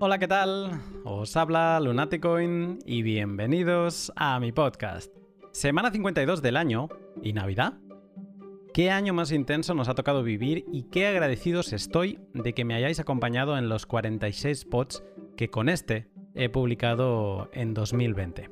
[0.00, 0.80] Hola, ¿qué tal?
[1.02, 5.12] Os habla Lunaticoin y bienvenidos a mi podcast.
[5.50, 6.88] Semana 52 del año
[7.20, 7.80] y Navidad.
[8.72, 12.74] ¿Qué año más intenso nos ha tocado vivir y qué agradecidos estoy de que me
[12.74, 15.02] hayáis acompañado en los 46 pods
[15.36, 16.06] que con este
[16.36, 18.50] he publicado en 2020?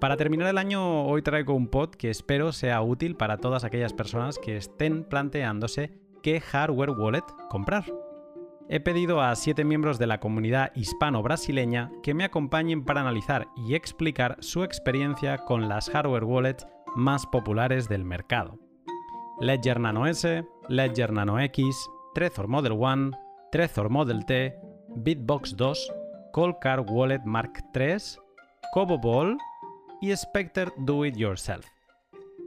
[0.00, 3.92] Para terminar el año hoy traigo un pod que espero sea útil para todas aquellas
[3.92, 7.86] personas que estén planteándose qué hardware wallet comprar.
[8.72, 13.74] He pedido a siete miembros de la comunidad hispano-brasileña que me acompañen para analizar y
[13.74, 18.60] explicar su experiencia con las hardware wallets más populares del mercado.
[19.40, 21.74] Ledger Nano S, Ledger Nano X,
[22.14, 23.10] Trezor Model 1,
[23.50, 24.56] Trezor Model T,
[24.94, 25.92] Bitbox 2,
[26.32, 27.96] Coldcard Wallet Mark III,
[28.72, 29.36] Cobo Ball
[30.00, 31.66] y Spectre Do It Yourself.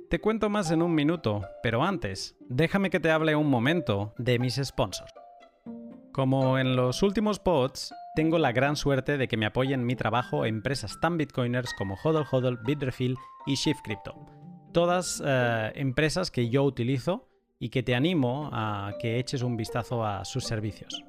[0.10, 4.40] Te cuento más en un minuto, pero antes, déjame que te hable un momento de
[4.40, 5.23] mis sponsors.
[6.14, 10.46] Como en los últimos pods, tengo la gran suerte de que me apoyen mi trabajo
[10.46, 14.14] empresas tan bitcoiners como Hodl Hodl, Bitrefill y Shift Crypto.
[14.72, 20.06] Todas eh, empresas que yo utilizo y que te animo a que eches un vistazo
[20.06, 21.04] a sus servicios.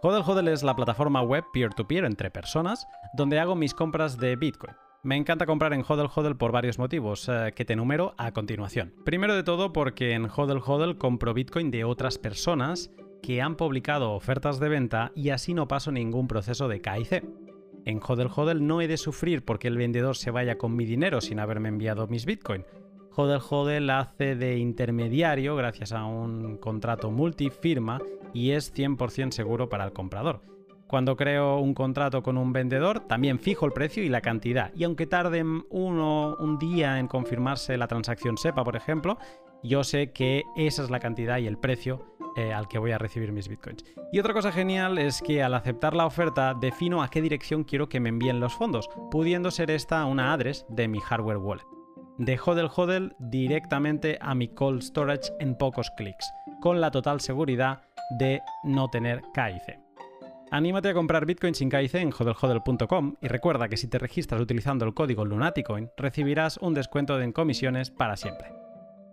[0.00, 4.74] Hodl Hodl es la plataforma web peer-to-peer entre personas donde hago mis compras de Bitcoin.
[5.02, 8.94] Me encanta comprar en Hodl Hodl por varios motivos, eh, que te enumero a continuación.
[9.04, 12.90] Primero de todo porque en Hodl Hodl compro Bitcoin de otras personas
[13.22, 17.24] que han publicado ofertas de venta y así no paso ningún proceso de KIC.
[17.84, 21.20] En Hodel Hodel no he de sufrir porque el vendedor se vaya con mi dinero
[21.20, 22.64] sin haberme enviado mis Bitcoin.
[23.14, 28.00] Hodel Hodel hace de intermediario gracias a un contrato multifirma
[28.32, 30.42] y es 100% seguro para el comprador.
[30.86, 34.72] Cuando creo un contrato con un vendedor, también fijo el precio y la cantidad.
[34.74, 39.16] Y aunque tarde uno, un día en confirmarse la transacción SEPA, por ejemplo,
[39.62, 42.98] yo sé que esa es la cantidad y el precio eh, al que voy a
[42.98, 43.84] recibir mis bitcoins.
[44.12, 47.88] Y otra cosa genial es que al aceptar la oferta defino a qué dirección quiero
[47.88, 51.64] que me envíen los fondos, pudiendo ser esta una address de mi hardware wallet.
[52.18, 57.82] De Hodel Hodel directamente a mi cold storage en pocos clics, con la total seguridad
[58.18, 59.78] de no tener KIC.
[60.52, 64.84] Anímate a comprar Bitcoin sin KIC en hodelhodel.com y recuerda que si te registras utilizando
[64.84, 68.59] el código Lunaticoin recibirás un descuento en comisiones para siempre.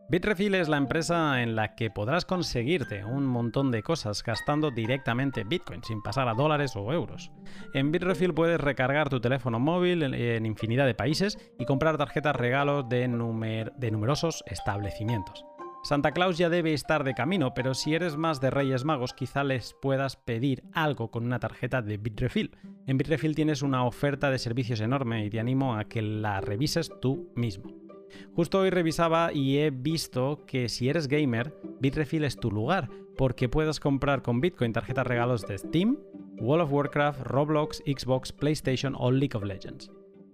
[0.09, 5.44] Bitrefill es la empresa en la que podrás conseguirte un montón de cosas gastando directamente
[5.44, 7.29] Bitcoin sin pasar a dólares o euros.
[7.73, 12.88] En Bitrefill puedes recargar tu teléfono móvil en infinidad de países y comprar tarjetas regalos
[12.88, 15.44] de, numerosos establecimientos.
[15.84, 19.44] Santa Claus ya debe estar de camino, pero si eres más de Reyes Magos, quizá
[19.44, 22.56] les puedas pedir algo con una tarjeta de Bitrefill.
[22.88, 26.90] En Bitrefill tienes una oferta de servicios enorme y te animo a que la revises
[27.01, 27.87] tú mismo.
[28.35, 33.50] Justo hoy revisaba y he visto que si eres gamer, Bitrefill es tu lugar, porque
[33.50, 35.97] puedes comprar con Bitcoin tarjetas regalos de Steam,
[36.40, 39.91] World of Warcraft, Roblox, Xbox, PlayStation o League of Legends.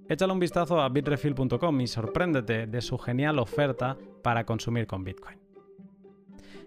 [0.09, 5.39] Échale un vistazo a bitrefill.com y sorpréndete de su genial oferta para consumir con Bitcoin.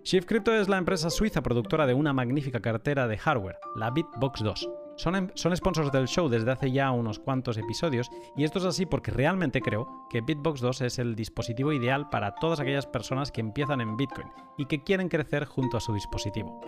[0.03, 4.43] Shift Crypto es la empresa suiza productora de una magnífica cartera de hardware, la Bitbox
[4.43, 8.65] 2 Em, son, sponsors del show desde hace ya unos cuantos episodios y esto es
[8.65, 13.31] así porque realmente creo que Bitbox 2 es el dispositivo ideal para todas aquellas personas
[13.31, 16.61] que empiezan en Bitcoin y que quieren crecer junto a su dispositivo.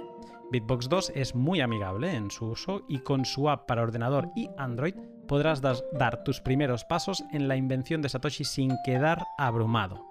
[0.50, 4.50] Bitbox 2 es muy amigable en su uso y con su app para ordenador y
[4.58, 4.94] Android
[5.26, 10.04] podrás dar tus primeros pasos en la invención de Satoshi sin quedar abrumado.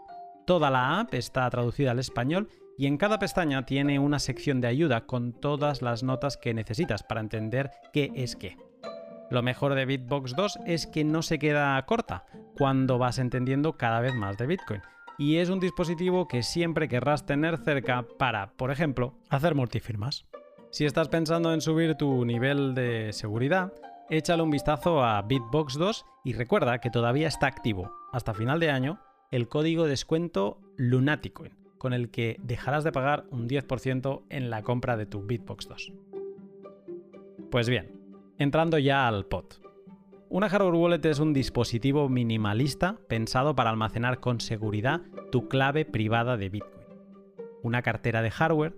[0.46, 4.68] Toda la app está traducida al español y en cada pestaña tiene una sección de
[4.68, 8.56] ayuda con todas las notas que necesitas para entender qué es qué.
[9.32, 14.00] Lo mejor de Bitbox 2 es que no se queda corta cuando vas entendiendo cada
[14.00, 14.82] vez más de Bitcoin.
[15.18, 20.28] Y es un dispositivo que siempre querrás tener cerca para, por ejemplo, hacer multifirmas.
[20.70, 23.74] Si estás pensando en subir tu nivel de seguridad,
[24.10, 28.70] échale un vistazo a Bitbox 2 y recuerda que todavía está activo hasta final de
[28.70, 29.00] año
[29.32, 34.98] el código descuento Lunaticoin con el que dejarás de pagar un 10% en la compra
[34.98, 35.94] de tu Bitbox 2.
[37.50, 37.92] Pues bien,
[38.38, 39.46] entrando ya al pod.
[40.30, 46.36] Una hardware wallet es un dispositivo minimalista pensado para almacenar con seguridad tu clave privada
[46.36, 46.86] de Bitcoin.
[47.64, 48.76] Una cartera de hardware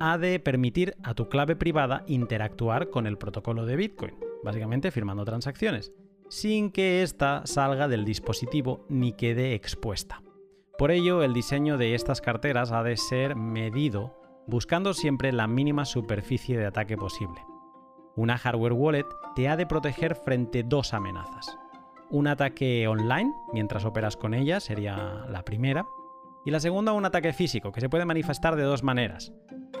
[0.00, 5.24] ha de permitir a tu clave privada interactuar con el protocolo de Bitcoin, básicamente firmando
[5.24, 5.92] transacciones,
[6.28, 10.22] sin que ésta salga del dispositivo ni quede expuesta.
[10.78, 14.14] Por ello, el diseño de estas carteras ha de ser medido
[14.46, 17.40] buscando siempre la mínima superficie de ataque posible.
[18.14, 21.58] Una hardware wallet te ha de proteger frente dos amenazas.
[22.10, 25.84] Un ataque online, mientras operas con ella, sería la primera.
[26.44, 29.32] Y la segunda, un ataque físico, que se puede manifestar de dos maneras.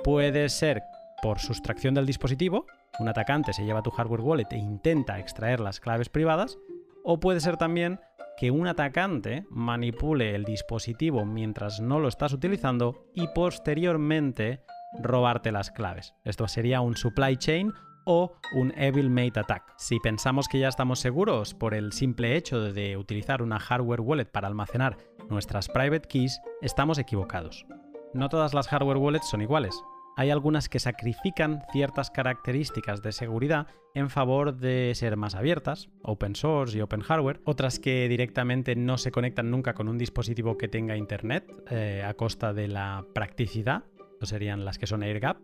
[0.02, 0.82] Puede ser
[1.22, 2.66] por sustracción del dispositivo,
[2.98, 6.58] un atacante se lleva tu hardware wallet e intenta extraer las claves privadas,
[7.04, 8.00] o puede ser también
[8.38, 14.62] que un atacante manipule el dispositivo mientras no lo estás utilizando y posteriormente
[15.02, 16.14] robarte las claves.
[16.24, 17.72] Esto sería un supply chain
[18.04, 19.74] o un Evil Mate Attack.
[19.76, 24.26] Si pensamos que ya estamos seguros por el simple hecho de utilizar una hardware wallet
[24.26, 24.96] para almacenar
[25.28, 27.66] nuestras private keys, estamos equivocados.
[28.14, 29.74] No todas las hardware wallets son iguales.
[30.18, 36.34] Hay algunas que sacrifican ciertas características de seguridad en favor de ser más abiertas, open
[36.34, 40.66] source y open hardware, otras que directamente no se conectan nunca con un dispositivo que
[40.66, 43.84] tenga internet eh, a costa de la practicidad
[44.26, 45.38] serían las que son AirGap,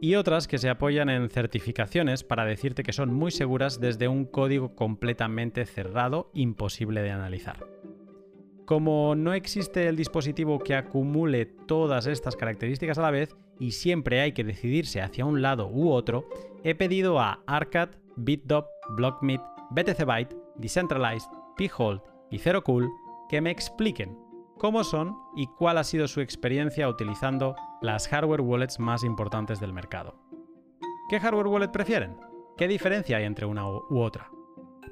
[0.00, 4.26] y otras que se apoyan en certificaciones para decirte que son muy seguras desde un
[4.26, 7.56] código completamente cerrado, imposible de analizar.
[8.68, 14.20] Como no existe el dispositivo que acumule todas estas características a la vez y siempre
[14.20, 16.28] hay que decidirse hacia un lado u otro,
[16.64, 22.90] he pedido a Arcad, BitDop, BlockMeet, BTC Byte, Decentralized, P-Hold y ZeroCool
[23.30, 24.18] que me expliquen
[24.58, 29.72] cómo son y cuál ha sido su experiencia utilizando las hardware wallets más importantes del
[29.72, 30.14] mercado.
[31.08, 32.18] ¿Qué hardware wallet prefieren?
[32.58, 34.30] ¿Qué diferencia hay entre una u otra?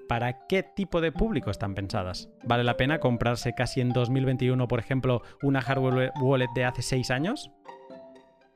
[0.08, 2.28] ¿Para qué tipo de público están pensadas?
[2.44, 7.10] ¿Vale la pena comprarse casi en 2021, por ejemplo, una hardware wallet de hace 6
[7.10, 7.50] años?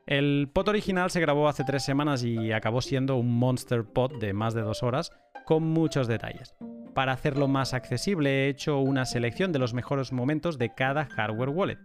[0.05, 4.33] El pot original se grabó hace 3 semanas y acabó siendo un monster pot de
[4.33, 5.11] más de 2 horas
[5.45, 6.55] con muchos detalles.
[6.93, 11.49] Para hacerlo más accesible he hecho una selección de los mejores momentos de cada hardware
[11.49, 11.79] wallet.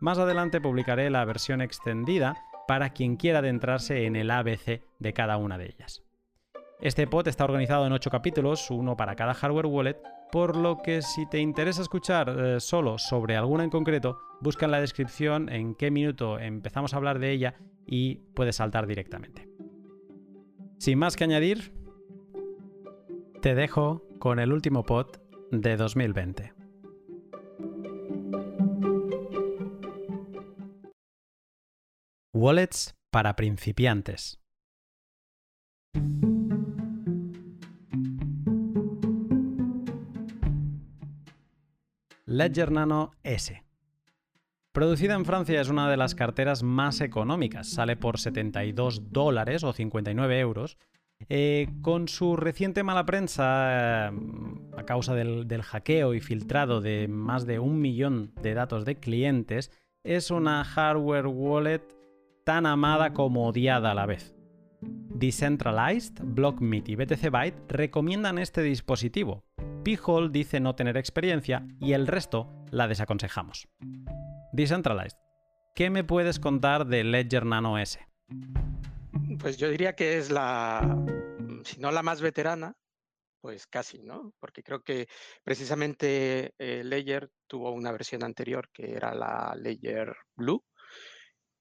[0.00, 2.36] Más adelante publicaré la versión extendida
[2.66, 6.02] para quien quiera adentrarse en el ABC de cada una de ellas.
[6.80, 10.00] Este pod está organizado en 8 capítulos, uno para cada hardware wallet,
[10.32, 14.72] por lo que si te interesa escuchar eh, solo sobre alguna en concreto, busca en
[14.72, 17.54] la descripción en qué minuto empezamos a hablar de ella
[17.86, 19.46] y puedes saltar directamente.
[20.78, 21.74] Sin más que añadir,
[23.42, 25.18] te dejo con el último pod
[25.50, 26.54] de 2020.
[32.32, 34.40] Wallets para principiantes.
[42.30, 43.64] Ledger Nano S.
[44.70, 49.72] Producida en Francia es una de las carteras más económicas, sale por 72 dólares o
[49.72, 50.78] 59 euros
[51.28, 54.12] eh, con su reciente mala prensa, eh,
[54.76, 58.94] a causa del, del, hackeo y filtrado de más de un millón de datos de
[58.94, 59.72] clientes,
[60.04, 61.82] es una hardware wallet
[62.44, 64.36] tan amada como odiada a la vez.
[64.82, 69.42] Decentralized, BlockMeet y BTC Byte recomiendan este dispositivo.
[69.82, 73.68] P-Hole dice no tener experiencia y el resto la desaconsejamos.
[74.52, 75.16] Decentralized,
[75.74, 77.98] ¿qué me puedes contar de Ledger Nano S?
[79.38, 81.02] Pues yo diría que es la,
[81.64, 82.74] si no la más veterana,
[83.40, 84.34] pues casi, ¿no?
[84.38, 85.08] Porque creo que
[85.42, 90.62] precisamente eh, Layer tuvo una versión anterior que era la Layer Blue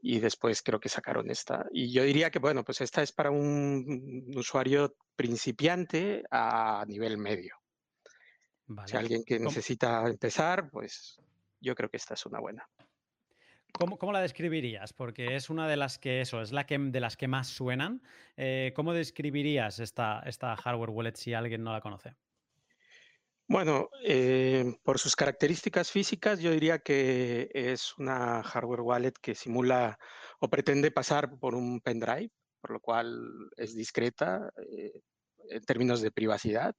[0.02, 1.66] y después creo que sacaron esta.
[1.72, 7.59] Y yo diría que, bueno, pues esta es para un, usuario principiante a nivel medio.
[8.86, 11.20] Si alguien que necesita empezar, pues
[11.60, 12.68] yo creo que esta es una buena.
[13.72, 14.94] ¿Cómo, la describirías?
[14.94, 18.02] Porque es una de las que, eso, es la que de las que más suenan.
[18.36, 22.16] Eh, ¿Cómo describirías esta, esta hardware wallet si alguien no la conoce?
[23.48, 29.98] Bueno, eh, por sus características físicas, yo diría que es una hardware wallet que simula
[30.40, 32.30] o pretende pasar por un pendrive,
[32.62, 35.02] por lo cual es discreta eh,
[35.50, 36.76] en términos de privacidad.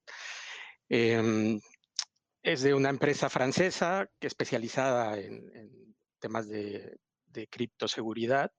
[0.88, 1.61] Em,
[2.42, 5.70] es de una empresa francesa que especializada en
[6.20, 6.99] temas de,
[7.50, 8.52] criptoseguridad.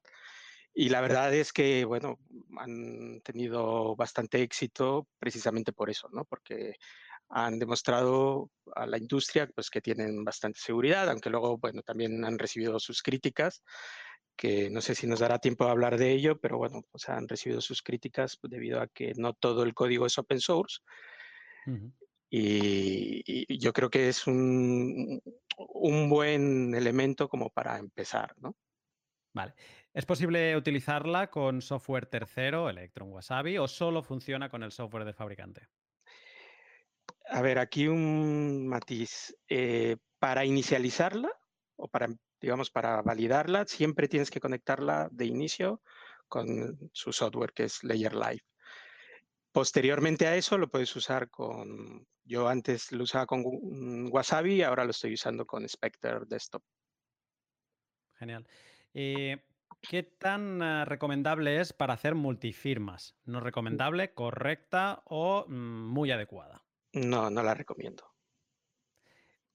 [0.73, 2.19] Y la verdad es que, bueno,
[2.57, 6.23] han tenido bastante éxito precisamente por eso, ¿no?
[6.25, 6.75] Porque
[7.29, 12.39] han demostrado a la industria pues, que tienen bastante seguridad, aunque luego, bueno, también han
[12.39, 13.63] recibido sus críticas,
[14.37, 17.27] que no sé si nos dará tiempo de hablar de ello, pero bueno, pues han
[17.27, 20.79] recibido sus críticas debido a que no todo el código es open source.
[22.33, 25.21] Y, yo creo que es un,
[26.09, 28.55] buen elemento como para empezar, ¿no?
[29.33, 29.53] Vale.
[29.93, 35.13] ¿Es posible utilizarla con software tercero, Electron Wasabi, o solo funciona con el software del
[35.13, 35.67] fabricante?
[37.25, 39.35] A ver, aquí un matiz.
[39.49, 41.29] Eh, para inicializarla
[41.75, 42.07] o para,
[42.39, 45.81] digamos, para validarla, siempre tienes que conectarla de inicio
[46.27, 48.43] con su software que es Layer Live.
[49.51, 53.43] Posteriormente a eso lo puedes usar con, yo antes lo usaba con
[54.11, 56.63] Wasabi, y ahora lo estoy usando con Spectre Desktop.
[58.13, 58.47] Genial.
[58.93, 59.43] Eh,
[59.81, 63.17] ¿qué tan eh, recomendable es para hacer multifirmas?
[63.25, 66.63] ¿No recomendable, correcta o mm, muy adecuada?
[66.93, 68.05] No, no la recomiendo.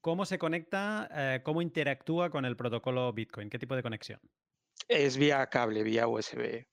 [0.00, 3.50] ¿Cómo se conecta, eh, cómo interactúa con el protocolo Bitcoin?
[3.50, 4.20] ¿Qué tipo de conexión?
[4.88, 6.66] Es vía cable, vía USB.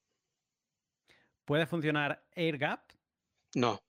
[1.46, 2.92] ¿Puede funcionar AirGap?
[3.56, 3.80] No.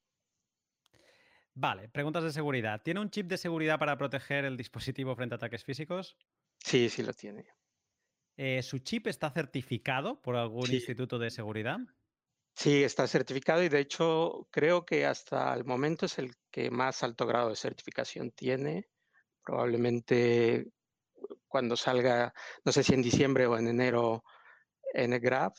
[1.55, 2.83] Vale, preguntas de seguridad.
[2.85, 6.17] ¿Tiene un chip de seguridad para proteger el dispositivo frente a ataques físicos?
[6.65, 7.47] Sí, sí lo tiene.
[8.37, 10.73] Eh, ¿Su chip está certificado por algún Sí.
[10.73, 11.79] instituto de seguridad?
[12.57, 17.03] Sí, está certificado y de hecho creo que hasta el momento es el que más
[17.03, 18.89] alto grado de certificación tiene.
[19.45, 20.69] Probablemente
[21.49, 24.25] cuando salga, no sé si en diciembre o en enero,
[24.95, 25.57] NGraph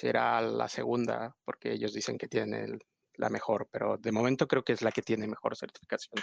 [0.00, 2.78] será la segunda, porque ellos dicen que tienen el-
[3.16, 6.22] la mejor, pero de momento creo que es la que tiene mejor certificación.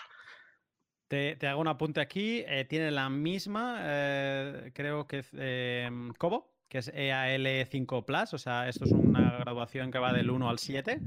[1.07, 2.43] Te, hago un apunte aquí.
[2.48, 8.34] eh, tiene la misma, eh, creo que es eh, Cobo, que es E EAL5 Plus.
[8.34, 11.03] O sea, esto es una graduación que va del 1 al 7.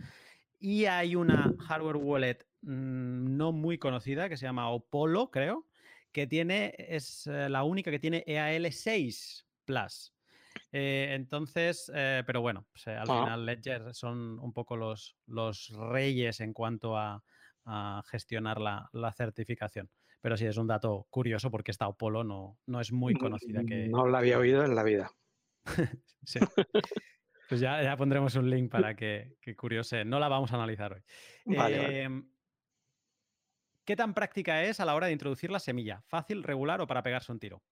[0.61, 5.67] Y hay una hardware wallet mm, no muy conocida que se llama Opolo, creo,
[6.13, 10.15] que tiene, es eh, la única que tiene E EAL6 Plus.
[10.73, 13.23] Eh, entonces, eh, pero bueno, pues, eh, al Ah.
[13.25, 17.23] final Ledger son un poco los, los reyes en cuanto a,
[17.65, 19.91] a gestionar la, la certificación.
[20.21, 23.63] Pero sí, es un dato curioso porque esta Opolo no, no es muy conocida.
[23.65, 25.11] Que, No la había oído en la vida.
[26.23, 26.39] Sí.
[27.49, 30.05] Pues ya, ya pondremos un link para que, que curiose.
[30.05, 31.03] No la vamos a analizar hoy.
[31.47, 32.03] Vale, vale.
[32.03, 32.31] Em,
[33.87, 36.03] ¿Qué tan práctica es a la hora de introducir la semilla?
[36.07, 37.65] ¿Fácil, regular o para pegarse un tiro?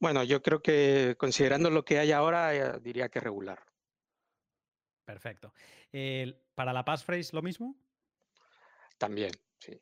[0.00, 3.58] Bueno, yo creo que considerando lo que hay ahora, eh, diría que regular.
[5.04, 5.52] Perfecto.
[6.54, 7.76] ¿Para la passphrase lo mismo?
[8.98, 9.80] También, sí.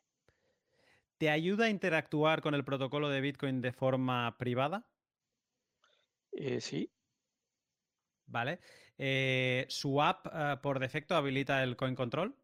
[1.18, 4.86] ¿Te ayuda a interactuar con el protocolo de Bitcoin de forma privada?
[6.32, 6.90] Eh, sí,
[8.26, 8.60] ¿Vale?
[8.98, 12.36] Eh, ¿Su app por defecto habilita el coin control?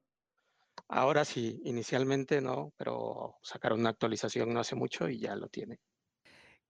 [0.88, 5.80] ahora sí, inicialmente no, pero sacaron una actualización no hace mucho y ya lo tiene.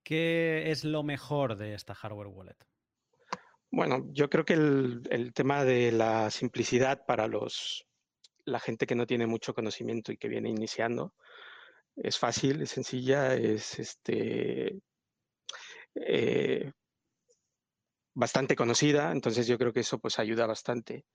[0.02, 2.56] ¿Qué es lo mejor de esta hardware wallet?
[3.70, 7.86] Bueno, yo creo que el, tema de la simplicidad para los,
[8.44, 11.14] la gente que no tiene mucho conocimiento y que viene iniciando
[11.96, 14.80] es fácil, es sencilla, es este,
[15.94, 16.72] eh,
[18.14, 21.06] bastante conocida, entonces yo creo que eso pues ayuda bastante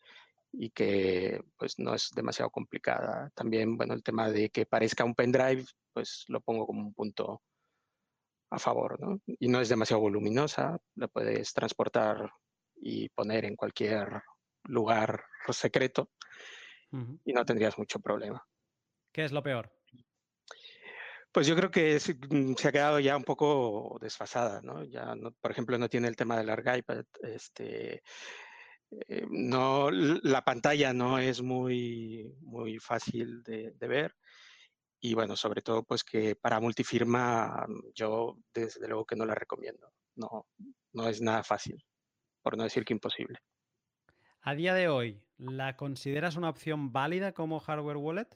[0.51, 3.31] y que pues no es demasiado complicada.
[3.35, 7.41] También, bueno, el tema de que parezca un pendrive, pues lo pongo como un punto
[8.49, 9.19] a favor, ¿no?
[9.25, 12.31] Y no es demasiado voluminosa, la puedes transportar
[12.75, 14.21] y poner en cualquier
[14.63, 16.11] lugar secreto
[17.25, 18.45] y no tendrías mucho problema.
[19.11, 19.71] ¿Qué es lo peor?
[21.31, 24.83] Pues yo creo que es- mm, se ha quedado ya un poco desfasada, ¿no?
[24.85, 28.01] Ya, no- por ejemplo, no tiene el tema del ArcIPad, este,
[28.89, 34.15] eh, no, la pantalla no es muy, muy fácil de, de ver
[34.99, 39.35] y bueno, sobre todo pues que para multifirma mm, yo desde luego que no la
[39.35, 40.47] recomiendo, no,
[40.93, 41.83] no es nada fácil,
[42.41, 43.39] por no decir que imposible.
[44.41, 48.27] A día de hoy, ¿la consideras una opción válida como hardware wallet?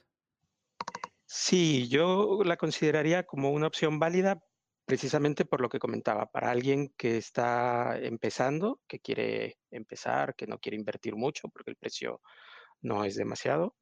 [1.25, 4.44] Sí, yo la consideraría como una opción válida
[4.86, 10.60] precisamente por lo que comentaba, para alguien que está empezando, que quiere empezar, que no
[10.60, 12.22] quiere invertir mucho porque el precio
[12.82, 13.77] no es demasiado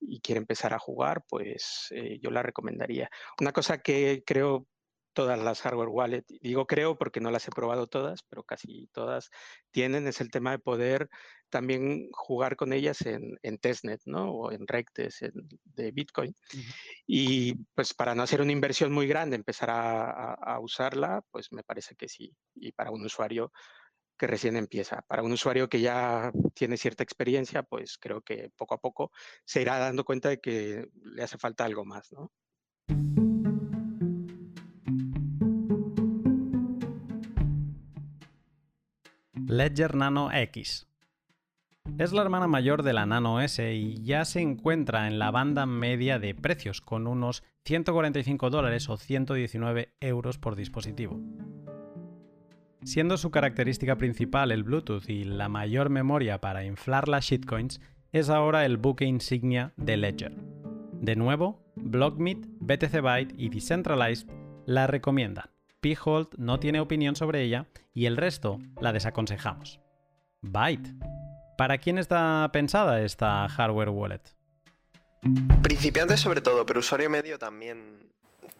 [0.00, 3.10] y quiere empezar a jugar, pues eh, yo la recomendaría.
[3.40, 4.66] Una cosa que creo
[5.12, 9.30] todas las hardware wallet, digo creo porque no las he probado todas, pero casi todas
[9.70, 11.08] tienen, es el tema de poder
[11.48, 14.32] también jugar con ellas en, en testnet, ¿no?
[14.32, 16.34] O en rectes en- de Bitcoin.
[17.06, 21.52] Y pues para no hacer una inversión muy grande, empezar a, a- a usarla, pues
[21.52, 22.36] me parece que sí.
[22.54, 23.52] Y para un usuario
[24.16, 28.74] que recién empieza, para un usuario que ya tiene cierta experiencia, pues creo que poco
[28.74, 29.10] a poco
[29.44, 32.32] se irá dando cuenta de que le hace falta algo más, ¿no?
[39.46, 40.88] Ledger Nano X.
[41.98, 45.66] Es la hermana mayor de la Nano S y ya se encuentra en la banda
[45.66, 51.20] media de precios, con unos 145 dólares o 119 euros por dispositivo.
[52.84, 57.80] Siendo su característica principal el Bluetooth y la mayor memoria para inflar las shitcoins,
[58.12, 60.36] es ahora el buque insignia de Ledger.
[61.00, 64.28] De nuevo, Blockmeet, BTC Byte y Decentralized
[64.66, 65.50] la recomiendan.
[65.80, 69.80] P-Hold no tiene opinión sobre ella y el resto la desaconsejamos.
[70.42, 70.94] Byte.
[71.56, 74.22] ¿Para quién está pensada esta hardware wallet?
[75.62, 78.12] Principiantes sobre todo, pero usuario medio también,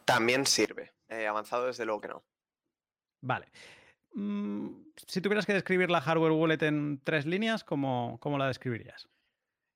[0.07, 0.95] también sirve.
[1.11, 2.25] Eh, avanzado desde luego que no.
[3.21, 3.49] Vale.
[4.14, 4.68] Mm,
[5.06, 9.09] si tuvieras que describir la hardware wallet en tres líneas, ¿cómo, cómo la describirías?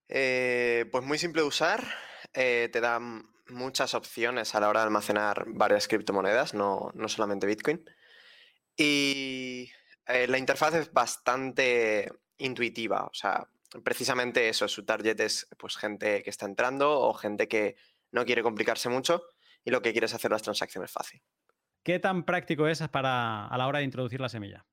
[0.09, 1.85] Eh, pues muy simple de usar,
[2.33, 2.99] eh, te da
[3.49, 7.85] muchas opciones a la hora de almacenar varias criptomonedas, no, no solamente Bitcoin.
[8.77, 9.71] Y
[10.07, 13.49] eh, la interfaz es bastante intuitiva, o sea,
[13.83, 17.77] precisamente eso, su target es pues gente que está entrando o gente que
[18.13, 19.23] no quiere complicarse mucho
[19.65, 21.21] y lo que quiere es hacer las transacciones fácil.
[21.89, 24.67] ¿Qué tan práctico es para, a la hora de introducir la semilla?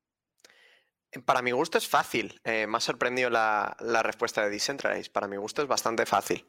[1.13, 2.41] Eh, para mi gusto es fácil.
[2.43, 5.09] Eh, me ha sorprendido la, respuesta de Decentralize.
[5.09, 6.45] Para mi gusto es bastante fácil.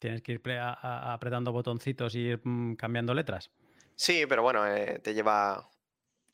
[0.00, 3.52] Tienes que ir apretando botoncitos y ir mm, cambiando letras.
[3.94, 5.70] Sí, pero bueno, eh, te lleva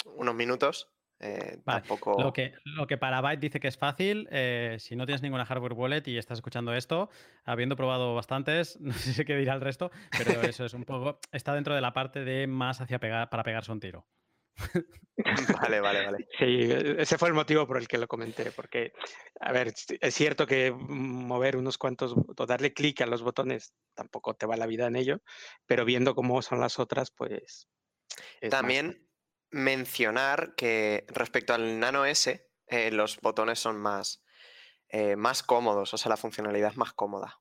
[0.07, 0.89] unos minutos.
[2.19, 4.29] Lo, que, lo que para Byte dice que es fácil,
[4.79, 7.09] si no tienes ninguna hardware wallet y estás escuchando esto,
[7.45, 11.55] habiendo probado bastantes, no sé qué dirá el resto, pero eso es un poco, está
[11.55, 14.07] dentro de la parte de más hacia pegar, para pegarse un tiro.
[15.61, 16.29] Vale, vale, vale.
[16.39, 16.69] Sí,
[16.99, 18.93] ese fue el motivo por el que lo comenté, porque,
[19.41, 24.35] a ver, es cierto que mover unos cuantos o darle clic a los botones tampoco
[24.35, 25.23] te va la vida en ello,
[25.65, 27.69] pero viendo cómo son las otras, pues...
[28.51, 29.06] También
[29.51, 34.25] mencionar que respecto al Nano S, eh, los botones son más,
[34.89, 37.41] eh, más cómodos, o sea, la funcionalidad es más cómoda.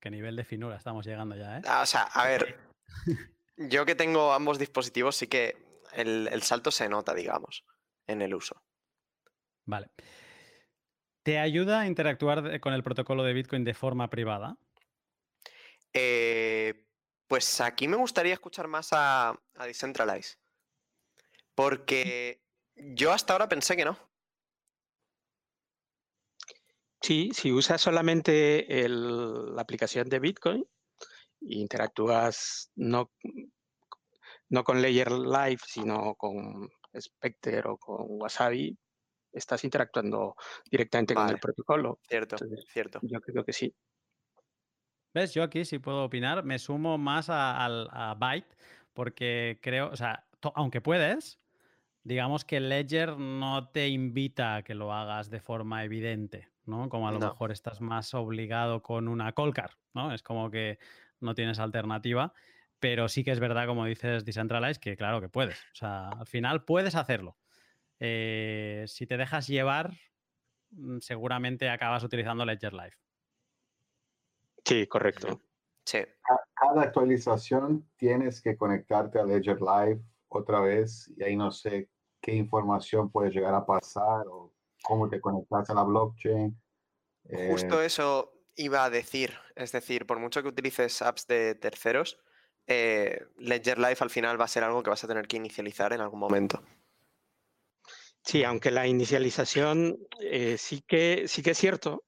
[0.00, 1.62] Qué nivel de finura estamos llegando ya, ¿eh?
[1.66, 2.58] Ah, o sea, a ver,
[3.56, 5.56] yo que tengo ambos dispositivos, sí que
[5.92, 7.64] el, salto se nota, digamos,
[8.06, 8.62] en el uso.
[9.66, 9.90] Vale.
[11.24, 14.56] ¿Te ayuda a interactuar con el protocolo de Bitcoin de forma privada?
[15.92, 16.87] Eh,
[17.28, 20.36] pues aquí me gustaría escuchar más a, a Decentralize.
[21.54, 22.40] Porque
[22.74, 23.98] yo hasta ahora pensé que no.
[27.00, 30.66] Sí, si usas solamente la aplicación de Bitcoin,
[31.40, 33.12] interactúas no,
[34.48, 36.68] no con Layer Live, sino con
[36.98, 38.76] Spectre o con Wasabi,
[39.32, 40.34] estás interactuando
[40.70, 42.00] directamente con el protocolo.
[42.08, 42.36] Cierto,
[42.72, 42.98] cierto.
[43.02, 43.74] Yo creo que sí.
[45.14, 45.34] ¿Ves?
[45.34, 48.56] Yo aquí, si puedo opinar, me sumo más a, a Byte,
[48.92, 51.40] porque creo, o sea, aunque puedes,
[52.02, 56.88] digamos que Ledger no te invita a que lo hagas de forma evidente, ¿no?
[56.88, 60.12] Como a lo mejor estás más obligado con una Colcar, ¿no?
[60.12, 60.78] Es como que
[61.20, 62.32] no tienes alternativa,
[62.78, 65.60] pero sí que es verdad, como dices Decentralize, que claro que puedes.
[65.72, 67.38] O sea, al final puedes hacerlo.
[68.00, 69.92] Eh, si te dejas llevar,
[70.70, 73.07] mm, seguramente acabas utilizando Ledger Live.
[74.68, 75.40] Sí, correcto.
[75.86, 76.00] Sí.
[76.54, 81.88] Cada actualización tienes que conectarte a Ledger Live otra vez y ahí no sé
[82.20, 84.52] qué información puede llegar a pasar o
[84.82, 86.60] cómo te conectas a la blockchain.
[87.50, 89.32] Justo eh, eso iba a decir.
[89.56, 92.20] Es decir, por mucho que utilices apps de terceros,
[92.66, 95.94] eh, Ledger Live al final va a ser algo que vas a tener que inicializar
[95.94, 96.62] en algún momento.
[98.22, 102.04] Sí, aunque la inicialización eh, sí, que, sí que es cierto,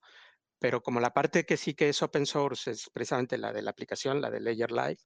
[0.61, 3.71] pero como la parte que sí que es open source es precisamente la de la
[3.71, 4.99] aplicación, la de Ledger Live,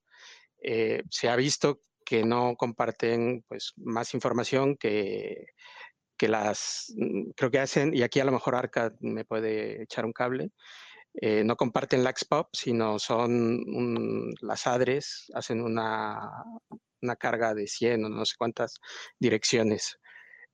[0.62, 5.48] eh, se ha visto que no comparten pues, más información que,
[6.18, 10.04] que las, mm, creo que hacen, y aquí a lo mejor Arca me puede echar
[10.04, 10.52] un cable,
[11.13, 16.30] eh, no comparten la XPOP, sino son las ADRES, hacen una,
[17.18, 18.80] carga de 100 o no sé cuántas
[19.20, 20.00] direcciones.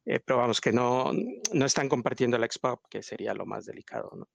[0.05, 1.11] Eh, pero vamos, que no,
[1.53, 4.11] no están compartiendo la XPOP, que sería lo más delicado.
[4.15, 4.27] ¿no?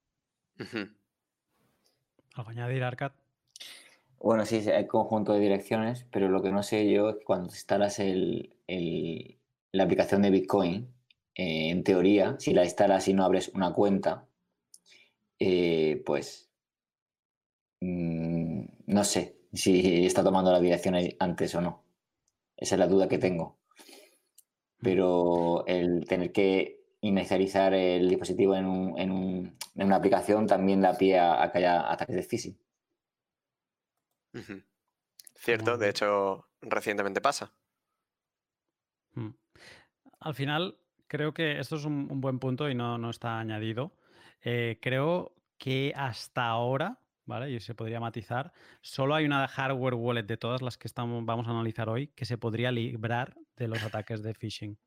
[2.34, 3.12] ¿Algo añadir, Arcad?
[4.18, 7.98] Bueno, sí, hay conjunto de direcciones, pero lo que no sé yo es cuando instalas
[7.98, 8.54] el,
[9.72, 10.88] la aplicación de Bitcoin,
[11.34, 14.26] eh, en teoría, si la instalas y no abres una cuenta,
[15.38, 16.50] eh, pues
[17.80, 21.84] mm, no sé si está tomando la dirección antes o no.
[22.56, 23.58] Esa es la duda que tengo.
[24.78, 26.75] Pero el tener que
[27.06, 32.58] inicializar el dispositivo en, una aplicación también da pie a, que haya ataques de phishing.
[35.34, 37.52] Cierto, de hecho, recientemente pasa.
[39.14, 39.30] Mm.
[40.20, 43.92] Al final, creo que esto es un, buen punto y no, no está añadido.
[44.42, 47.50] Eh, creo que hasta ahora, ¿vale?
[47.50, 51.46] Y se podría matizar, solo hay una hardware wallet de todas las que estamos, vamos
[51.46, 54.78] a analizar hoy que se podría librar de los ataques de phishing.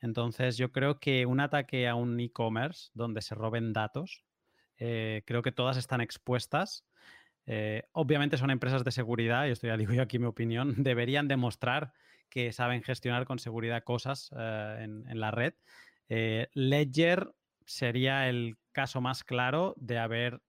[0.00, 4.24] Entonces, yo creo que un ataque a un e-commerce donde se roben datos,
[4.78, 6.84] eh, creo que todas están expuestas.
[7.46, 11.28] Eh, obviamente son empresas de seguridad, y esto ya digo yo aquí mi opinión, deberían
[11.28, 11.92] demostrar
[12.28, 15.54] que saben gestionar con seguridad cosas en, en, la red.
[16.08, 17.32] Ledger
[17.64, 20.42] sería el caso más claro de haber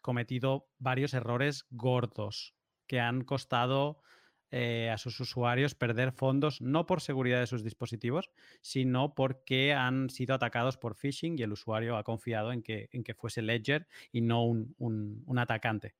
[0.00, 2.54] cometido varios errores gordos
[2.86, 4.02] que han costado
[4.50, 10.10] eh, a sus usuarios perder fondos no por seguridad de sus dispositivos, sino porque han
[10.10, 13.86] sido atacados por phishing y el usuario ha confiado en que, en que fuese Ledger
[14.12, 15.94] y no un, un, atacante.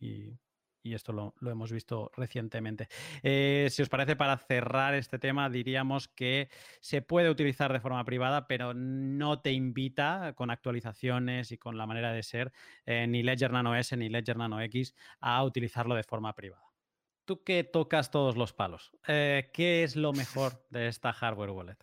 [0.00, 0.38] Y,
[0.82, 2.88] y, esto lo, hemos visto recientemente.
[3.22, 6.48] Eh, si os parece, para cerrar este tema, diríamos que
[6.80, 11.86] se puede utilizar de forma privada, pero no te invita con actualizaciones y con la
[11.86, 12.52] manera de ser
[12.84, 16.71] eh, ni Ledger Nano S ni Ledger Nano X a utilizarlo de forma privada
[17.32, 21.78] tú que tocas todos los palos, eh, ¿qué es lo mejor de esta hardware wallet?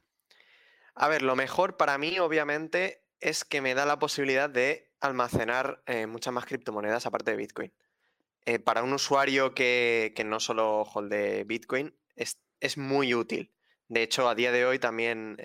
[0.94, 5.82] A ver, lo mejor para mí, obviamente, es que me da la posibilidad de almacenar
[5.88, 7.74] eh, muchas más criptomonedas aparte de Bitcoin.
[8.46, 13.52] Eh, para un usuario que, no solo holde Bitcoin, es, es, muy útil.
[13.88, 15.38] De hecho, a día de hoy también,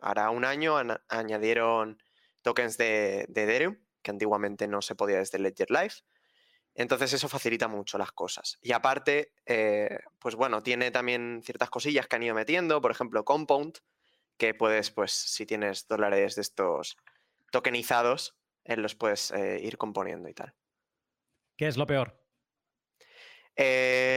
[0.00, 0.76] hará un año,
[1.08, 2.02] añadieron
[2.42, 5.94] tokens de, de Ethereum, que antiguamente no se podía desde Ledger Live.
[6.74, 8.58] Entonces eso facilita mucho las cosas.
[8.62, 13.24] Y aparte, eh, pues bueno, tiene también ciertas cosillas que han ido metiendo, por ejemplo,
[13.24, 13.78] Compound,
[14.36, 16.96] que puedes, pues si tienes dólares de estos
[17.50, 20.54] tokenizados, eh, los puedes eh, ir componiendo y tal.
[21.56, 22.16] ¿Qué es lo peor?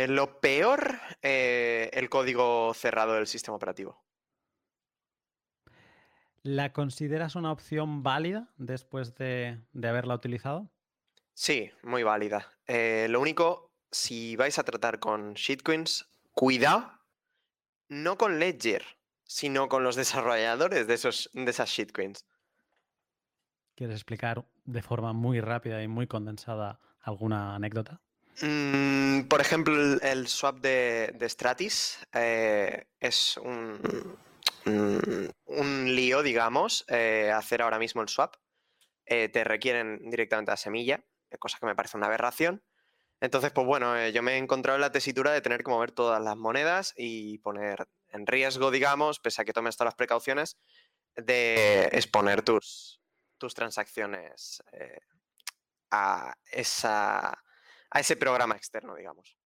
[0.07, 4.01] lo peor, el código cerrado del sistema operativo.
[6.43, 10.71] ¿La consideras una opción válida después de haberla utilizado?
[11.33, 12.51] Sí, muy válida.
[12.67, 16.91] Eh, lo único, si vais a tratar con shitcoins, cuidado,
[17.89, 18.85] no con Ledger,
[19.23, 22.25] sino con los desarrolladores de, esos, de esas shitcoins.
[23.75, 27.99] ¿Quieres explicar de forma muy rápida y muy condensada alguna anécdota?
[28.41, 33.79] Mm, por ejemplo, el, swap de, Stratis eh, es un,
[34.65, 38.35] un, lío, digamos, eh, hacer ahora mismo el swap.
[39.05, 41.03] te requieren directamente la semilla
[41.37, 42.63] cosa que me parece una aberración.
[43.21, 45.91] Entonces, pues bueno, eh, yo me he encontrado en la tesitura de tener que mover
[45.91, 50.57] todas las monedas y poner en riesgo, digamos, pese a que tomes todas las precauciones,
[51.15, 53.01] de exponer tus,
[53.37, 54.99] tus transacciones eh,
[55.91, 59.37] a, esa, a ese programa externo, digamos.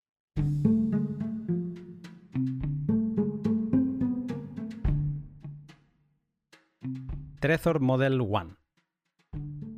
[7.41, 8.57] Trezor Model One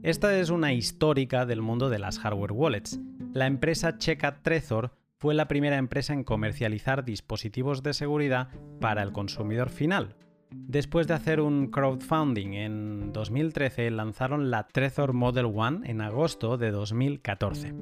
[0.08, 2.98] esta es una histórica del mundo de las hardware wallets.
[3.34, 8.48] La empresa checa Trezor fue la primera empresa en comercializar dispositivos de seguridad
[8.80, 10.16] para el consumidor final.
[10.50, 16.70] Después de hacer un crowdfunding en 2013, lanzaron la Trezor Model One en agosto de
[16.70, 17.74] 2014.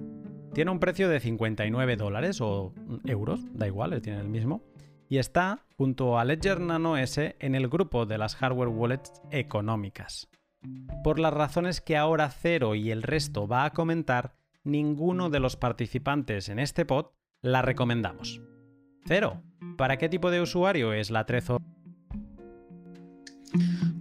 [0.53, 4.65] Tiene un precio de 59 dólares o euros, da igual, tiene el mismo,
[5.09, 10.29] y está junto a Ledger Nano S en el grupo de las hardware wallets económicas.
[11.03, 15.57] Por las razones que ahora Cero y el resto va a comentar, ninguno de los
[15.57, 18.41] participantes en este pod la recomendamos.
[19.07, 19.43] Cero,
[19.79, 21.63] ¿para qué tipo de usuario es la Trezor?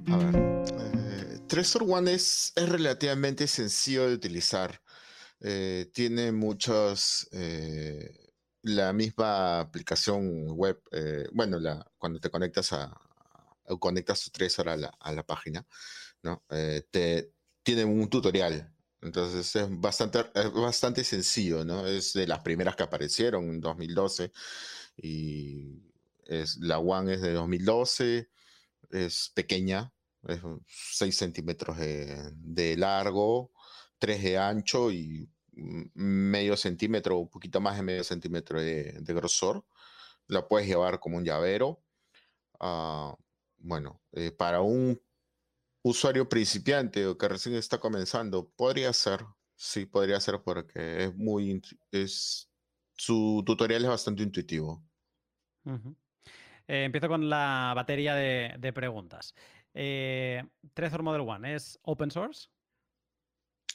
[0.08, 4.82] A ver, eh, Trezor One es, relativamente sencillo de utilizar.
[5.42, 8.32] Eh, tiene muchos, eh,
[8.64, 10.82] la misma aplicación web,
[11.34, 12.92] bueno, la, cuando te conectas a,
[13.80, 15.64] conectas tu Trezor a la, a la página,
[16.50, 17.34] eh, te,
[17.64, 18.72] tiene un tutorial.
[19.02, 21.86] Entonces es bastante, bastante sencillo, ¿no?
[21.86, 24.32] Es de las primeras que aparecieron en 2012
[24.98, 25.84] y
[26.26, 28.30] es, la One es de 2012,
[28.90, 29.94] es pequeña,
[30.28, 33.52] es 6 centímetros de, largo,
[34.00, 39.66] 3 de ancho y medio centímetro, un poquito más de medio centímetro de, grosor.
[40.28, 41.84] La puedes llevar como un llavero.
[42.60, 43.16] Ah,
[43.58, 45.00] bueno, eh, para un
[45.86, 49.24] usuario principiante o que recién está comenzando, podría ser,
[49.56, 52.50] sí, podría ser porque es muy, es,
[52.94, 54.84] su tutorial es bastante intuitivo.
[56.68, 59.36] Eh, empiezo con la batería de, preguntas.
[59.76, 60.44] Eh,
[60.74, 62.50] Trezor Model One, ¿es open source?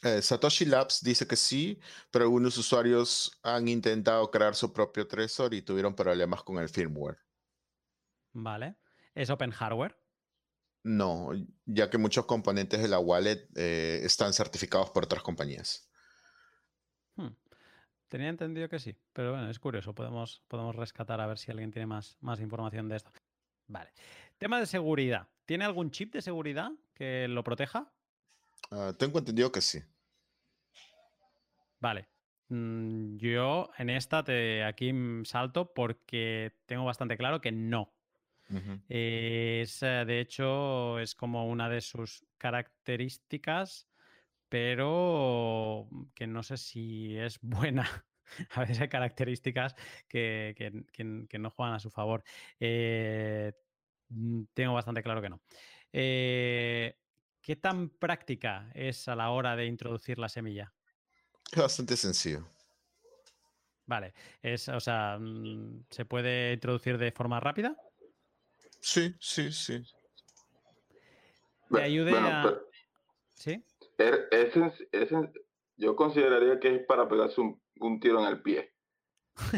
[0.02, 1.78] Eh, Satoshi Labs dice que sí,
[2.10, 7.18] pero algunos usuarios han intentado crear su propio Trezor y tuvieron problemas con el firmware.
[8.32, 8.74] Vale.
[9.14, 9.99] ¿Es open hardware?
[10.82, 11.30] No,
[11.66, 15.90] ya que muchos componentes de la wallet eh, están certificados por otras compañías.
[17.16, 17.34] Hmm.
[18.08, 19.94] Tenía entendido que sí, pero bueno, es curioso.
[19.94, 23.12] Podemos, podemos rescatar a ver si alguien tiene más, más información de esto.
[23.66, 23.90] Vale.
[24.38, 25.28] Tema de seguridad.
[25.44, 27.92] ¿Tiene algún chip de seguridad que lo proteja?
[28.70, 29.80] Ah, tengo entendido que sí.
[31.78, 32.08] Vale.
[32.48, 34.92] Mm, yo en esta te aquí
[35.24, 37.92] salto porque tengo bastante claro que no.
[38.88, 43.88] Es, eh, de hecho, es como una de sus características,
[44.48, 48.04] pero que no sé si es buena.
[48.50, 49.74] a veces hay características
[50.08, 50.54] que,
[51.38, 52.22] no juegan a su favor.
[52.58, 53.52] Eh,
[54.08, 55.40] mm, tengo bastante claro que no.
[55.92, 56.96] Eh,
[57.40, 60.72] ¿Qué tan práctica es a la hora de introducir la semilla?
[61.50, 62.46] Es bastante sencillo.
[63.86, 67.76] Vale, es, o sea, mm, ¿se puede introducir de forma rápida?
[68.80, 69.82] Sí, sí, sí.
[71.70, 72.58] Te ayude a...
[73.34, 73.62] ¿Sí?
[73.98, 74.28] Er,
[75.76, 78.74] yo consideraría que es para pegarse un, tiro en el pie.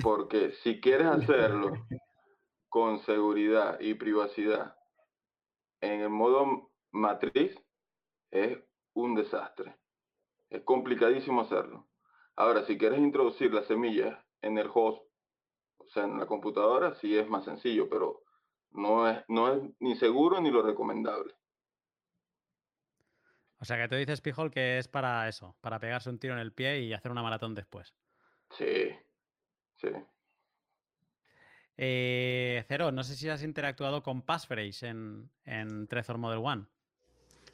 [0.03, 1.73] Porque si quieres hacerlo
[2.69, 4.77] con seguridad y privacidad
[5.81, 7.57] en el modo matriz,
[8.31, 8.59] es
[8.95, 9.77] un desastre.
[10.51, 11.89] Es complicadísimo hacerlo.
[12.37, 15.03] Ahora, si quieres introducir las semillas en el host,
[15.79, 18.22] o sea, en la computadora, sí es más sencillo, pero
[18.75, 21.35] no es, no es ni seguro ni lo recomendable.
[23.59, 26.41] O sea, que tú dices, Pijol, que es para eso, para pegarse un tiro en
[26.41, 27.95] el pie y hacer una maratón después.
[28.51, 28.91] Sí,
[29.77, 29.89] sí.
[31.77, 36.67] Eh, Cero, no sé si has interactuado con Passphrase en, en Trezor Model One.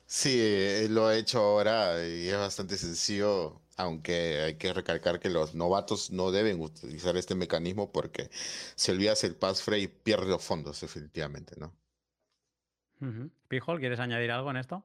[0.07, 5.31] Sí, eh, lo he hecho ahora y es bastante sencillo, aunque hay que recalcar que
[5.31, 10.81] los novatos no deben utilizar este mecanismo porque si olvidas el passphrase pierde los fondos,
[10.81, 11.73] definitivamente, ¿no?
[13.47, 14.85] Pijol, ¿quieres añadir algo en esto?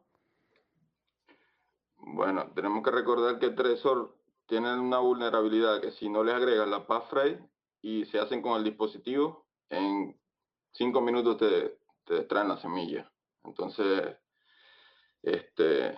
[1.98, 6.86] Bueno, tenemos que recordar que Trezor tienen una vulnerabilidad que si no les agregas la
[6.86, 7.40] passphrase
[7.82, 10.16] y se hacen con el dispositivo, en
[10.72, 13.12] cinco minutos te, te traen la semilla.
[13.44, 14.16] Entonces,
[15.24, 15.98] este,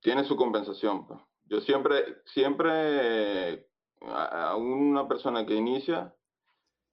[0.00, 1.06] tiene su compensación.
[1.50, 3.68] Yo siempre, siempre
[4.02, 6.14] a, una persona que inicia,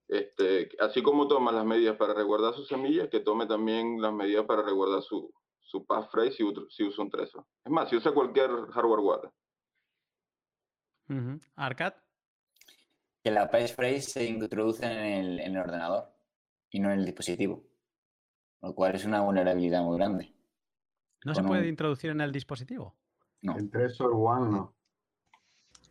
[0.07, 4.45] este, así como toma las medidas para resguardar sus semillas, que tome también las medidas
[4.45, 7.45] para resguardar su, su passphrase si, si usa un Trezor.
[7.63, 9.31] Es más, si usa cualquier hardware wallet.
[11.55, 11.93] Arcad.
[13.23, 16.09] Que la passphrase se introduce en el, en el ordenador
[16.71, 17.63] y no en el dispositivo,
[18.63, 20.33] lo cual es una vulnerabilidad muy grande.
[21.23, 22.95] ¿No se puede introducir en el dispositivo?
[23.41, 23.57] No.
[23.57, 24.73] En Trezor One no.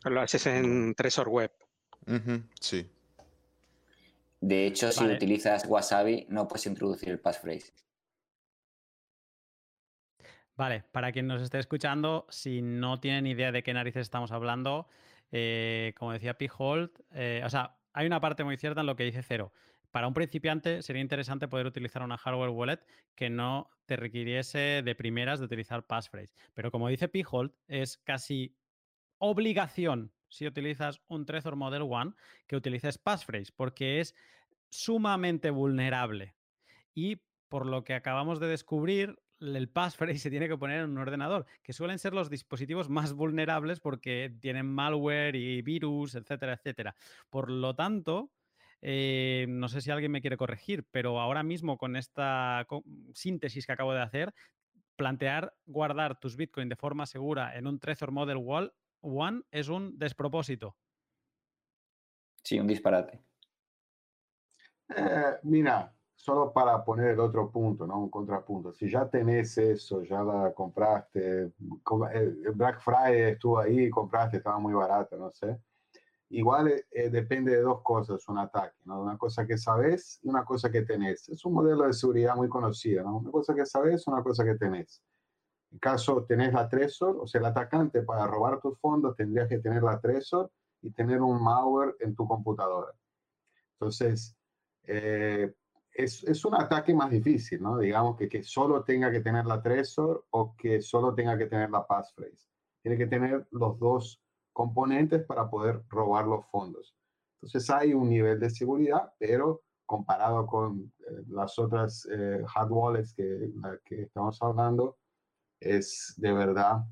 [0.05, 1.53] Lo haces en Trezor Web.
[2.61, 2.91] sí.
[4.41, 7.73] De hecho, si utilizas Wasabi, no puedes introducir el passphrase.
[10.57, 14.87] Vale, para quien nos esté escuchando, si no tienen idea de qué narices estamos hablando,
[15.33, 16.49] eh, como decía P.
[16.57, 19.53] Holt, eh, o sea, hay una parte muy cierta en lo que dice Cero.
[19.97, 22.81] Para un principiante sería interesante poder utilizar una hardware wallet
[23.15, 26.35] que no te requiriese de primeras de utilizar passphrase.
[26.53, 27.25] Pero como dice P.
[27.27, 28.55] Holt, es casi
[29.17, 32.13] obligación si utilizas un Trezor Model One
[32.47, 34.15] que utilices passphrase, porque es
[34.69, 36.35] sumamente vulnerable.
[36.95, 40.99] Y por lo que acabamos de descubrir, el passphrase se tiene que poner en un
[40.99, 46.95] ordenador, que suelen ser los dispositivos más vulnerables porque tienen malware y virus, etcétera, etcétera.
[47.31, 48.31] Por lo tanto,
[48.83, 52.67] eh, no sé si alguien me quiere corregir, pero ahora mismo con esta
[53.15, 54.35] síntesis que acabo de hacer,
[54.97, 58.39] plantear guardar tus Bitcoin de forma segura en un Trezor Model
[59.01, 60.77] One es un despropósito.
[62.43, 63.23] Sí, un disparate.
[64.97, 67.99] Eh, mira, solo para poner el otro punto, ¿no?
[67.99, 68.73] Un contrapunto.
[68.73, 71.53] Si ya tenés eso, ya la compraste,
[72.13, 75.59] el Black Friday estuvo ahí, compraste, estaba muy barata, no sé.
[76.31, 79.01] Igual eh, eh, depende de dos cosas un ataque, ¿no?
[79.01, 81.29] Una cosa que sabes y una cosa que tenés.
[81.29, 83.19] Es un modelo de seguridad muy conocido, ¿no?
[83.19, 85.03] Una cosa que sabes, una cosa que tenés.
[85.71, 89.59] En caso tenés la Trezor, o sea, el atacante para robar tus fondos tendría que
[89.59, 90.51] tener la Trezor
[90.83, 92.93] y tener un malware en tu computadora.
[93.75, 94.37] Entonces,
[94.85, 95.55] eh,
[95.93, 97.79] es, es, un ataque más difícil, ¿no?
[97.79, 101.71] Digamos que, que solo tenga que tener la Trezor o que solo tenga que tener
[101.71, 102.49] la passphrase.
[102.83, 104.21] Tiene que tener los dos
[104.57, 106.97] componentes para poder robar los fondos.
[107.35, 113.13] Entonces hay un nivel de seguridad, pero comparado con eh, las otras eh, hard wallets
[113.13, 113.53] que,
[113.85, 114.97] que estamos hablando,
[115.61, 116.87] es de verdad,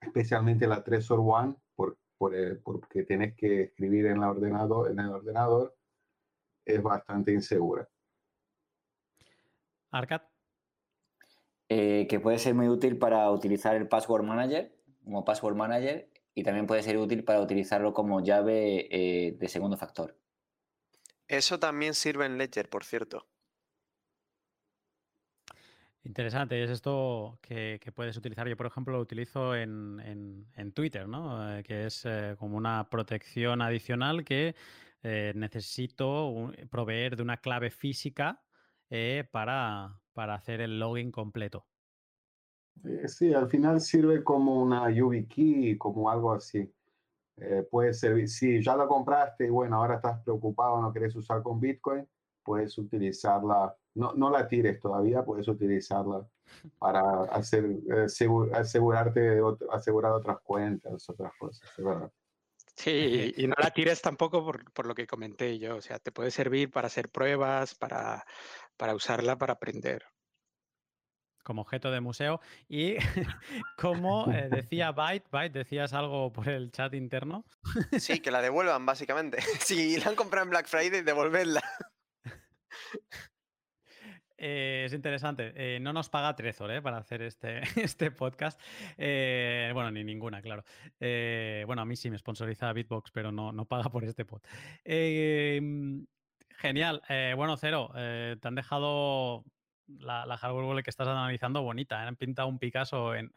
[0.00, 5.00] especialmente la Trezor One, por, por, eh, porque tienes que escribir en, la ordenador, en
[5.00, 5.76] el ordenador,
[6.64, 7.88] es bastante insegura.
[9.90, 10.22] Arcad.
[11.68, 16.09] Eh, que puede ser muy útil para utilizar el Password Manager como Password Manager
[16.40, 20.18] y también puede ser útil para utilizarlo como llave eh, de segundo factor.
[21.28, 23.28] Eso también sirve en Ledger, por cierto.
[26.02, 28.48] Interesante, es esto que, puedes utilizar.
[28.48, 31.58] Yo, por ejemplo, lo utilizo en, Twitter, ¿no?
[31.58, 32.06] Eh, que es
[32.38, 34.54] como una protección adicional que
[35.02, 38.42] necesito proveer de una clave física
[38.90, 41.69] eh, para, hacer el login completo.
[42.84, 46.72] Eh, sí, al final sirve como una YubiKey, como algo así.
[47.36, 48.28] eh, puede servir.
[48.28, 52.06] Si ya la compraste y bueno, ahora estás preocupado, no querés usar con Bitcoin,
[52.42, 56.26] puedes utilizarla, no, no la tires todavía, puedes utilizarla
[56.78, 58.06] para hacer, eh,
[58.52, 59.40] asegurarte
[59.70, 62.12] asegurar otras cuentas, otras cosas, verdad.
[62.76, 66.12] Sí, y no la tires tampoco por, por, lo que comenté yo, o sea, te
[66.12, 68.24] puede servir para hacer pruebas, para,
[68.76, 70.02] para usarla para aprender.
[71.42, 72.40] Como objeto de museo.
[72.68, 72.96] Y
[73.76, 77.44] como eh, decía Byte, Byte, decías algo por el chat interno.
[77.98, 79.38] Sí, que la devuelvan, básicamente.
[79.60, 81.62] Si la han comprado en Black Friday, devolverla.
[84.40, 85.52] Eh, es interesante.
[85.54, 86.80] Eh, no nos paga Trezor ¿eh?
[86.80, 88.58] para hacer este, este podcast.
[88.96, 90.64] bueno, ni ninguna, claro.
[90.98, 94.40] bueno, a mí sí me sponsoriza Bitbox, pero no, no paga por este pod.
[96.56, 97.02] Genial.
[97.36, 99.44] bueno, Cero, te han dejado
[99.98, 102.06] la, hardware wallet que estás analizando bonita.
[102.06, 103.32] Han pintado un Picasso en,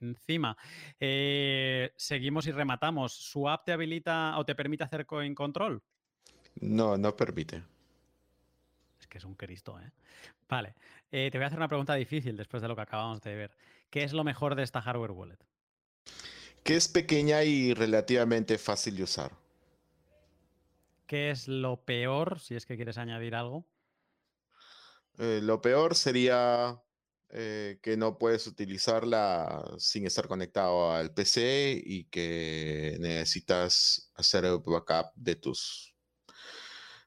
[0.00, 0.56] encima.
[0.98, 3.12] seguimos y rematamos.
[3.12, 5.82] ¿Su app te habilita o te permite hacer coin control?
[6.60, 7.62] No, no permite
[9.08, 9.90] que es un Cristo, ¿eh?
[10.48, 10.74] Vale,
[11.10, 13.56] eh, te voy a hacer una pregunta difícil después de lo que acabamos de ver.
[13.90, 15.38] ¿Qué es lo mejor de esta hardware wallet?
[16.62, 19.32] Que es pequeña y relativamente fácil de usar.
[21.06, 23.66] ¿Qué es lo peor, si es que quieres añadir algo?
[25.18, 26.80] Eh, lo peor sería
[27.30, 34.60] eh, que no puedes utilizarla sin estar conectado al PC y que necesitas hacer el
[34.64, 35.94] backup de tus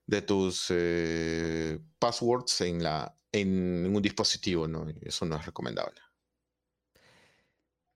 [0.05, 4.85] de tus eh, passwords en, la, en un dispositivo, ¿no?
[5.01, 6.01] Eso no es recomendable.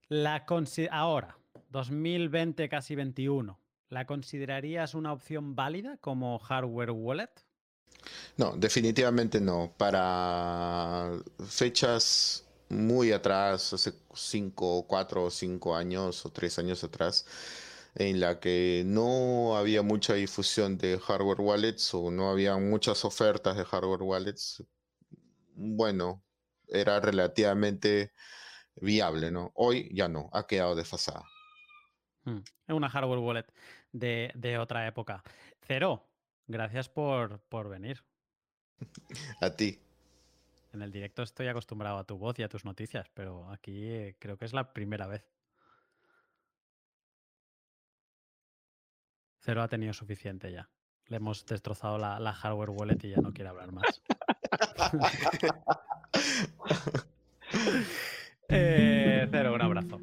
[0.07, 0.45] La
[0.91, 1.37] ahora,
[1.71, 7.44] 2020, casi 21, ¿la considerarías una opción válida como hardware wallet?
[8.37, 9.73] No, definitivamente no.
[9.77, 11.11] Para
[11.47, 17.25] fechas muy atrás, hace 5, 4 o 5 años o 3 años atrás,
[17.95, 23.57] en la que no había mucha difusión de hardware wallets o no había muchas ofertas
[23.57, 24.63] de hardware wallets,
[25.55, 26.23] bueno,
[26.67, 28.11] era relativamente
[28.75, 29.51] viable, ¿no?
[29.55, 31.23] Hoy ya no, ha quedado desfasada.
[32.25, 33.45] Hmm, es una hardware wallet
[33.91, 35.23] de, otra época.
[35.61, 36.09] Cero,
[36.47, 38.03] gracias por, por venir.
[39.41, 39.79] a ti.
[40.73, 44.15] En el directo estoy acostumbrado a tu voz y a tus noticias, pero aquí eh,
[44.19, 45.25] creo que es la primera vez.
[49.39, 50.69] Cero ha tenido suficiente ya.
[51.07, 54.01] Le hemos destrozado la, hardware wallet y ya no quiere hablar más.
[58.47, 59.99] Eh, cero, un abrazo.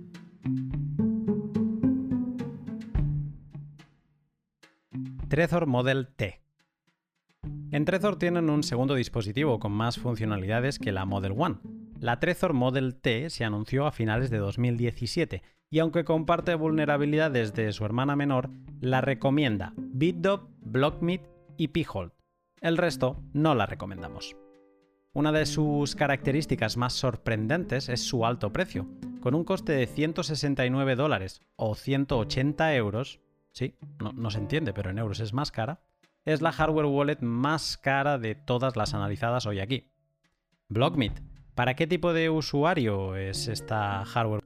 [5.33, 6.43] Trezor Model T.
[7.71, 11.57] En Trezor tienen un segundo dispositivo con más funcionalidades que la Model One.
[11.99, 17.73] La Trezor Model T se anunció a finales de 2017 y aunque comparte vulnerabilidades de
[17.73, 18.51] su hermana menor,
[18.83, 21.23] la recomienda BitDop, BlockMeet
[21.57, 22.13] y Phold.
[22.61, 24.37] El resto no la recomendamos.
[25.15, 28.87] Una de sus características más sorprendentes es su alto precio.
[29.23, 33.19] Con un coste de 169 dólares o 180 euros,
[33.53, 35.81] sí, no, no se entiende, pero en euros es más cara,
[36.25, 39.91] es la hardware wallet más cara de todas las analizadas hoy aquí.
[40.69, 41.21] BlockMeet,
[41.55, 44.43] ¿para qué tipo de usuario es esta hardware?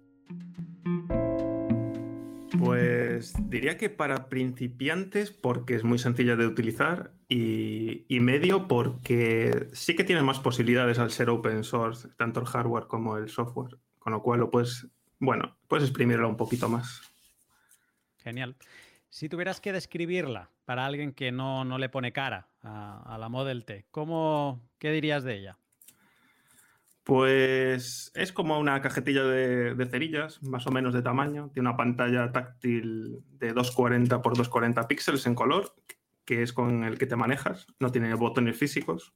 [2.58, 9.94] Pues diría que para principiantes porque es muy sencilla de utilizar y, medio porque sí
[9.94, 14.12] que tiene más posibilidades al ser open source, tanto el hardware como el software, con
[14.12, 14.86] lo cual lo puedes,
[15.18, 17.02] bueno, puedes exprimirlo un poquito más.
[18.18, 18.56] Genial.
[19.08, 23.86] Si tuvieras que describirla para alguien que no, le pone cara a, la Model T,
[23.90, 25.58] ¿cómo, ¿qué dirías de ella?
[27.02, 31.50] Pues es como una cajetilla de, cerillas, más o menos de tamaño.
[31.54, 35.72] Tiene una pantalla táctil de 240 x 240 píxeles en color,
[36.24, 37.68] que es con el que te manejas.
[37.78, 39.14] No tiene botones físicos.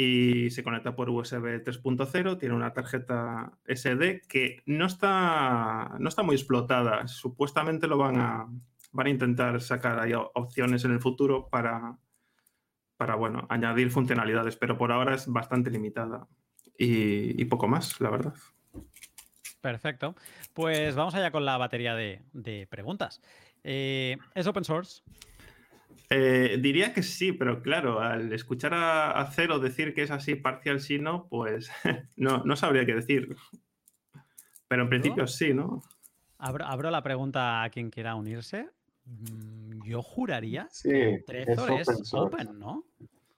[0.00, 2.38] Y se conecta por USB 3.0.
[2.38, 7.06] Tiene una tarjeta SD que no está, no está muy explotada.
[7.06, 8.46] Supuestamente lo van a,
[8.92, 11.98] van a intentar sacar ahí opciones en el futuro para,
[12.96, 16.26] para bueno, añadir funcionalidades, pero por ahora es bastante limitada
[16.78, 18.34] y, poco más, la verdad.
[19.60, 20.14] Perfecto.
[20.54, 23.20] Pues vamos allá con la batería de, preguntas.
[23.62, 25.02] Eh, ¿Es open source?
[26.10, 30.80] Eh, diría que sí, pero claro, al escuchar a, Cero decir que es así parcial
[30.80, 31.70] sí no, pues
[32.16, 33.36] no, no sabría qué decir.
[34.68, 35.82] Pero en principio sí, ¿no?
[36.38, 38.68] Abro, la pregunta a quien quiera unirse.
[39.04, 40.90] Mm, yo juraría sí,
[41.26, 42.84] que es open, ¿no?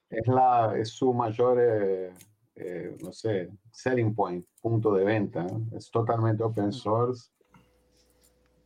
[0.09, 2.13] Es, la, es su mayor eh,
[2.55, 5.47] eh, no sé, selling point, punto de venta.
[5.75, 6.73] Es totalmente open mm.
[6.73, 7.31] source.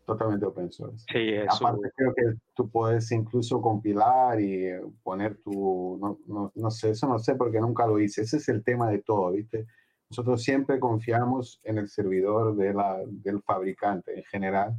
[0.06, 1.04] Totalmente open source.
[1.12, 2.22] Sí, es Aparte, creo que
[2.54, 4.70] tú puedes incluso compilar y
[5.02, 8.22] poner tu, no, no, no sé, eso no sé porque nunca lo hice.
[8.22, 9.66] Ese es el tema de todo, ¿viste?
[10.08, 14.76] Nosotros siempre confiamos en el servidor de la, del fabricante en general.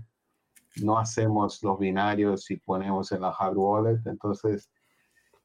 [0.82, 3.99] No hacemos los binarios y ponemos en la hard wallet.
[4.05, 4.71] Entonces,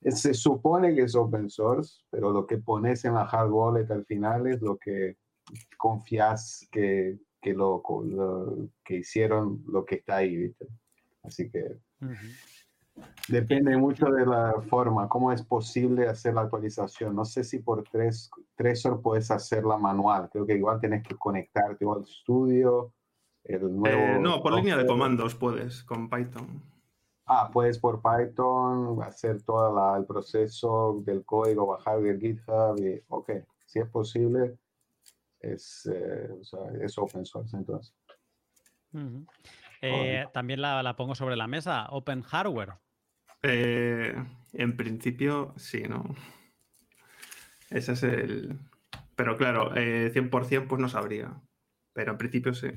[0.00, 4.04] se supone que es open source, pero lo que pones en la hard wallet al
[4.04, 5.16] final es lo que
[5.76, 10.66] confías que, que, lo, lo- que hicieron lo que está ahí, ¿viste?
[11.22, 11.76] Así que
[13.28, 17.14] depende mucho de la forma, cómo es posible hacer la actualización.
[17.14, 21.84] No sé si por tres, Trezor puedes hacerla manual, creo que igual tienes que conectarte
[21.84, 22.92] al estudio,
[23.44, 23.98] el nuevo...
[23.98, 24.98] Eh, no, por línea de software.
[24.98, 26.62] comandos puedes, con Python.
[27.26, 33.30] Ah, puedes por Python hacer todo el proceso del código, bajar del GitHub y, ok,
[33.64, 34.58] si es posible,
[35.42, 37.94] es, eh, o sea, es open source entonces.
[39.80, 42.74] Eh, también la, la pongo sobre la mesa, Open Hardware.
[43.42, 44.14] Eh,
[44.52, 46.14] en principio, sí, ¿no?
[47.70, 48.58] Ese es el.
[49.16, 51.34] Pero claro, eh, 100% pues no sabría.
[51.92, 52.68] Pero en principio sí.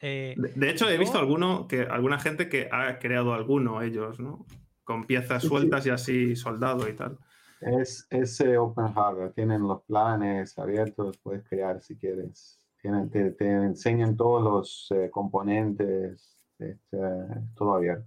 [0.00, 4.20] Eh, De, de hecho, he visto alguno que, alguna gente que ha creado alguno ellos,
[4.20, 4.46] ¿no?
[4.84, 7.18] Con piezas sueltas y así soldado y tal.
[7.60, 12.60] Es ese open hardware, tienen los planes abiertos, puedes crear si quieres.
[12.80, 16.98] Tienen, te, te enseñan todos los eh, componentes, este,
[17.54, 18.06] todo abierto.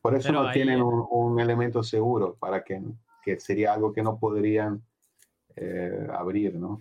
[0.00, 2.80] Por eso Pero no ahí- tienen un, un elemento seguro, para que,
[3.22, 4.82] que sería algo que no podrían
[5.56, 6.80] eh, abrir, ¿no?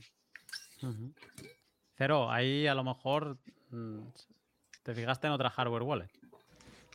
[1.95, 3.37] Cero, ahí a lo mejor
[3.69, 3.99] mm,
[4.83, 6.09] te fijaste en otra hardware wallet.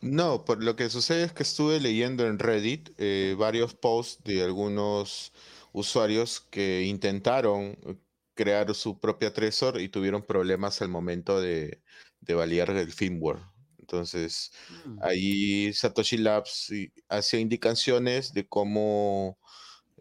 [0.01, 4.43] No, por lo que sucede es que estuve leyendo en Reddit eh, varios posts de
[4.43, 5.33] algunos
[5.73, 7.95] usuarios que intentaron eh,
[8.35, 11.81] crear su propia Trezor y tuvieron problemas al momento de,
[12.21, 13.39] de validar el firmware.
[13.79, 15.07] Entonces, Mm.
[15.07, 16.71] ahí Satoshi Labs
[17.09, 19.39] hacía indicaciones de cómo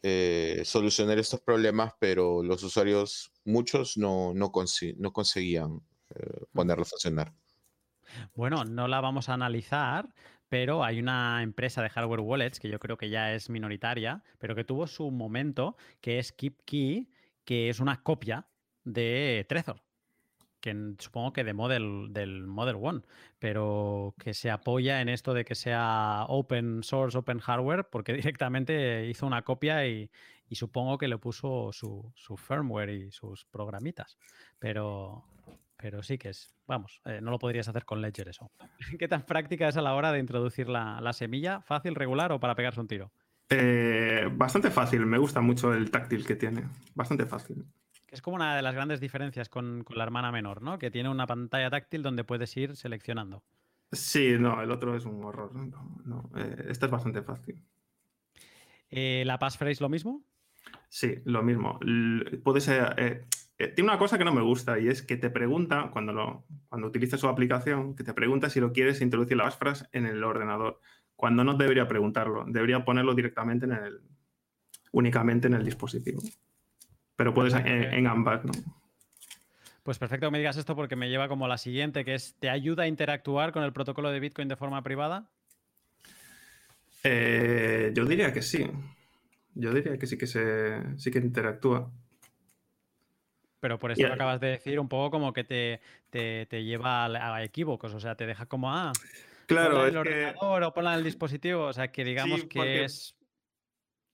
[0.03, 5.81] eh, solucionar estos problemas, pero los usuarios, muchos no, no, consi- no conseguían
[6.15, 7.35] eh, ponerlo a funcionar.
[8.35, 10.09] Bueno, no la vamos a analizar,
[10.49, 14.55] pero hay una empresa de hardware wallets que yo creo que ya es minoritaria, pero
[14.55, 17.09] que tuvo su momento, que es KeepKey,
[17.45, 18.47] que es una copia
[18.85, 19.83] de Trezor,
[20.61, 23.03] que supongo que de model, del Model One,
[23.39, 29.07] pero que se apoya en esto de que sea open source, open hardware, porque directamente
[29.07, 30.11] hizo una copia y,
[30.49, 34.17] y supongo que le puso su, su firmware y sus programitas.
[34.59, 35.25] Pero,
[35.77, 38.51] pero sí que es, vamos, eh, no lo podrías hacer con Ledger eso.
[38.99, 41.61] ¿Qué tan práctica es a la hora de introducir la, la semilla?
[41.63, 43.11] ¿Fácil, regular o para pegarse un tiro?
[43.49, 46.65] Eh, bastante fácil, me gusta mucho el táctil que tiene.
[46.95, 47.65] Bastante fácil.
[48.07, 50.79] Que es como una de las grandes diferencias con, con la hermana menor, ¿no?
[50.79, 53.43] Que tiene una pantalla táctil donde puedes ir seleccionando.
[53.93, 55.55] Sí, no, el otro es un horror.
[55.55, 57.63] No, no, eh, este es bastante fácil.
[58.91, 60.23] Eh, ¿La passphrase lo mismo?
[60.89, 61.79] Sí, lo mismo.
[61.83, 62.95] L- Puede ser.
[62.99, 63.27] eh,
[63.59, 66.45] eh, tiene una cosa que no me gusta y es que te pregunta, cuando, lo,
[66.69, 70.23] cuando utilizas su aplicación, que te pregunta si lo quieres introducir las frases en el
[70.23, 70.81] ordenador.
[71.15, 74.01] Cuando no debería preguntarlo, debería ponerlo directamente en el.
[74.93, 76.21] únicamente en el dispositivo.
[77.17, 78.53] Pero puedes en, en ambas, ¿no?
[79.83, 82.51] Pues perfecto que me digas esto porque me lleva como la siguiente, que es, ¿te
[82.51, 85.31] ayuda a interactuar con el protocolo de Bitcoin de forma privada?
[87.05, 88.69] Eh, yo diría que sí.
[89.55, 91.91] Yo diría que sí que se sí que interactúa.
[93.61, 95.81] Pero por eso lo acabas de decir, un poco como que te,
[96.11, 98.93] te- te lleva a, a equívocos, o sea, te deja como, ah,
[99.47, 102.49] Claro, es el que ordenador o ponla en el dispositivo, o sea, que digamos Sí,
[102.49, 103.17] que porque- es...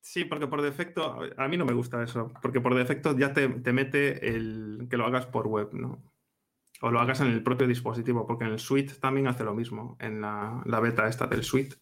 [0.01, 3.49] sí, porque por defecto, a mí no me gusta eso, porque por defecto ya te,
[3.49, 6.03] te mete el que lo hagas por web, ¿no?
[6.81, 9.97] O lo hagas en el propio dispositivo, porque en el suite también hace lo mismo.
[10.01, 11.77] En la, la beta esta del suite,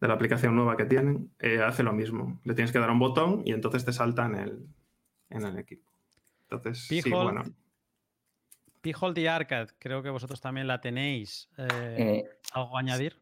[0.00, 2.40] de la aplicación nueva que tienen, eh, hace lo mismo.
[2.44, 4.66] Le tienes que dar a un botón y entonces te salta en el,
[5.28, 5.90] en el equipo.
[6.50, 7.42] Entonces, sí, bueno.
[8.80, 11.48] P-Hold y Arcade, creo que vosotros también la tenéis.
[11.56, 13.20] eh, Eh, ¿Algo a añadir?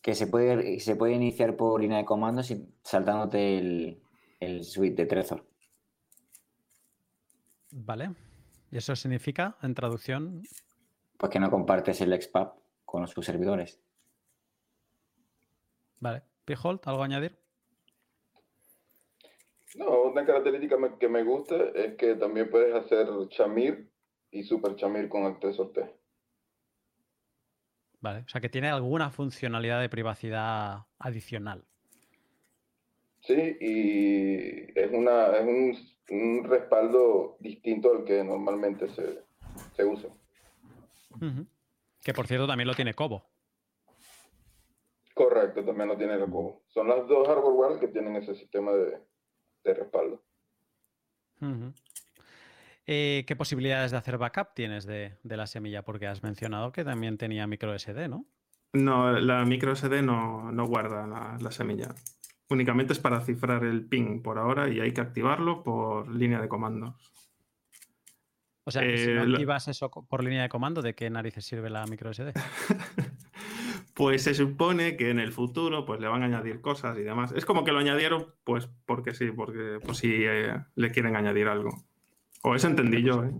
[0.00, 4.02] que se puede, se puede iniciar por línea de comandos y saltándote el,
[4.38, 5.46] el suite de Trezor.
[7.70, 8.14] Vale.
[8.70, 10.42] ¿Y eso significa, en traducción?
[11.16, 13.80] Pues que no compartes el XPAP con sus servidores.
[16.00, 16.22] Vale.
[16.44, 17.38] P-Hold, ¿algo a añadir?
[19.74, 23.90] No, una característica que me gusta es que también puedes hacer Chamir
[24.30, 25.94] y Super Chamir con el Trezor T.
[28.00, 28.20] Vale.
[28.20, 31.64] O sea, que tiene alguna funcionalidad de privacidad adicional.
[33.20, 35.76] Sí, y es, una, es un,
[36.10, 39.24] un respaldo distinto al que normalmente se,
[39.74, 40.10] se usa.
[42.02, 43.24] Que por cierto también lo tiene Kobo.
[45.14, 46.62] Correcto, también lo tiene el Kobo.
[46.68, 49.00] Son las dos hardware que tienen ese sistema de,
[49.64, 50.22] de respaldo.
[52.86, 55.82] Eh, ¿Qué posibilidades de hacer backup tienes de, de la semilla?
[55.82, 58.26] Porque has mencionado que también tenía micro SD, ¿no?
[58.72, 61.94] No, la micro SD no, no guarda la, la semilla.
[62.50, 66.48] Únicamente es para cifrar el ping por ahora y hay que activarlo por línea de
[66.48, 66.94] comandos.
[68.64, 71.44] O sea, que si no Eh, activas eso por línea de comando, ¿de qué narices
[71.44, 72.32] sirve la micro SD?
[73.94, 77.32] Pues se supone que en el futuro pues le van a añadir cosas y demás.
[77.32, 81.46] Es como que lo añadieron pues porque sí, porque pues si eh, le quieren añadir
[81.46, 81.70] algo.
[82.42, 83.32] O eso entendí yo, ¿eh?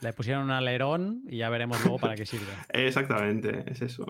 [0.00, 2.52] Le pusieron un alerón y ya veremos luego para qué sirve.
[2.68, 4.04] Exactamente, es eso.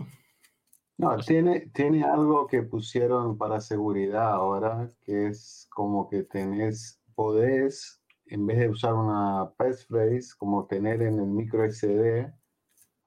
[0.99, 8.03] No, tiene, tiene algo que pusieron para seguridad ahora, que es como que tenés, podés,
[8.27, 12.33] en vez de usar una passphrase, como tener en el micro SD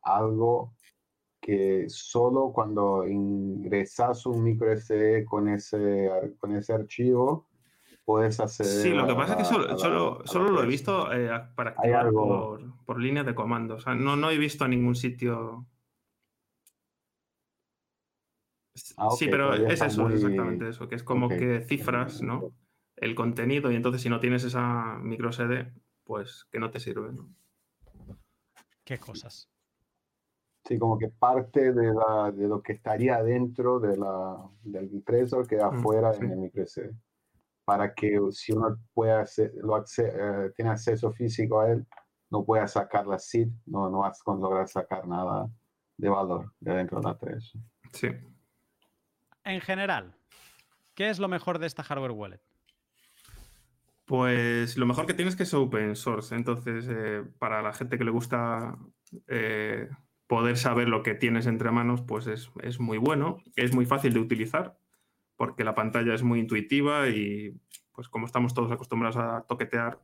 [0.03, 0.75] algo
[1.49, 7.47] que solo cuando ingresas un micro SD con ese, con ese archivo,
[8.05, 10.67] puedes acceder Sí, lo que pasa es que la- solo, la- solo, solo lo he
[10.67, 13.75] visto eh, para activar algo- por, por línea de comando.
[13.75, 15.65] O sea, no, no he visto a ningún sitio.
[18.97, 22.53] Ah, sí, pero es eso, muy- exactamente eso, que es como que cifras, ¿no?
[22.95, 25.71] El contenido y entonces si no tienes esa micro SD,
[26.03, 27.29] pues que no te sirve, ¿no?
[28.83, 29.49] ¿Qué cosas?
[30.65, 35.47] Sí, como que parte de, la, de lo que estaría dentro de la, del impresor
[35.47, 36.25] queda Mm, afuera sí.
[36.25, 36.51] en el.
[37.65, 41.85] Para que si uno puede hacer, lo acce- eh, tiene acceso físico a él,
[42.31, 45.47] no pueda sacar la SID, no, no vas a lograr sacar nada
[45.97, 47.53] de valor de dentro de la 3.
[47.93, 48.09] Sí.
[49.43, 50.13] En general,
[50.95, 52.41] ¿qué es lo mejor de esta hardware wallet?
[54.05, 56.33] Pues lo mejor que tienes que es open source.
[56.35, 58.77] Entonces, eh, para la gente que le gusta
[59.27, 59.87] eh,
[60.29, 63.41] poder saber lo que tienes entre manos, pues es, muy bueno.
[63.55, 64.77] Es muy fácil de utilizar
[65.35, 67.59] porque la pantalla es muy intuitiva y
[67.91, 69.99] pues como estamos todos acostumbrados a toquetear,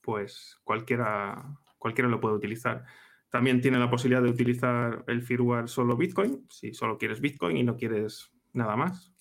[0.00, 2.86] pues cualquiera, cualquiera lo puede utilizar.
[3.28, 7.62] También tiene la posibilidad de utilizar el firmware solo Bitcoin, si solo quieres Bitcoin y
[7.62, 9.12] no quieres nada más.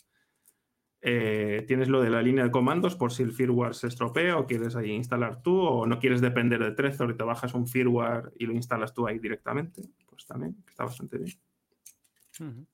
[1.02, 4.48] Eh, tienes lo de la línea de comandos por si el firmware se estropea o
[4.48, 8.32] quieres ahí instalar tú o no quieres depender de Trezor y te bajas un firmware
[8.40, 9.82] y lo instalas tú ahí directamente.
[10.28, 12.68] También está bastante bien.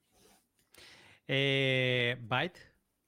[1.27, 2.59] Eh, Byte,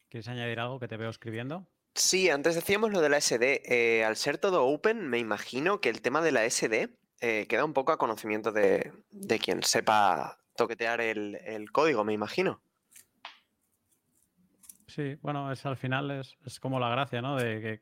[0.10, 1.68] ¿quieres añadir algo que te veo escribiendo?
[1.96, 3.62] Sí, antes decíamos lo de la SD.
[3.66, 6.90] eh, al ser todo open, me imagino que el tema de la SD
[7.22, 12.14] eh, queda un poco a conocimiento de, de quien sepa toquetear el, el código, me
[12.14, 12.62] imagino.
[14.88, 17.36] Sí, bueno, es al final es, es como la gracia, ¿no?
[17.36, 17.82] De que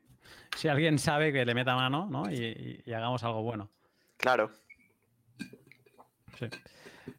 [0.56, 2.30] si alguien sabe que le meta mano, ¿no?
[2.30, 3.70] Y, y- y hagamos algo bueno.
[4.16, 4.50] Claro.
[6.50, 6.58] Sí.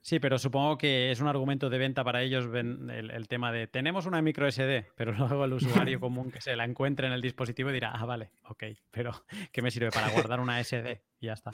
[0.01, 3.51] Sí, pero supongo que es un argumento de venta para ellos ven- el, el tema
[3.51, 7.13] de tenemos una micro SD, pero luego el usuario común que se la encuentre en
[7.13, 9.11] el dispositivo dirá, ah, vale, ok, pero
[9.51, 11.01] ¿qué me sirve para guardar una SD?
[11.19, 11.51] Y ya está.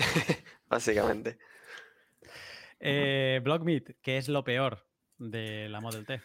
[0.68, 1.38] Básicamente.
[2.80, 4.86] Eh, Blockmeet, ¿qué es lo peor
[5.18, 6.22] de la Model T?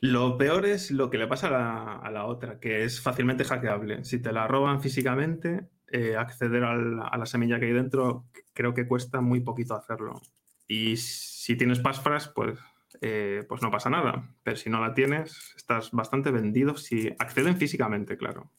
[0.00, 3.44] Lo peor es lo que le pasa a la, a la otra, que es fácilmente
[3.44, 4.04] hackeable.
[4.04, 8.72] Si te la roban físicamente, eh, acceder al- a la semilla que hay dentro creo
[8.74, 10.20] que cuesta muy poquito hacerlo.
[10.66, 12.58] Y si tienes passphrase, pues,
[13.00, 14.34] eh, pues no pasa nada.
[14.42, 18.50] Pero si no la tienes, estás bastante vendido si acceden físicamente, claro.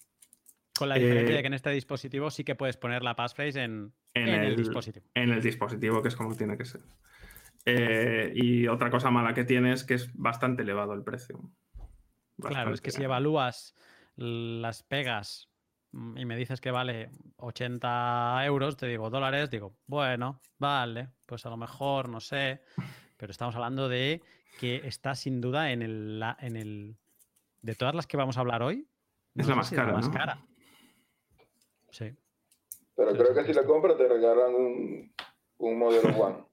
[0.77, 3.63] Con la diferencia Eh, de que en este dispositivo sí que puedes poner la passphrase
[3.63, 5.05] en, en, en el, el, dispositivo.
[5.13, 6.81] en el dispositivo, que es como tiene que ser.
[7.65, 11.49] Eh, y otra cosa mala que tiene es que es bastante elevado el precio.
[12.39, 13.73] Claro, es que si evalúas
[14.17, 15.49] las pegas
[16.15, 21.49] y me dices que vale 80 euros, te digo dólares, digo, bueno, vale, pues a
[21.49, 22.61] lo mejor, no sé,
[23.17, 24.21] pero estamos hablando de
[24.59, 26.97] que está sin duda en el, la- en el
[27.61, 28.87] de todas las que vamos a hablar hoy.
[29.35, 30.13] Es la más si cara, más ¿no?
[30.13, 30.45] cara.
[31.91, 32.13] Sí.
[32.95, 35.13] Pero Sí, creo sí, que si la compras te regalan un,
[35.57, 36.45] un modelo One.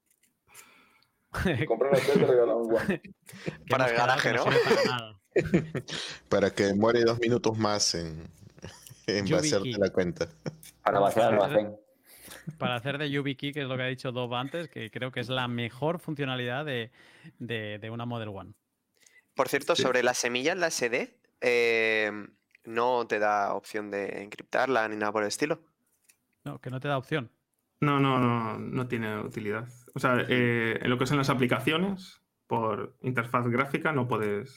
[1.59, 3.03] Si compras la T te regalan un One.
[3.68, 4.45] Para el garaje, ¿no?
[4.45, 5.20] para nada.
[6.28, 8.28] Para que demore dos minutos más en,
[9.07, 10.28] en la cuenta.
[10.82, 11.76] Para vaciar el almacén.
[12.59, 15.20] Para hacer de YubiKey, que es lo que ha dicho Dob antes, que creo que
[15.20, 16.90] es la mejor funcionalidad de,
[17.38, 18.53] de- de una Model One.
[19.34, 19.82] Por cierto, Sí.
[19.82, 22.11] sobre la semilla en la SD, eh,
[22.64, 25.61] no te da opción de encriptarla ni nada por el estilo.
[26.44, 27.30] No, que no te da opción.
[27.80, 29.68] No, no, no, no tiene utilidad.
[29.94, 34.55] O sea, eh, en lo que son las aplicaciones, por interfaz gráfica no puedes,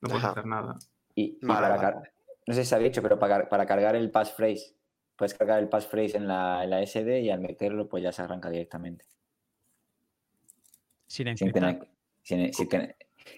[0.00, 0.76] no puedes hacer nada.
[1.14, 2.10] Y, y Vale, para vale.
[2.46, 4.74] No sé si se ha dicho, pero para, para cargar el passphrase,
[5.16, 8.22] puedes cargar el passphrase en la, en la SD y al meterlo pues ya se
[8.22, 9.04] arranca directamente.
[11.06, 11.78] Sin sin encriptar.
[11.78, 11.88] tener-
[12.22, 12.68] sin- sin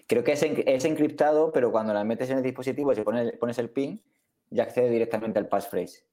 [0.07, 3.31] Creo que es, en- es encriptado, pero cuando la metes en el dispositivo, si pones,
[3.37, 4.01] pones el pin,
[4.49, 6.03] ya accede directamente al passphrase,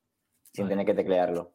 [0.53, 0.73] sin Vale.
[0.73, 1.53] tener que teclearlo.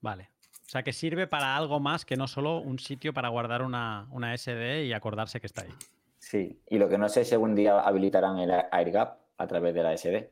[0.00, 0.30] Vale.
[0.66, 4.08] O sea que sirve para algo más que no solo un sitio para guardar una,
[4.10, 5.70] una SD y acordarse que está ahí.
[6.18, 9.74] Sí, y lo que no sé es si algún día habilitarán el AirGap a través
[9.74, 10.30] de la SD.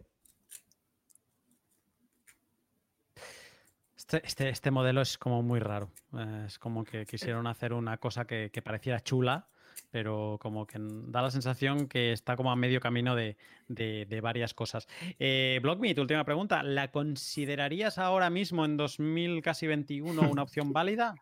[3.96, 5.90] Este, este, este modelo es como muy raro.
[6.18, 9.48] Eh, es como que quisieron hacer una cosa que, que pareciera chula,
[9.90, 13.36] pero como que da la sensación que está como a medio camino de,
[13.68, 14.88] de- de varias cosas.
[15.18, 16.62] Eh, BlockMe, tu última pregunta.
[16.62, 21.14] ¿La considerarías ahora mismo en 2021 una opción válida?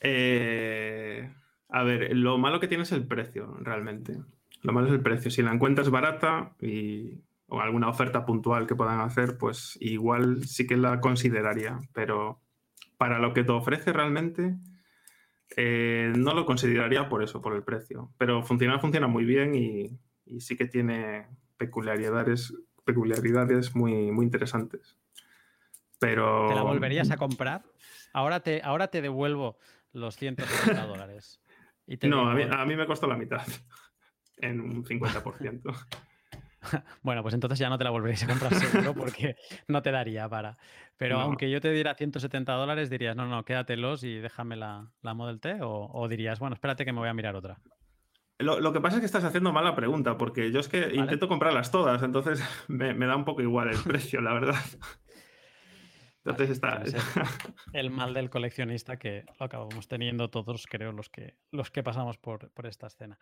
[0.00, 1.30] Eh,
[1.68, 4.16] a ver, lo malo que tiene es el precio, realmente.
[4.62, 5.30] Lo malo es el precio.
[5.30, 10.66] Si la encuentras barata y, o alguna oferta puntual que puedan hacer, pues igual sí
[10.66, 11.78] que la consideraría.
[11.92, 12.40] Pero
[12.96, 14.56] para lo que te ofrece realmente,
[15.56, 18.12] eh, no lo consideraría por eso, por el precio.
[18.18, 22.54] Pero funcionar funciona muy bien y, y sí que tiene peculiaridades,
[22.84, 24.96] peculiaridades muy, muy interesantes.
[25.98, 26.48] Pero...
[26.48, 27.62] ¿Te la volverías a comprar?
[28.12, 29.58] Ahora te, ahora te devuelvo
[29.92, 31.40] los 170 dólares.
[31.86, 33.46] Y te No, a mí, a mí me costó la mitad,
[34.40, 35.62] en un 50%.
[37.02, 39.36] Bueno, pues entonces ya no te la volveréis a comprar seguro porque
[39.68, 40.58] no te daría para.
[40.96, 41.22] Pero No.
[41.22, 45.40] aunque yo te diera 170 dólares, dirías, no, no, quédatelos y déjame la, la Model
[45.40, 45.62] T.
[45.62, 47.58] O, o dirías, bueno, espérate que me voy a mirar otra.
[48.40, 51.28] Lo, lo que pasa es que estás haciendo mala pregunta, porque yo es que intento
[51.28, 54.56] comprarlas todas, entonces me, me da un poco igual el precio, la verdad.
[56.24, 56.84] Entonces está...
[56.84, 57.00] Ser
[57.72, 62.18] el mal del coleccionista que lo acabamos teniendo todos, creo, los que, los que pasamos
[62.18, 63.16] por, por esta escena.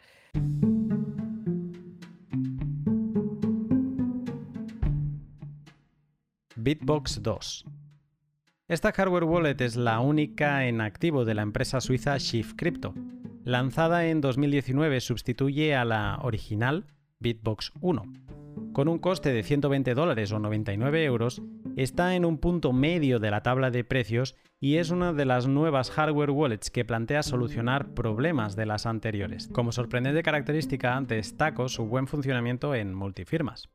[6.66, 7.64] Bitbox 2.
[8.66, 12.92] Esta hardware wallet es la única en activo de la empresa suiza Shift Crypto.
[13.44, 16.86] Lanzada en 2019 sustituye a la original
[17.20, 18.02] Bitbox 1.
[18.72, 21.40] Con un coste de 120 dólares o 99 euros,
[21.76, 25.46] está en un punto medio de la tabla de precios y es una de las
[25.46, 29.46] nuevas hardware wallets que plantea solucionar problemas de las anteriores.
[29.52, 33.68] Como sorprendente característica, destaco su buen funcionamiento en multifirmas.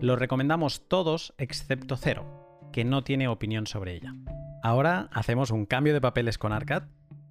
[0.00, 4.14] Lo recomendamos todos excepto Cero, que no tiene opinión sobre ella.
[4.62, 6.84] Ahora hacemos un cambio de papeles con Arcad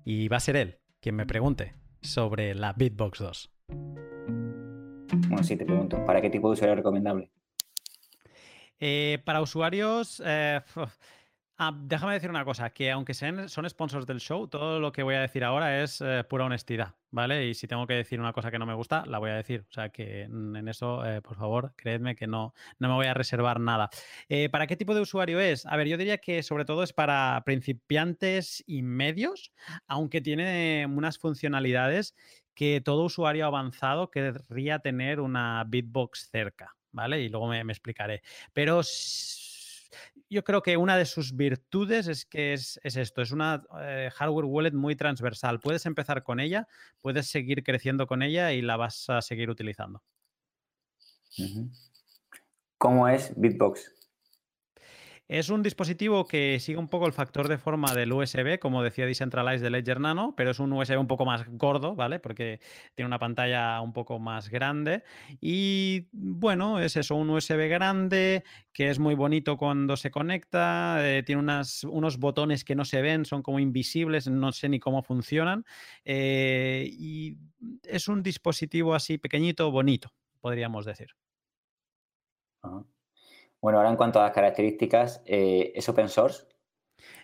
[0.03, 3.51] y va a ser él quien me pregunte sobre la Bitbox 2.
[5.27, 7.31] Bueno, sí, te pregunto, ¿para qué tipo de usuario es recomendable?
[8.79, 10.61] Eh, para usuarios, eh,
[11.57, 15.03] ah, déjame decir una cosa, que aunque sean, son sponsors del show, todo lo que
[15.03, 17.47] voy a decir ahora es eh, pura honestidad, ¿vale?
[17.47, 19.65] Y si tengo que decir una cosa que no me gusta, la voy a decir.
[19.69, 23.13] O sea que en eso, eh, por favor, creedme que no, no me voy a
[23.13, 23.89] reservar nada.
[24.29, 25.65] Eh, ¿Para qué tipo de usuario es?
[25.65, 29.51] A ver, yo diría que sobre todo es para principiantes y medios,
[29.87, 32.15] aunque tiene unas funcionalidades
[32.53, 37.21] que todo usuario avanzado querría tener una Bitbox cerca, ¿vale?
[37.21, 38.21] Y luego me, me explicaré.
[38.53, 38.81] Pero
[40.29, 44.09] yo creo que una de sus virtudes es que es, es esto, es una eh,
[44.13, 45.59] hardware wallet muy transversal.
[45.59, 46.67] Puedes empezar con ella,
[47.01, 50.01] puedes seguir creciendo con ella y la vas a seguir utilizando.
[52.77, 53.91] ¿Cómo es Bitbox?
[55.27, 59.07] Es un dispositivo que sigue un poco el factor de forma del USB, como decía
[59.07, 62.19] Decentralized de Ledger Nano, pero es un USB un poco más gordo, ¿vale?
[62.19, 62.59] Porque
[62.93, 65.03] tiene una pantalla un poco más grande.
[65.41, 71.23] Y bueno, es eso, un USB grande que es muy bonito cuando se conecta, eh,
[71.23, 75.65] tiene unos botones que no se ven, son como invisibles, no sé ni cómo funcionan.
[76.03, 77.37] eh, y
[77.83, 81.07] es un dispositivo así pequeñito, bonito, podríamos decir.
[82.61, 82.83] Ajá.
[83.65, 86.45] Bueno, ahora en cuanto a las características, eh, ¿es open source?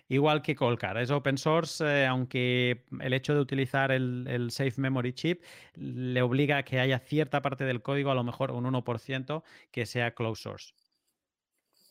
[0.08, 4.72] Igual que Colcar, es open source, eh, aunque el hecho de utilizar el, el Safe
[4.76, 5.44] Memory Chip
[5.76, 9.86] le obliga a que haya cierta parte del código, a lo mejor un 1%, que
[9.86, 10.74] sea closed source.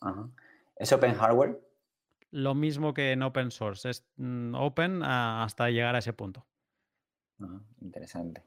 [0.02, 0.28] Ajá.
[0.76, 1.58] ¿Es open hardware?
[2.32, 6.46] Lo mismo que en open source, es mm, open hasta llegar a ese punto.
[7.40, 8.44] Ajá, interesante.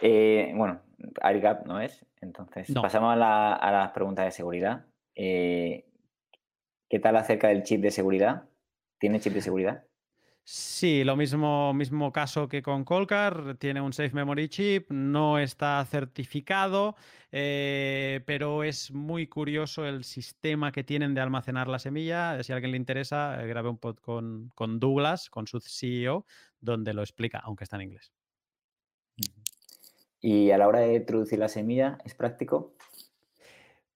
[0.00, 0.80] Eh, bueno,
[1.20, 2.80] AirGap no es, entonces No.
[2.80, 4.86] pasamos a, la- a las preguntas de seguridad.
[5.14, 5.84] Eh,
[6.88, 8.48] ¿Qué tal acerca del chip de seguridad?
[8.98, 9.84] ¿Tiene chip de seguridad?
[10.46, 15.82] Sí, lo mismo, mismo caso que con Colcar, tiene un Safe Memory Chip, no está
[15.86, 16.96] certificado,
[17.32, 22.42] eh, pero es muy curioso el sistema que tienen de almacenar la semilla.
[22.42, 26.26] Si a alguien le interesa, eh, grabé un pod con, con Douglas, con su CEO,
[26.60, 28.12] donde lo explica, aunque está en inglés.
[30.20, 32.74] Y a la hora de introducir la semilla, ¿es práctico?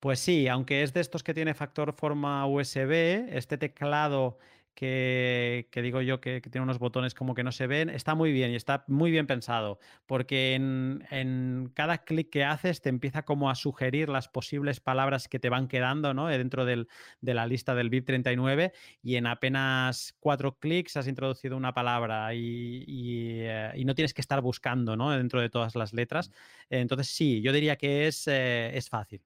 [0.01, 4.39] Pues sí, aunque es de estos que tiene factor forma USB, este teclado
[4.75, 8.15] que, que digo yo que, que tiene unos botones como que no se ven, está
[8.15, 12.89] muy bien y está muy bien pensado, porque en, en cada clic que haces te
[12.91, 16.29] empieza como a sugerir las posibles palabras que te van quedando ¿no?
[16.29, 16.87] dentro del-
[17.21, 18.73] de la lista del BIP 39
[19.03, 24.15] y en apenas cuatro clics has introducido una palabra y, y, eh, y no tienes
[24.15, 25.11] que estar buscando ¿no?
[25.11, 26.31] dentro de todas las letras.
[26.71, 29.23] Entonces sí, yo diría que es, eh, es fácil,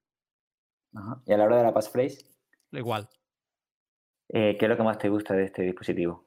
[0.95, 1.23] Ajá.
[1.27, 2.27] Y a la hora de la passphrase,
[2.73, 3.09] igual.
[4.29, 6.27] eh, ¿qué es lo que más te gusta de este dispositivo?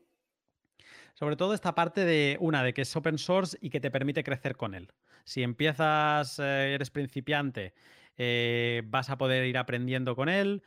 [1.13, 4.23] Sobre todo esta parte de una, de que es open source y que te permite
[4.23, 4.91] crecer con él.
[5.23, 7.73] Si empiezas, eh, eres principiante,
[8.17, 10.63] eh, vas a poder ir aprendiendo con él,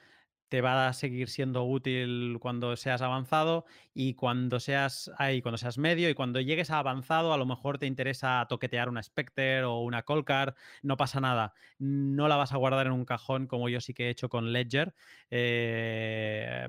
[0.49, 5.78] te va a seguir siendo útil cuando seas avanzado y cuando seas ahí, cuando seas
[5.78, 9.80] medio y cuando llegues a avanzado, a lo mejor te interesa toquetear una Spectre o
[9.80, 11.53] una Colcar, no pasa nada.
[11.78, 14.53] No la vas a guardar en un cajón como yo sí que he hecho con
[14.53, 14.94] Ledger.
[15.30, 16.66] Eh,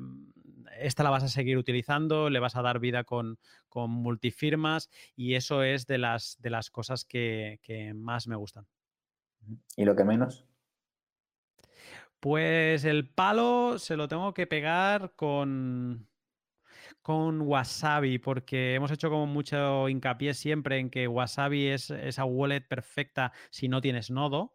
[0.80, 5.36] esta la vas a seguir utilizando, le vas a dar vida con, con multifirmas y
[5.36, 8.66] eso es de las, de las cosas que, que más me gustan.
[9.76, 10.46] ¿Y lo que menos?
[12.20, 16.10] Pues el palo se lo tengo que pegar con,
[17.02, 22.62] con Wasabi, porque hemos hecho como mucho hincapié siempre en que Wasabi es esa wallet
[22.68, 24.54] perfecta si no tienes nodo.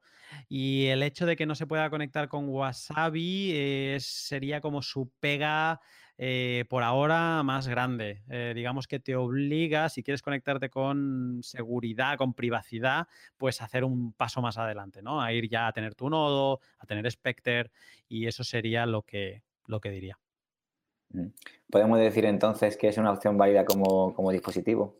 [0.48, 5.10] Y el hecho de que no se pueda conectar con Wasabi eh, sería como su
[5.20, 5.80] pega
[6.16, 8.22] eh, por ahora más grande.
[8.28, 13.84] Eh, digamos que te obliga, si quieres conectarte con seguridad, con privacidad, pues a hacer
[13.84, 15.20] un paso más adelante, ¿no?
[15.20, 17.70] A ir ya a tener tu nodo, a tener Spectre,
[18.08, 20.18] y eso sería lo que, lo que diría.
[21.70, 24.96] ¿Podemos decir entonces que es una opción válida como, como dispositivo?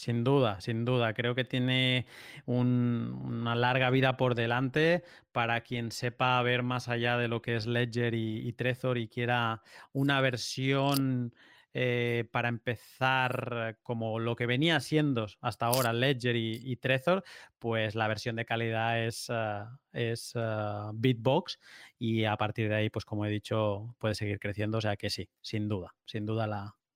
[0.00, 1.12] Sin duda, sin duda.
[1.12, 2.06] Creo que tiene
[2.46, 7.54] un- una larga vida por delante para quien sepa ver más allá de lo que
[7.56, 11.34] es Ledger y, Trezor y quiera una versión
[11.74, 17.22] eh, para empezar como lo que venía siendo hasta ahora Ledger y, Trezor,
[17.58, 21.58] pues la versión de calidad es, ah, es ah, Bitbox
[21.98, 24.78] y a partir de ahí, pues como he dicho, puede seguir creciendo.
[24.78, 26.46] O sea que sí, sin duda, sin duda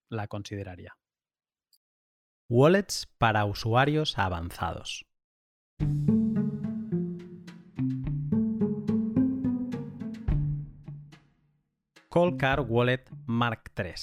[0.09, 0.97] la consideraría.
[2.51, 5.07] Wallets para usuarios avanzados.
[12.11, 13.95] Coldcard Wallet Mark III.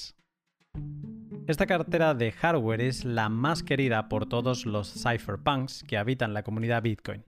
[1.46, 6.42] Esta cartera de hardware es la más querida por todos los cypherpunks que habitan la
[6.42, 7.24] comunidad Bitcoin.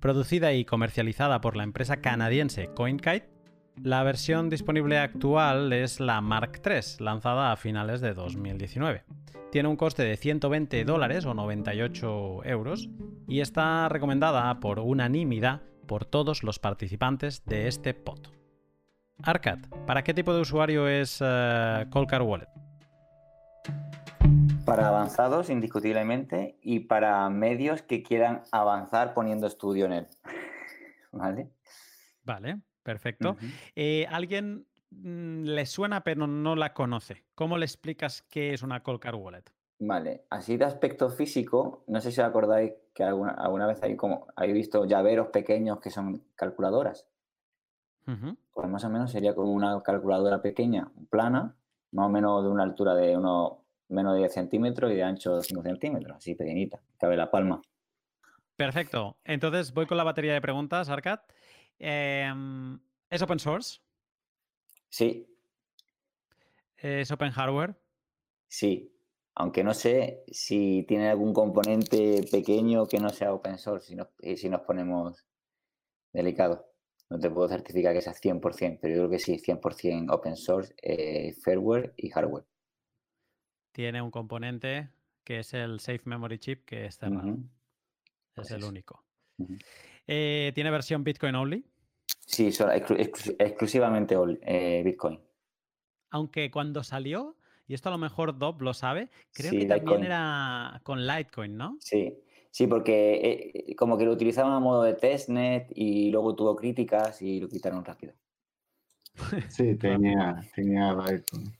[0.00, 3.37] Producida y comercializada por la empresa canadiense CoinKite,
[3.82, 9.04] la versión disponible actual es la Mark III, lanzada a finales de 2019.
[9.50, 12.88] Tiene un coste de 120 dólares o 98 euros
[13.26, 18.20] y está recomendada por unanimidad por todos los participantes de este pod.
[19.22, 22.48] Arcad, ¿para qué tipo de usuario es eh, Coldcard Wallet?
[24.64, 30.06] Para avanzados, indiscutiblemente, y para medios que quieran avanzar poniendo estudio en él.
[31.12, 31.50] ¿Vale?
[32.22, 33.36] Vale, perfecto.
[33.76, 37.26] Eh, ¿Alguien mm, le suena pero no la conoce?
[37.34, 39.44] ¿Cómo le explicas qué es una Coldcard Wallet?
[39.80, 43.94] Vale, así de aspecto físico, no sé si os acordáis que alguna, alguna vez hay
[43.94, 47.06] como, habéis visto llaveros pequeños que son calculadoras.
[48.54, 51.54] Pues más o menos sería como una calculadora pequeña, plana,
[51.92, 53.58] más o menos de una altura de unos
[53.90, 57.60] menos de 10 centímetros y de ancho 5 centímetros, así pequeñita, cabe la palma.
[58.56, 59.16] Perfecto.
[59.24, 61.20] Entonces voy con la batería de preguntas, Arcad.
[61.78, 63.80] Em, ¿Es open source?
[64.90, 65.26] Sí,
[66.76, 67.76] ¿Es open hardware?
[68.48, 68.94] sí,
[69.34, 74.08] aunque no sé si tiene algún componente pequeño que no sea open source, si nos,
[74.20, 75.26] y si nos ponemos
[76.12, 76.62] delicados.
[77.10, 80.74] No te puedo certificar que sea 100%, pero yo creo que sí, 100% open source,
[80.82, 82.46] eh, firmware y hardware.
[83.72, 84.90] Tiene un componente
[85.24, 87.30] que es el Safe Memory Chip que es cerrado.
[87.30, 87.48] Ujú,
[88.36, 89.04] Es pues el único.
[89.38, 89.62] ujú.
[90.10, 91.64] Eh, ¿Tiene versión Bitcoin only?
[92.26, 95.20] Sí, solo- exclu- exclu- exclusivamente eh, Bitcoin.
[96.10, 97.36] Aunque cuando salió,
[97.66, 101.56] y esto a lo mejor Dob lo sabe, creo Sí, que también era con Litecoin,
[101.58, 101.76] ¿no?
[101.80, 102.14] Sí,
[102.50, 107.20] sí, porque eh, como que lo utilizaban a modo de testnet y luego tuvo críticas
[107.20, 108.14] y lo quitaron rápido.
[109.50, 111.52] Sí, tenía, tenía Litecoin.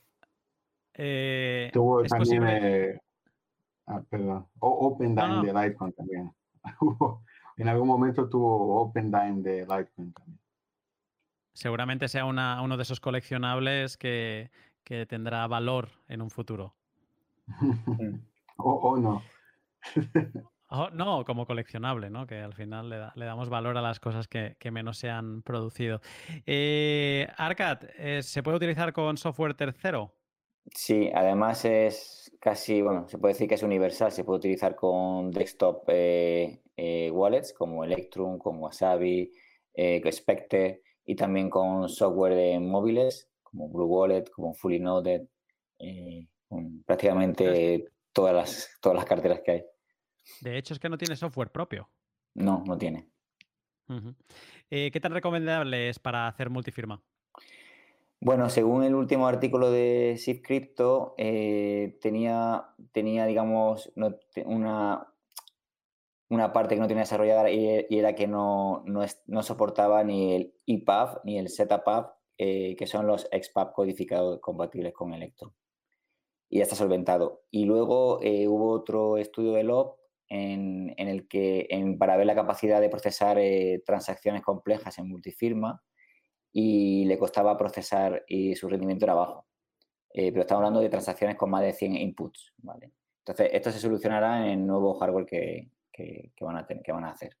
[0.95, 2.99] Eh, Tuvo también, posible- eh,
[3.85, 5.53] ah, perdón, o- OpenDime No, no.
[5.53, 6.31] de Litecoin también.
[6.81, 7.23] Hubo-
[7.61, 10.39] en algún momento tuvo OpenDime de Litecoin también.
[11.53, 14.49] Seguramente sea una- uno de esos coleccionables que,
[14.83, 16.75] que tendrá valor en un futuro.
[18.57, 19.23] o, o no.
[20.71, 22.27] Oh, no, como coleccionable, ¿no?
[22.27, 25.09] Que al final le, da- le damos valor a las cosas que, que menos se
[25.09, 25.99] han producido.
[26.45, 30.13] Eh, Arcad, eh, ¿se puede utilizar con software tercero?
[30.71, 35.31] Sí, además es casi, bueno, se puede decir que es universal, se puede utilizar con
[35.31, 39.31] desktop eh, eh, wallets como Electrum, con Wasabi,
[39.73, 40.01] eh,
[41.05, 45.23] y también con software de móviles como Blue Wallet, como Fully Noded,
[45.79, 49.63] eh, con prácticamente todas las, todas las carteras que hay.
[50.41, 51.89] De hecho, es que no tiene software propio.
[52.35, 53.09] No, no tiene.
[54.69, 57.01] Eh, ¿Qué tan recomendable es para hacer multifirma?
[58.21, 63.91] Bueno, según el último artículo de Shift Crypto, eh, tenía, tenía, digamos,
[64.45, 65.07] una,
[66.29, 70.35] una parte que no tenía desarrollada y, era que no, no, es- no soportaba ni
[70.35, 72.07] el EPUB ni el ZPUB,
[72.37, 75.51] eh, que son los XPUB codificados compatibles con Electrum.
[76.49, 77.43] Y ya está solventado.
[77.51, 79.95] Y luego eh, hubo otro estudio de LOB
[80.29, 85.07] en, en el que, en- para ver la capacidad de procesar eh, transacciones complejas en
[85.09, 85.83] multifirma,
[86.51, 89.45] y le costaba procesar y su rendimiento era bajo.
[90.11, 92.53] Eh, pero estamos hablando de transacciones con más de 100 inputs.
[92.57, 92.91] ¿vale?
[93.19, 95.69] Entonces, esto se solucionará en el nuevo hardware que,
[95.99, 97.35] que- que van, a tener, que van a hacer.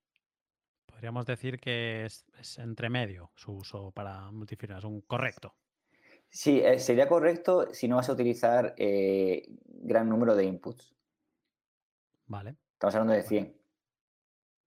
[0.85, 5.55] Podríamos decir que es, es entre medio su uso para multifirma, es un correcto.
[6.29, 10.93] Sí, eh, sería correcto si no vas a utilizar eh, gran número de inputs.
[12.27, 12.57] Vale.
[12.73, 13.57] Estamos hablando de 100.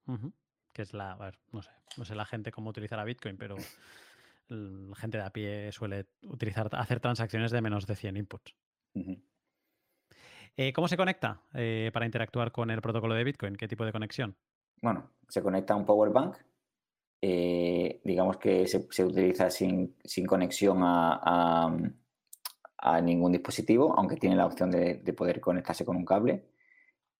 [0.06, 0.32] Ujú.
[0.72, 3.56] Que es la, a ver, no sé, no sé la gente cómo utilizará Bitcoin, pero
[4.48, 8.56] la gente de a pie suele utilizar, hacer transacciones de menos de 100 inputs.
[8.94, 9.22] Ujú.
[10.56, 13.56] Eh, ¿Cómo se conecta eh, para interactuar con el protocolo de Bitcoin?
[13.56, 14.36] ¿Qué tipo de conexión?
[14.80, 16.36] Bueno, se conecta a un power bank.
[17.22, 21.78] eh, digamos que se, se utiliza sin, sin conexión a, a-
[22.78, 26.48] a ningún dispositivo, aunque tiene la opción de, de poder conectarse con un cable.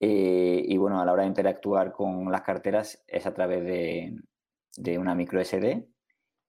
[0.01, 4.21] Y bueno, a la hora de interactuar con las carteras es a través de,
[4.77, 5.89] de una micro SD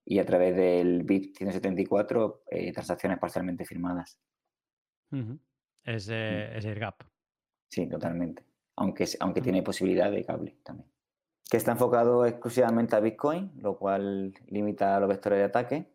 [0.06, 4.20] y a través del BIP 174 eh, transacciones parcialmente firmadas.
[5.12, 5.40] Ujú.
[5.84, 7.02] Es, eh, es AirGap.
[7.70, 8.44] Sí, totalmente.
[8.76, 9.44] Aunque, aunque Mm.
[9.44, 10.90] tiene posibilidad de cable también.
[11.50, 15.92] Que está enfocado exclusivamente a Bitcoin, lo cual limita los vectores de ataque.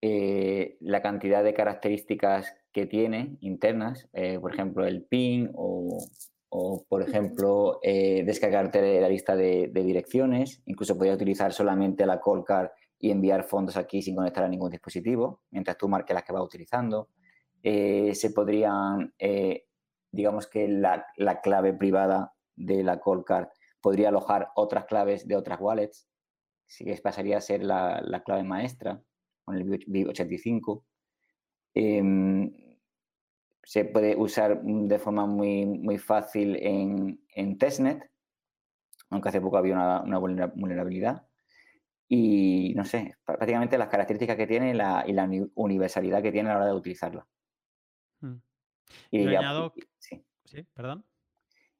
[0.00, 5.98] Eh, la cantidad de características que tiene internas, eh, por ejemplo, el PIN o,
[6.48, 10.62] o, por ejemplo, eh, descargarte la lista de, de direcciones.
[10.66, 14.70] Incluso podría utilizar solamente la call card y enviar fondos aquí sin conectar a ningún
[14.70, 17.08] dispositivo, mientras tú marques las que vas utilizando.
[17.62, 19.66] Eh, se podrían, eh,
[20.10, 23.48] digamos que la, la clave privada de la call card
[23.80, 26.08] podría alojar otras claves de otras wallets,
[26.66, 29.02] sí que pasaría a ser la, la clave maestra
[29.44, 30.84] con el BIP85.
[31.74, 32.52] Em,
[33.64, 38.10] se puede usar de forma muy, muy fácil en, testnet,
[39.10, 41.26] aunque hace poco había una, una vulnera- vulnerabilidad.
[42.08, 46.32] Y no sé, prá- prácticamente las características que tiene la- y la uni- universalidad que
[46.32, 47.26] tiene a la hora de utilizarla.
[48.22, 48.36] Mm.
[49.10, 50.24] Y, añado y- sí.
[50.44, 51.04] Sí, perdón.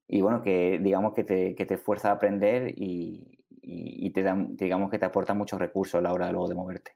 [0.06, 4.22] y bueno, que digamos que te, que te fuerza a aprender y, y- y te
[4.22, 6.92] da, digamos que te aporta muchos recursos a la hora luego de moverte.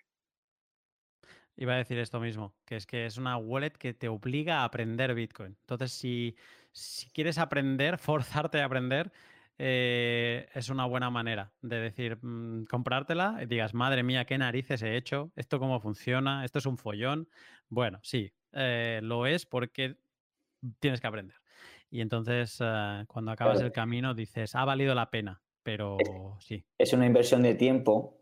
[1.57, 4.65] Iba a decir esto mismo, que es que es una wallet que te obliga a
[4.65, 5.57] aprender Bitcoin.
[5.61, 6.37] Entonces, si,
[6.73, 9.11] si quieres aprender, forzarte a aprender,
[9.59, 14.83] eh, es una buena manera de decir, mm, comprártela y digas, madre mía, qué narices
[14.83, 17.29] he hecho, esto cómo funciona, esto es un follón.
[17.71, 19.97] Bueno, sí, eh, lo es porque
[20.81, 21.37] tienes que aprender.
[21.91, 23.67] Y entonces, eh, cuando acabas Claro.
[23.69, 26.65] el camino, dices, ha valido la pena, pero sí.
[26.79, 28.19] Es una inversión de tiempo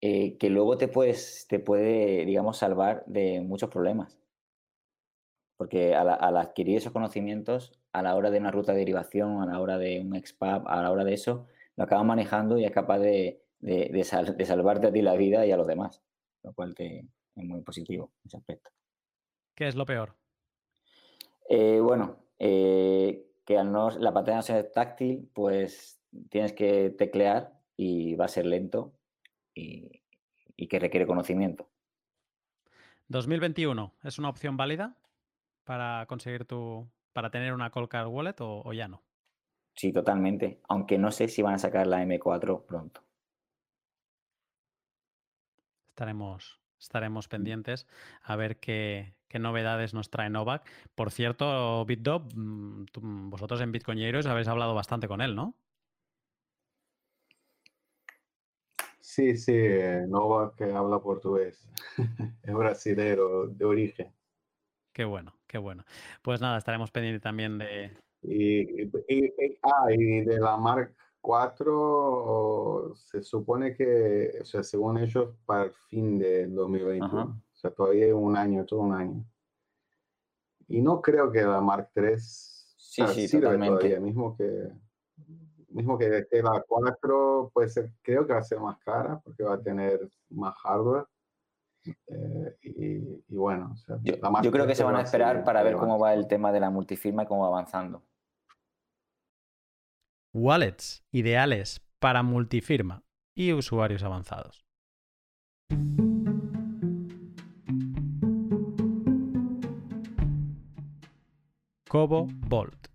[0.00, 4.18] eh, que luego te, puedes, te puede, digamos, salvar de muchos problemas.
[5.56, 9.46] Porque al, al adquirir esos conocimientos, a la hora de una ruta de derivación, a
[9.46, 12.70] la hora de un XPAP, a la hora de eso, lo acabas manejando y es
[12.72, 16.02] capaz de, de- de sal- de salvarte a ti la vida y a los demás.
[16.42, 17.00] Lo cual te,
[17.36, 18.70] es muy positivo en ese aspecto.
[19.60, 20.16] ¿Qué es lo peor?
[21.50, 27.60] Eh, bueno, eh, que al no, la pantalla no ser táctil, pues tienes que teclear
[27.76, 28.94] y va a ser lento
[29.54, 30.02] y,
[30.56, 31.68] y que requiere conocimiento.
[33.08, 34.96] 2021, ¿es una opción válida
[35.64, 39.02] para conseguir tu, para tener una Cold Card Wallet o, o ya no?
[39.74, 40.62] Sí, totalmente.
[40.70, 43.02] Aunque no sé si van a sacar la M4 pronto.
[45.90, 47.86] Estaremos, estaremos pendientes
[48.22, 50.68] a ver qué, qué novedades nos trae Novak.
[50.94, 55.54] Por cierto, BitDob, mm, tú- vosotros en Bitcoineros habéis hablado bastante con él, ¿no?
[59.00, 61.68] Sí, sí, eh, Nova que habla portugués.
[62.42, 64.12] es brasilero de origen.
[64.92, 65.84] Qué bueno, qué bueno.
[66.22, 67.96] Pues nada, estaremos pendientes también de...
[68.22, 74.98] Y, y- y- ah, y de la Mark 4 se supone que, o sea, según
[74.98, 77.06] ellos, para el fin de 2021.
[77.06, 77.22] Ajá.
[77.24, 79.24] O sea, todavía hay un año, todo un año.
[80.68, 83.76] y no creo que la Mark III Sí, sí, sirve totalmente.
[83.76, 84.68] todavía, mismo que
[85.68, 89.44] mismo que esté la 4, puede ser, creo que va a ser más cara porque
[89.44, 91.06] va a tener más hardware.
[91.84, 95.44] eh, y, y bueno, o sea, Yo, yo creo que se van va a esperar
[95.44, 98.02] para ver cómo va el tema de la multifirma y cómo va avanzando.
[100.32, 103.02] Wallets ideales para multifirma
[103.34, 104.64] y usuarios avanzados.
[111.88, 112.86] Cobo Bolt.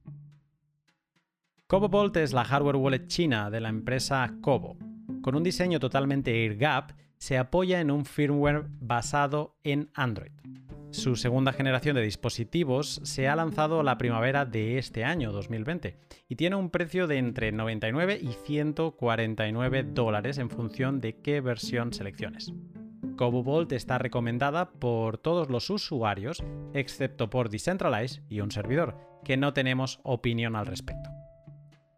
[1.67, 4.77] Cobo Bolt es la hardware wallet china de la empresa Cobo.
[5.21, 10.31] Con un diseño totalmente air-gap, se apoya en un firmware basado en Android.
[10.95, 16.35] Su segunda generación de dispositivos se ha lanzado la primavera de este año, 2020, y
[16.37, 22.53] tiene un precio de entre 99 y 149 dólares en función de qué versión selecciones.
[23.17, 26.41] Cobo Bolt está recomendada por todos los usuarios,
[26.73, 31.09] excepto por Decentralize y un servidor, que no tenemos opinión al respecto.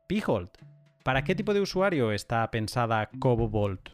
[0.07, 0.57] Pijolt,
[1.03, 3.91] ¿para qué tipo de usuario está pensada Cobo Bolt?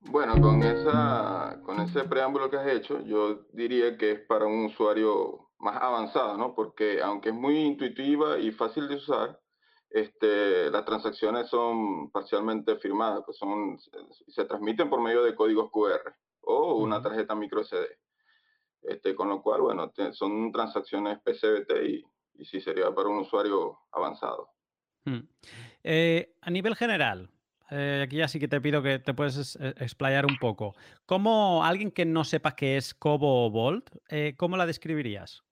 [0.00, 4.66] Bueno, con, esa, con ese preámbulo que has hecho, yo diría que es para un
[4.66, 6.54] usuario más avanzado, ¿no?
[6.54, 9.40] Porque aunque es muy intuitiva y fácil de usar,
[9.90, 13.78] este, las transacciones son parcialmente firmadas, pues son,
[14.28, 17.98] se, transmiten por medio de códigos QR o una tarjeta micro SD.
[18.82, 22.04] Este, con lo cual, bueno, son transacciones PCBT y,
[22.38, 24.50] y sí sería para un usuario avanzado.
[25.04, 25.20] Hmm.
[25.82, 27.30] Eh, a nivel general,
[27.70, 30.74] eh, aquí ya sí que te pido que te puedes es- eh, explayar un poco.
[31.06, 35.42] ¿Cómo alguien que no sepa qué es Cobo Bolt, eh, cómo la describirías?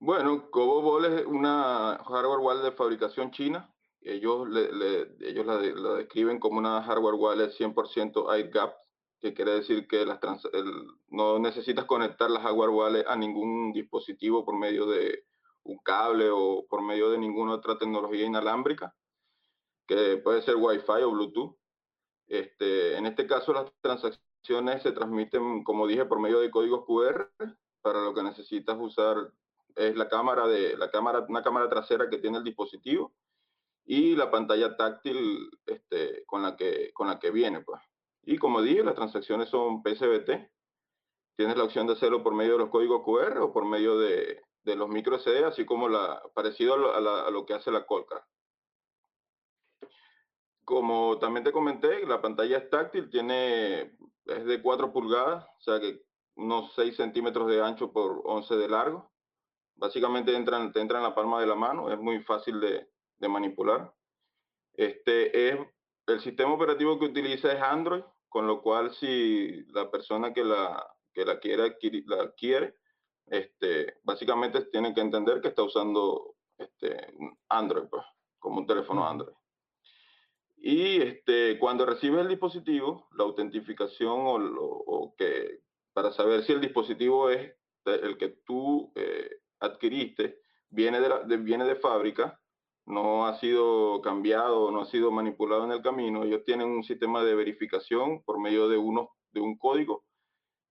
[0.00, 3.72] Bueno, Cobo Ball es una hardware wallet de fabricación china.
[4.00, 8.74] Ellos, le- ellos la, de- la describen como una hardware wallet 100% air gap,
[9.20, 10.48] que quiere decir que las trans-
[11.08, 15.24] no necesitas conectar la hardware wallet a ningún dispositivo por medio de
[15.64, 18.94] un cable o por medio de ninguna otra tecnología inalámbrica,
[19.88, 21.56] que puede ser Wi-Fi o Bluetooth.
[22.28, 27.32] Este, en este caso, las transacciones se transmiten, como dije, por medio de códigos QR.
[27.80, 29.32] Para lo que necesitas usar
[29.74, 33.14] es la cámara de la cámara, una cámara trasera que tiene el dispositivo
[33.86, 37.62] y la pantalla táctil este, con, la que, con la que viene.
[37.62, 37.80] Pues.
[38.24, 40.50] Y como dije, las transacciones son PCBT.
[41.36, 44.42] Tienes la opción de hacerlo por medio de los códigos QR o por medio de,
[44.64, 47.54] de los micro SD, así como la, parecido a lo, a la- a lo que
[47.54, 48.24] hace la Colcar.
[50.68, 53.96] Como también te comenté, la pantalla es táctil, tiene,
[54.26, 56.02] es de 4 pulgadas, o sea que
[56.36, 59.10] unos 6 centímetros de ancho por 11 de largo.
[59.76, 62.86] Básicamente entra, en- te entra en la palma de la mano, es muy fácil de,
[63.16, 63.94] de manipular.
[64.74, 65.58] Este es,
[66.06, 70.86] el sistema operativo que utiliza es Android, con lo cual si la persona que la,
[71.14, 72.74] que la quiere adquirir, la adquiere,
[73.24, 77.14] este, básicamente tiene que entender que está usando este,
[77.48, 78.04] Android, pues,
[78.38, 79.08] como un teléfono.
[79.08, 79.37] Android.
[80.60, 85.60] Y este, cuando recibes el dispositivo, la autentificación o, o que
[85.92, 87.54] para saber si el dispositivo es
[87.84, 89.30] el que tú eh,
[89.60, 92.40] adquiriste, viene de, la- de- viene de fábrica,
[92.86, 97.22] no ha sido cambiado, no ha sido manipulado en el camino, ellos tienen un sistema
[97.24, 100.04] de verificación por medio de, uno, de un código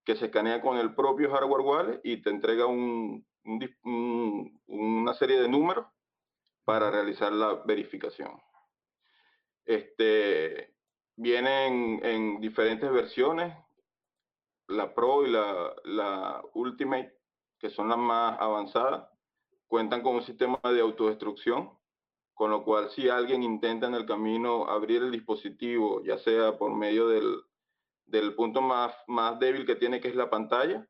[0.04, 5.14] que se escanea con el propio hardware wallet y te entrega un- un un- una
[5.14, 5.86] serie de números
[6.64, 8.30] para realizar la verificación.
[9.68, 10.74] Este,
[11.14, 13.54] vienen en diferentes versiones,
[14.66, 17.18] la Pro y la, la Ultimate,
[17.58, 19.10] que son las más avanzadas,
[19.66, 21.78] cuentan con un sistema de autodestrucción,
[22.32, 26.74] con lo cual si alguien intenta en el camino abrir el dispositivo, ya sea por
[26.74, 27.42] medio del,
[28.06, 30.88] del punto más, más débil que tiene, que es la pantalla,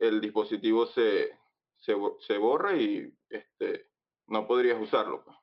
[0.00, 1.38] el dispositivo se,
[1.76, 1.94] se,
[2.26, 3.90] se borra y este,
[4.26, 5.22] no podrías usarlo.
[5.24, 5.36] pues.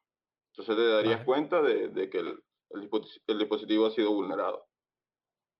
[0.52, 1.26] Entonces te darías Vale.
[1.26, 2.90] cuenta de, de que el, el
[3.28, 4.68] el dispositivo ha sido vulnerado.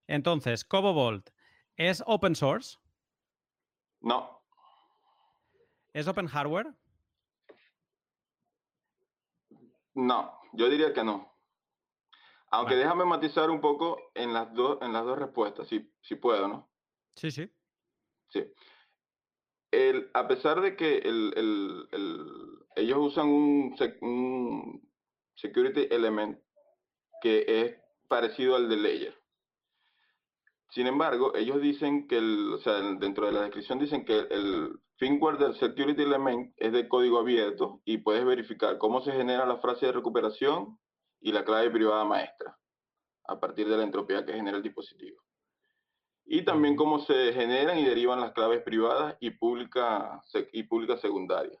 [0.06, 1.30] Entonces, Cobo Bolt,
[1.76, 2.78] ¿es open source?
[4.00, 4.42] No,
[5.92, 6.74] ¿Es open hardware?
[9.94, 11.32] no, yo diría que no.
[12.50, 12.84] Aunque Vale.
[12.84, 16.70] déjame matizar un poco en las, dos en las dos respuestas, si, si puedo, ¿no?
[17.16, 17.50] Sí, sí.
[18.28, 18.44] Sí.
[19.70, 24.92] El, a pesar de que el, el- el- ellos usan un, un
[25.34, 26.38] security element
[27.20, 27.76] que es
[28.08, 29.14] parecido al de Ledger.
[30.70, 34.78] Sin embargo, ellos dicen que, el, o sea, dentro de la descripción dicen que el
[34.96, 39.58] firmware del security element es de código abierto y puedes verificar cómo se genera la
[39.58, 40.78] frase de recuperación
[41.20, 42.58] y la clave privada maestra
[43.24, 45.20] a partir de la entropía que genera el dispositivo.
[46.28, 50.20] y también cómo se generan y derivan las claves privadas y públicas
[50.52, 51.60] y pública secundarias.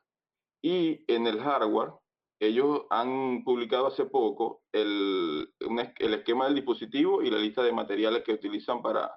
[0.60, 1.92] Y en el hardware,
[2.38, 8.22] ellos han publicado hace poco el, el, esquema del dispositivo y la lista de materiales
[8.24, 9.10] que utilizan para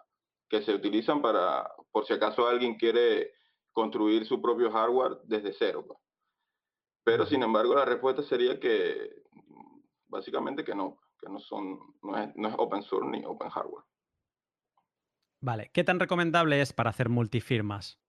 [0.48, 3.34] que se utilizan para por si acaso alguien quiere
[3.72, 5.86] construir su propio hardware desde cero.
[5.86, 6.00] Pues.
[7.04, 9.24] Pero sin embargo la respuesta sería que
[10.08, 13.84] básicamente que no, que no son no es, no es open source ni open hardware.
[15.42, 18.00] Vale, ¿qué tan recomendable es para hacer multifirmas?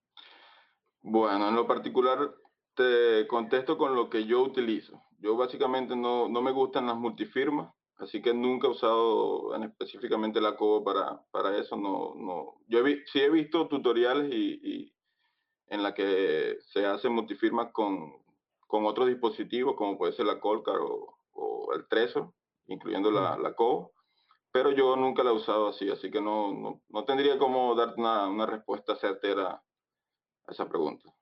[1.02, 2.34] Bueno, en lo particular
[2.80, 5.02] te contesto con lo que yo utilizo.
[5.18, 10.40] Yo básicamente no, no me gustan las multifirmas, así que nunca he usado en específicamente
[10.40, 11.76] la Cobo para, para eso.
[11.76, 12.54] No, no.
[12.68, 14.94] Yo sí he visto tutoriales y,
[15.66, 18.12] en la que se hace multifirmas con,
[18.66, 22.32] con otros dispositivos, como puede ser la Colcar o, o el Trezor,
[22.66, 23.92] incluyendo la, la Cobo,
[24.50, 28.00] pero yo nunca la he usado así, así que no, no, no tendría como darte
[28.00, 29.62] una, una respuesta certera
[30.46, 31.12] a esa pregunta.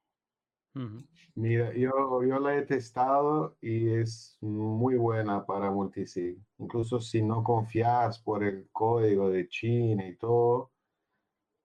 [1.35, 6.39] Mira, yo, yo la he testado y es muy buena para multisig.
[6.59, 10.73] Incluso si no confías por el código de China y todo,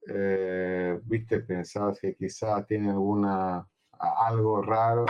[0.07, 3.67] eh, viste, pensás que quizá tiene alguna
[3.99, 5.05] algo raro,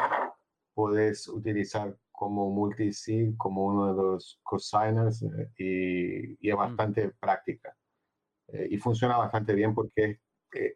[0.74, 7.76] puedes utilizar como multisig como uno de los cosigners eh, y, y, es bastante práctica.
[8.48, 10.20] Eh, y funciona bastante bien porque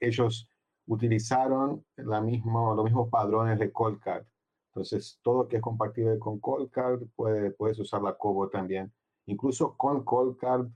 [0.01, 0.49] ellos
[0.88, 4.25] utilizaron la mismo, los mismos padrones de Coldcard.
[4.69, 8.93] Entonces, todo que es compatible con Coldcard, puede, puedes usar la Cobo también.
[9.25, 10.67] Incluso con Coldcard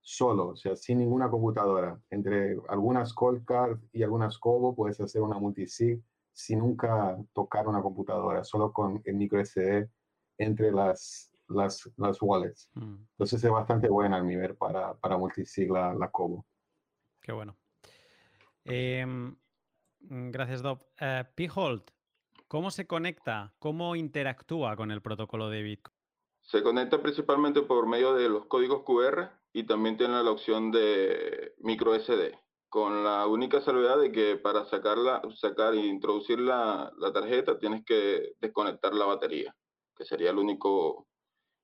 [0.00, 2.00] solo, o sea, sin ninguna computadora.
[2.10, 6.02] Entre algunas Coldcard y algunas Cobo puedes hacer una multisig
[6.32, 9.88] sin nunca tocar una computadora, solo con el micro SD
[10.38, 12.68] entre las, las, las wallets.
[12.74, 12.96] Mm.
[13.12, 16.44] Entonces es bastante buena al nivel para, para multisig la, la Cobo.
[17.20, 17.56] Qué bueno.
[18.64, 19.06] Eh,
[20.08, 20.84] gracias, Dob.
[21.00, 21.82] Eh, P-Hold,
[22.48, 23.54] ¿cómo se conecta?
[23.58, 25.96] ¿Cómo interactúa con el protocolo de Bitcoin?
[26.42, 31.54] Se conecta principalmente por medio de los códigos QR y también tiene la opción de
[31.58, 32.38] micro SD,
[32.68, 38.34] con la única salvedad de que para sacarla, sacar e introducir la, tarjeta tienes que
[38.40, 39.56] desconectar la batería,
[39.96, 41.08] que sería el único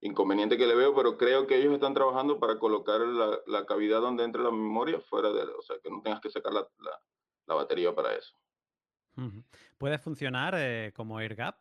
[0.01, 4.25] inconveniente que le veo, pero creo que ellos están trabajando para colocar la, cavidad donde
[4.25, 7.01] entre la memoria fuera de, o sea, que no tengas que sacar la, la
[7.49, 8.35] batería para eso.
[9.79, 11.57] ¿Puede funcionar eh, como AirGap?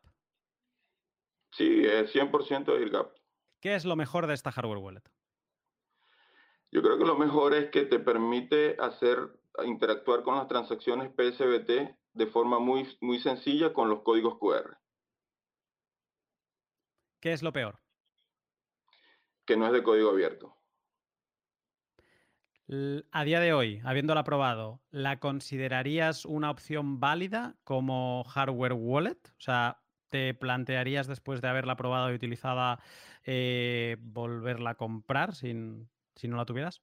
[1.52, 3.14] Sí, es 100% AirGap.
[3.60, 5.04] ¿Qué es lo mejor de esta hardware wallet?
[6.72, 9.18] Yo creo que lo mejor es que te permite hacer
[9.66, 14.78] interactuar con las transacciones PSBT de forma muy, muy sencilla con los códigos QR.
[17.20, 17.80] ¿Qué es lo peor?
[19.46, 20.56] Que no es de código abierto.
[23.12, 29.20] A día de hoy, habiéndola probado, ¿la considerarías una opción válida como hardware wallet?
[29.28, 32.80] O sea, ¿te plantearías después de haberla probado y utilizada
[33.26, 36.82] eh, volverla a comprar si no la tuvieras?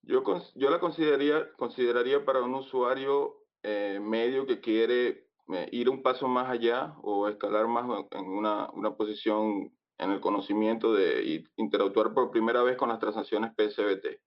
[0.00, 0.22] Yo,
[0.54, 6.28] yo la consideraría, consideraría para un usuario eh, medio que quiere eh, ir un paso
[6.28, 12.30] más allá o escalar más en una, una posición en el conocimiento de interactuar por
[12.30, 14.20] primera vez con las transacciones PSBT.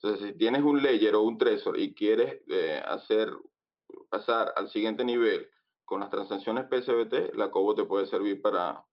[0.00, 3.32] Entonces, si tienes un ledger o un Trezor y quieres eh, hacer,
[4.08, 5.48] pasar al siguiente nivel
[5.84, 8.84] con las transacciones PSBT, la Cobo te puede servir para,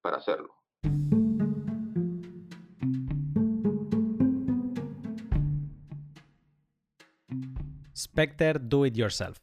[0.00, 0.54] para hacerlo.
[7.96, 9.38] Spectre Do It Yourself.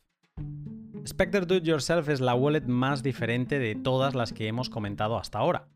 [1.05, 5.17] Spectre Do It Yourself es la wallet más diferente de todas las que hemos comentado
[5.17, 5.67] hasta ahora.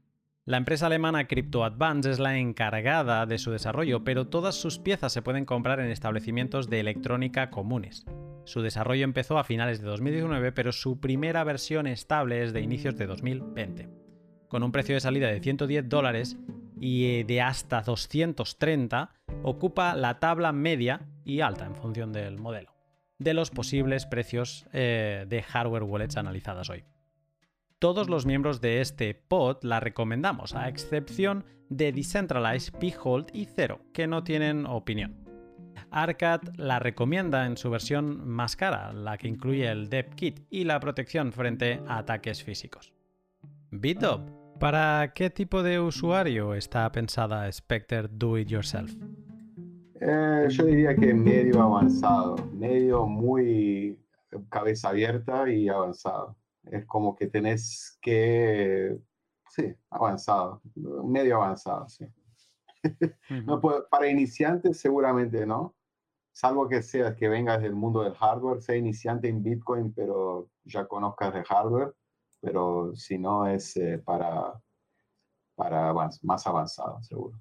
[0.49, 5.21] La empresa alemana CryptoAdvance es la encargada de su desarrollo, pero todas sus piezas se
[5.21, 8.03] pueden comprar en establecimientos de electrónica comunes.
[8.45, 12.97] Su desarrollo empezó a finales de 2019, pero su primera versión estable es de inicios
[12.97, 13.89] de 2020.
[14.47, 16.35] Con un precio de salida de 110 dólares
[16.81, 19.11] y de hasta 230,
[19.43, 22.73] ocupa la tabla media y alta en función del modelo
[23.19, 26.85] de los posibles precios eh, de hardware wallets analizadas hoy
[27.79, 33.79] todos los miembros de este pod la recomendamos, a excepción de Decentralize, P-Hold y Zero,
[33.93, 35.15] que no tienen opinión.
[35.89, 40.65] Arcad la recomienda en su versión más cara, la que incluye el Dev Kit y
[40.65, 42.93] la protección frente a ataques físicos.
[43.71, 48.93] BitDob, ¿para qué tipo de usuario está pensada Spectre Do It Yourself?
[50.01, 53.97] Eh, yo diría que medio avanzado, medio muy
[54.49, 56.38] cabeza abierta y avanzado
[56.71, 58.97] es como que tenés que,
[59.49, 62.05] sí, avanzado, medio avanzado, sí.
[63.45, 65.75] no para iniciantes seguramente no,
[66.31, 70.87] salvo que seas que vengas del mundo del hardware, sea iniciante en Bitcoin, pero ya
[70.87, 71.93] conozcas de hardware,
[72.39, 74.53] pero si no es eh, para,
[75.55, 77.37] para más, más avanzado, seguro.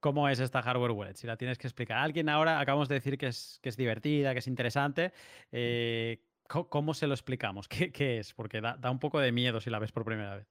[0.00, 1.16] ¿Cómo es esta hardware wallet?
[1.16, 1.98] Si la tienes que explicar.
[1.98, 5.12] Alguien ahora, acabamos de decir que es, que es divertida, que es interesante.
[5.50, 7.68] Eh, ¿cómo, se lo explicamos?
[7.68, 8.32] ¿Qué, es?
[8.34, 10.46] Porque da, un poco de miedo si la ves por primera vez.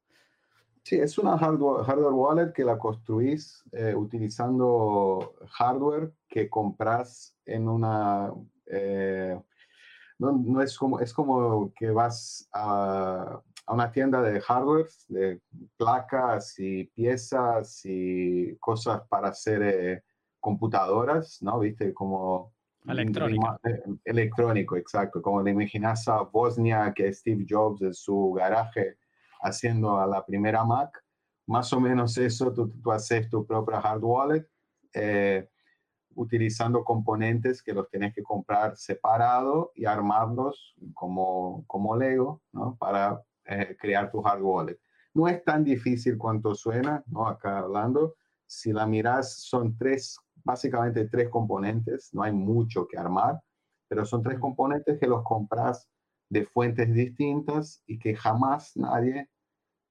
[0.84, 7.68] Sí, es una hardware, hardware wallet que la construís eh, utilizando hardware que compras en
[7.68, 8.32] una...
[8.68, 9.38] Eh,
[10.20, 15.42] no, no, es, como, es como que vas a, a, una tienda de hardware, de
[15.76, 20.04] placas y piezas y cosas para hacer eh,
[20.40, 21.60] computadoras, ¿no?
[21.60, 21.94] ¿Viste?
[21.94, 22.57] Como...
[22.88, 23.60] Electrónico.
[24.04, 25.22] Electrónico, exacto.
[25.22, 28.98] Como le imaginas a Bosnia que Steve Jobs en su garaje
[29.42, 31.04] haciendo a la primera Mac,
[31.48, 34.48] más o menos eso, tú, tú haces tu propia hard wallet
[34.94, 35.48] eh,
[36.16, 42.76] utilizando componentes que los tienes que comprar separado y armarlos como, como Lego ¿no?
[42.76, 44.80] para eh, crear tu hard wallet.
[45.14, 47.28] No es tan difícil cuanto suena, ¿no?
[47.28, 48.16] acá hablando.
[48.48, 53.42] Si la miras, son tres, básicamente tres componentes, no hay mucho que armar,
[53.90, 55.90] pero son tres componentes que los compras
[56.30, 59.30] de fuentes distintas y que jamás nadie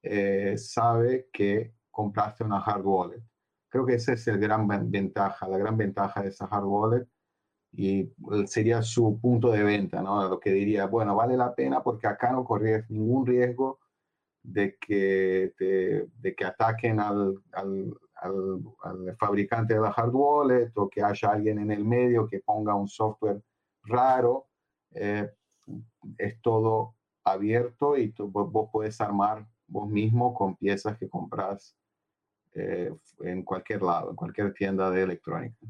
[0.02, 3.22] eh, sabe que compraste una hard wallet.
[3.68, 7.06] Creo que esa es la gran ventaja, la gran ventaja de esa hard wallet
[7.72, 8.10] y
[8.46, 10.26] sería su punto de venta, ¿no?
[10.26, 13.80] Lo que diría, bueno, vale la pena porque acá no corres ningún riesgo
[14.42, 21.02] de que, de que ataquen al, al, al, fabricante de la hard wallet o que
[21.02, 23.42] haya alguien en el medio que ponga un software
[23.84, 24.46] raro.
[24.92, 25.30] Eh,
[26.18, 26.94] es todo
[27.24, 31.76] abierto y tú, vos, puedes armar vos mismo con piezas que compras
[32.54, 35.66] eh, en cualquier lado, en cualquier tienda de electrónica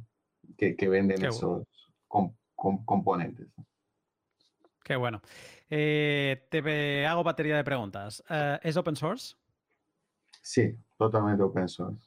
[0.57, 1.67] que, que venden esos
[2.55, 3.49] componentes.
[4.85, 5.21] Qué bueno.
[5.69, 8.23] Eh, te hago batería de preguntas.
[8.63, 9.35] ¿Es open source?
[10.43, 12.06] Sí, totalmente open source.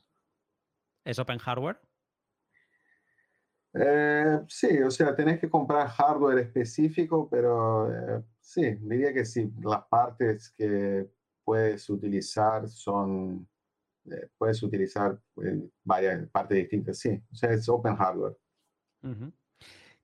[1.10, 1.80] ¿Es open hardware?
[3.73, 9.52] Eh, sí, o sea, tenés que comprar hardware específico, pero eh, sí, diría que sí.
[9.64, 11.10] Las partes que
[11.44, 13.49] puedes utilizar son,
[14.06, 15.19] eh, puedes utilizar
[15.84, 17.19] varias partes distintas, sí.
[17.31, 18.38] O sea, es open hardware.
[19.02, 19.34] Uh -huh.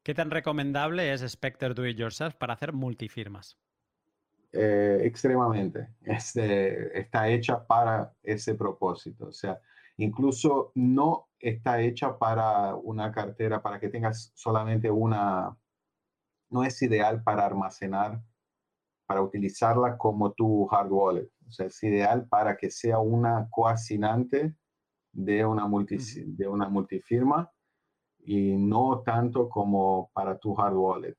[0.02, 3.60] ¿Qué tan recomendable es Spectre Do It Yourself para hacer multifirmas?
[4.52, 5.90] Extremadamente.
[6.02, 9.27] Este, está hecha para ese propósito.
[9.27, 9.60] O sea,
[9.98, 15.58] incluso no está hecha para una cartera, para que tengas solamente una,
[16.50, 18.22] no es ideal para almacenar,
[19.06, 21.30] para utilizarla como tu hard wallet.
[21.48, 24.56] O sea, es ideal para que sea una coacinante
[25.12, 27.52] de una, multi, de una multifirma
[28.20, 31.16] y no tanto como para tu hard wallet.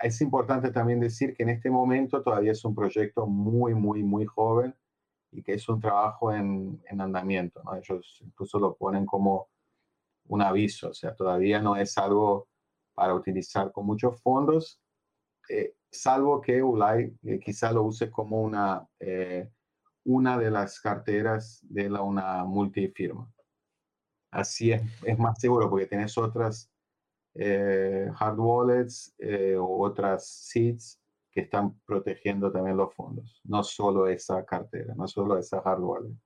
[0.00, 4.26] Es importante también decir que en este momento todavía es un proyecto muy, muy, muy
[4.26, 4.74] joven
[5.30, 7.62] y que es un trabajo en, en andamiento.
[7.64, 7.74] ¿no?
[7.76, 9.48] Ellos incluso lo ponen como
[10.26, 12.48] un aviso, o sea, todavía no es algo
[12.94, 14.80] para utilizar con muchos fondos,
[15.48, 19.50] eh, salvo que Ulay eh, quizá lo use como una, eh,
[20.04, 23.30] una de las carteras de la, una multifirma.
[24.30, 26.70] Así es, es más seguro porque tienes otras
[27.34, 29.14] eh, hard wallets
[29.58, 31.00] o otras seeds
[31.30, 36.16] que están protegiendo también los fondos, no solo esa cartera, no solo esa hard wallet.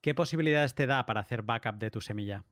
[0.00, 2.44] ¿Qué posibilidades te da para hacer backup de tu semilla?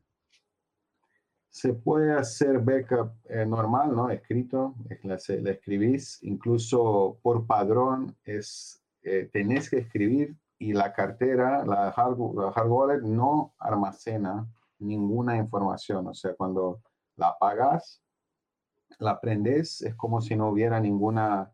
[1.48, 4.08] Se puede hacer backup eh, normal, ¿no?
[4.08, 11.64] Escrito, la, la, escribís, incluso por padrón, es, eh, tenés que escribir y la cartera,
[11.64, 14.46] la hard, la hard, wallet no almacena
[14.78, 16.06] ninguna información.
[16.06, 16.82] O sea, cuando
[17.16, 18.00] la apagas,
[18.98, 21.50] la prendes, es como si no hubiera ninguna,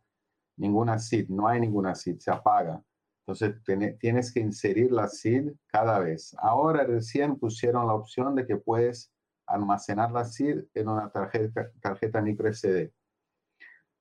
[0.56, 2.82] ninguna SID, no hay ninguna SID, se apaga.
[3.26, 3.56] Entonces
[3.98, 6.34] tienes que inserir la SID cada vez.
[6.38, 9.12] Ahora recién pusieron la opción de que puedes
[9.46, 12.92] almacenar la SID en una tarjeta, tarjeta micro SD.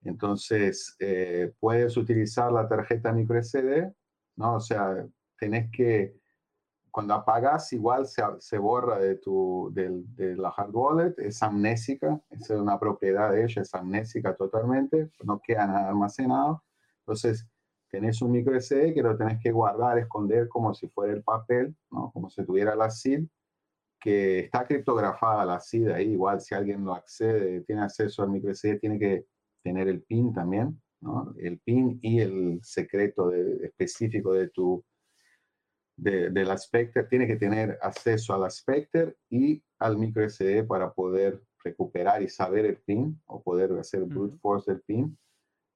[0.04, 3.92] Entonces, eh, puedes utilizar la tarjeta micro SD,
[4.36, 4.56] ¿no?
[4.56, 5.06] O sea,
[5.38, 6.16] tenés que,
[6.96, 12.22] cuando apagas, igual se, se borra de, tu, de, de, la hard wallet, es amnésica,
[12.30, 16.64] es una propiedad de ella, es amnésica totalmente, no queda nada almacenado.
[17.00, 17.46] Entonces,
[17.90, 21.76] tenés un micro SD que lo tenés que guardar, esconder como si fuera el papel,
[21.92, 22.12] ¿no?
[22.14, 23.28] Como si tuviera la SID
[24.00, 28.80] que está criptografada la SID ahí, igual si alguien lo accede, tiene acceso al microSD,
[28.80, 29.26] tiene que
[29.62, 31.34] tener el PIN también, ¿no?
[31.40, 34.82] El PIN y el secreto de, específico de tu,
[35.98, 42.22] de, del Spectre, tiene que tener acceso al Spectre y al microSD para poder recuperar
[42.22, 45.18] y saber el PIN o poder hacer brute force del PIN.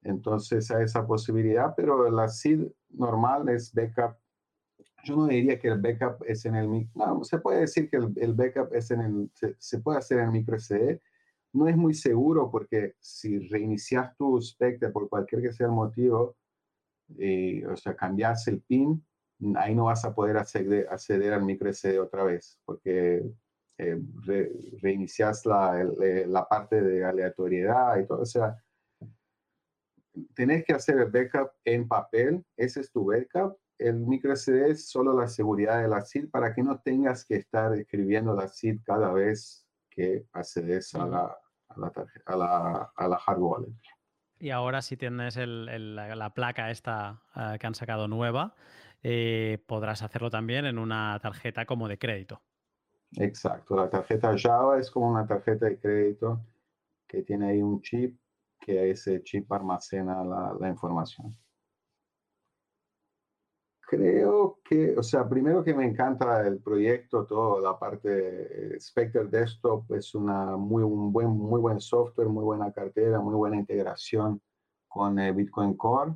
[0.03, 4.15] Entonces hay esa posibilidad, pero la SID normal es backup.
[5.03, 6.89] Yo no diría que el backup es en el...
[6.93, 9.31] No, se puede decir que el, backup es en el...
[9.57, 11.01] Se, puede hacer en el micro SD.
[11.53, 16.35] No es muy seguro porque si reinicias tu Spectre por cualquier que sea el motivo,
[17.17, 19.03] y, o sea, cambias el PIN,
[19.55, 23.23] ahí no vas a poder acceder, acceder al micro SD otra vez porque
[23.77, 23.97] eh,
[24.81, 28.21] reinicias la, eh, la, parte de aleatoriedad y todo.
[28.21, 28.61] O sea,
[30.35, 33.57] tenés que hacer el backup en papel, ese es tu backup.
[33.77, 37.35] El micro SD es solo la seguridad de la SID para que no tengas que
[37.35, 41.37] estar escribiendo la SID cada vez que accedes a la,
[41.69, 41.93] a la,
[42.25, 43.73] a la, a la hard wallet.
[44.39, 48.55] Y ahora si tienes el, la, placa esta eh, que han sacado nueva,
[49.01, 52.41] eh, podrás hacerlo también en una tarjeta como de crédito.
[53.13, 56.45] Exacto, la tarjeta Java es como una tarjeta de crédito
[57.07, 58.19] que tiene ahí un chip,
[58.59, 61.35] que ese chip almacena la, información.
[63.81, 69.25] Creo que, o sea, primero que me encanta el proyecto, toda la parte eh, Spectre
[69.25, 74.39] Desktop es una muy, un buen, muy buen software, muy buena cartera, muy buena integración
[74.87, 76.13] con eh, Bitcoin Core.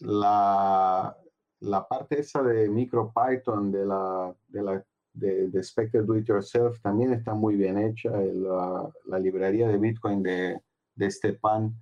[0.00, 1.16] La,
[1.60, 4.84] la parte esa de MicroPython de la, de la
[5.14, 8.10] de, Spectre Do It Yourself también está muy bien hecha.
[8.10, 10.60] La, la librería de Bitcoin de,
[10.94, 11.74] de Stepan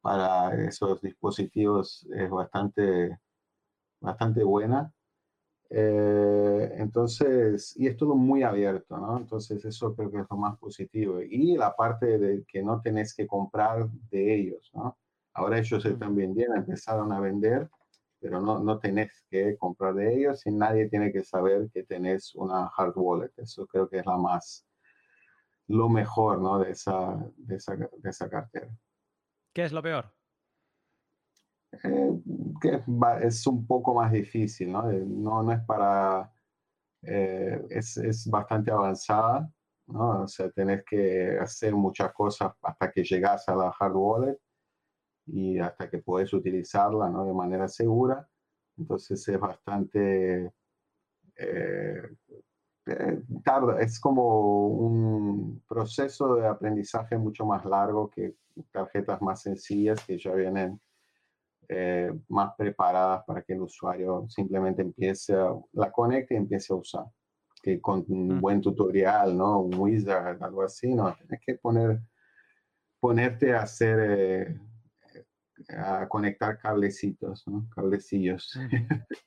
[0.00, 3.18] para esos dispositivos es bastante,
[4.00, 4.92] bastante buena.
[5.68, 9.18] Eh, entonces, y es todo muy abierto, ¿no?
[9.18, 11.20] Entonces, eso creo que es lo más positivo.
[11.20, 14.96] Y la parte de que no tenés que comprar de ellos, ¿no?
[15.36, 17.68] Ahora ellos están vendiendo, empezaron a vender
[18.20, 22.34] pero no, no tenés que comprar de ellos y nadie tiene que saber que tenés
[22.34, 23.32] una hard wallet.
[23.36, 24.66] Eso creo que es la más,
[25.68, 26.58] lo mejor ¿no?
[26.58, 28.68] de, esa, de, esa, de esa cartera.
[29.52, 30.12] ¿Qué es lo peor?
[31.84, 32.20] Eh,
[32.60, 32.82] que
[33.22, 34.90] es un poco más difícil, ¿no?
[34.90, 36.32] Eh, no, no es para...
[37.02, 39.48] Eh, es, es, bastante avanzada,
[39.86, 40.22] ¿no?
[40.22, 44.38] O sea, tenés que hacer muchas cosas hasta que llegas a la hard wallet
[45.26, 47.24] y hasta que puedes utilizarla ¿no?
[47.26, 48.28] de manera segura.
[48.78, 50.52] Entonces es bastante
[51.36, 52.02] eh,
[52.86, 58.36] eh, tarda, es como un proceso de aprendizaje mucho más largo que
[58.70, 60.80] tarjetas más sencillas que ya vienen
[61.68, 66.76] eh, más preparadas para que el usuario simplemente empiece a, la conecte y empiece a
[66.76, 67.06] usar.
[67.60, 69.62] Que con un buen tutorial, ¿no?
[69.62, 72.00] Un wizard, algo así, no, tienes que poner,
[73.00, 74.60] ponerte a hacer
[75.68, 77.68] a conectar cablecitos, ¿no?
[77.74, 78.58] cablecillos.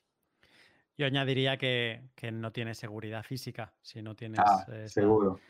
[0.96, 5.40] Yo añadiría que, no tiene seguridad física, si no tienes ah, esta, seguro.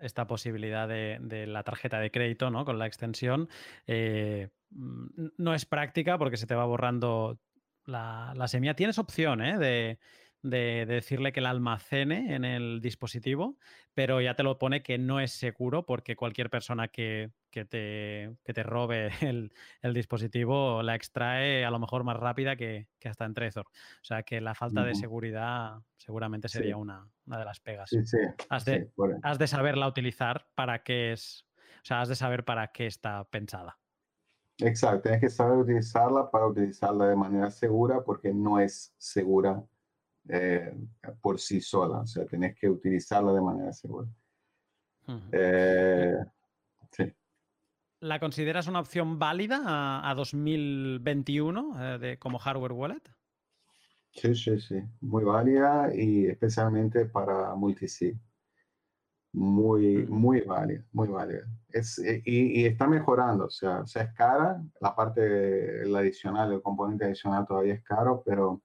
[0.00, 2.64] esta posibilidad de, la tarjeta de crédito ¿no?
[2.64, 3.48] con la extensión.
[3.86, 7.38] Eh, mm, no es práctica porque se te va borrando
[7.84, 8.74] la, la semilla.
[8.74, 9.58] Tienes opción ¿eh?
[9.58, 9.98] de,
[10.42, 13.56] de, decirle que la almacene en el dispositivo,
[13.94, 18.62] pero ya te lo pone que no es seguro porque cualquier persona que, te, te,
[18.62, 19.10] robe
[19.82, 23.66] el, dispositivo la extrae a lo mejor más rápida que, hasta en Trezor.
[23.66, 27.90] O sea que la falta de seguridad seguramente sería una, de las pegas.
[28.48, 28.90] has, de,
[29.22, 31.46] has de saberla utilizar para qué es,
[31.82, 33.78] o sea, has de saber para qué está pensada.
[34.58, 39.62] Exacto, tienes que saber utilizarla para utilizarla de manera segura porque no es segura
[40.28, 40.74] eh,
[41.20, 44.08] por sí sola, o sea, tenés que utilizarla de manera segura.
[45.30, 46.16] Eh,
[46.90, 47.12] sí.
[48.00, 53.02] ¿La consideras una opción válida a, 2021 eh, de, como hardware wallet?
[54.10, 58.18] Sí, sí, sí, muy válida y especialmente para multisig.
[59.32, 61.46] Muy, muy válida, muy válida.
[61.68, 66.62] Es, y, está mejorando, o sea, o sea, es cara, la parte, el adicional, el
[66.62, 68.62] componente adicional todavía es caro, pero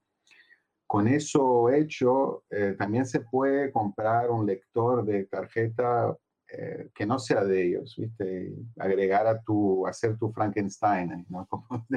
[0.92, 6.14] con eso hecho, eh, también se puede comprar un lector de tarjeta
[6.50, 8.54] eh, que no sea de ellos, ¿viste?
[8.78, 11.48] Agregar a tu, hacer tu Frankenstein, ¿no?
[11.50, 11.88] Como,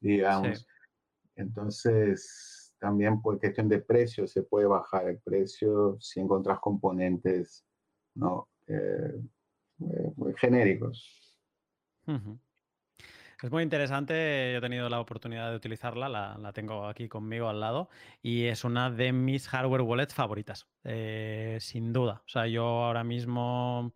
[0.00, 0.66] digamos.
[1.36, 7.66] Entonces, también por cuestión de precio se puede bajar el precio si encontrás componentes,
[8.14, 8.48] ¿no?
[8.68, 9.20] Eh,
[10.36, 11.44] genéricos.
[13.42, 17.58] Es muy interesante, yo he tenido la oportunidad de utilizarla, la, tengo aquí conmigo al
[17.58, 17.88] lado
[18.20, 22.22] y es una de mis hardware wallets favoritas, eh, sin duda.
[22.26, 23.94] O sea, yo ahora mismo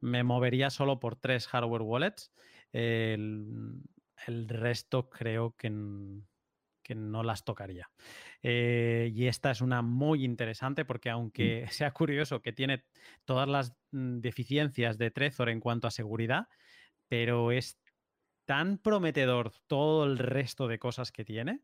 [0.00, 2.32] me movería solo por tres hardware wallets.
[2.72, 3.82] El,
[4.48, 5.70] resto creo que,
[6.82, 7.90] que no las tocaría.
[8.42, 12.84] Eh, y esta es una muy interesante porque aunque sea curioso que tiene
[13.26, 16.48] todas las mm, deficiencias de Trezor en cuanto a seguridad,
[17.08, 17.78] pero es
[18.48, 21.60] tan prometedor todo el resto de cosas que tiene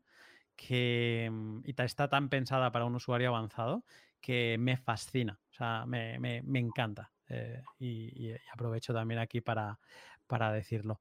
[0.55, 3.83] que mm, y está tan pensada para un usuario avanzado
[4.21, 7.11] que me fascina, o sea, me, encanta.
[7.27, 9.79] Eh, y, aprovecho también aquí para,
[10.27, 10.99] para decirlo.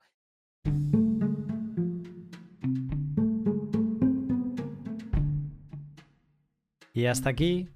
[6.95, 7.69] Y hasta aquí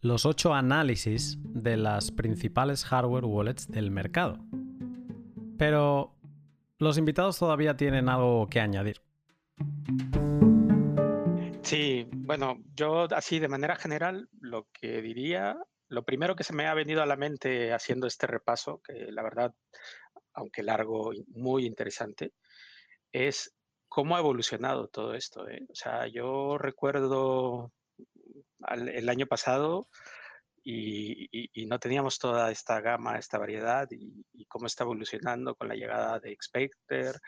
[0.00, 4.38] los ocho análisis de las principales hardware wallets del mercado.
[5.56, 6.17] Pero
[6.78, 9.00] los invitados todavía tienen algo que añadir.
[11.62, 15.56] Sí, bueno, yo así de manera general lo que diría,
[15.88, 19.22] lo primero que se me ha venido a la mente haciendo este repaso, que la
[19.22, 19.54] verdad,
[20.32, 22.32] aunque largo, muy interesante,
[23.12, 23.54] es
[23.88, 25.48] cómo ha evolucionado todo esto.
[25.48, 25.66] ¿eh?
[25.68, 27.72] O sea, yo recuerdo
[28.70, 29.88] el año pasado
[30.70, 36.20] y, no teníamos toda esta gama, esta variedad y, cómo está evolucionando con la llegada
[36.20, 37.18] de Expecter,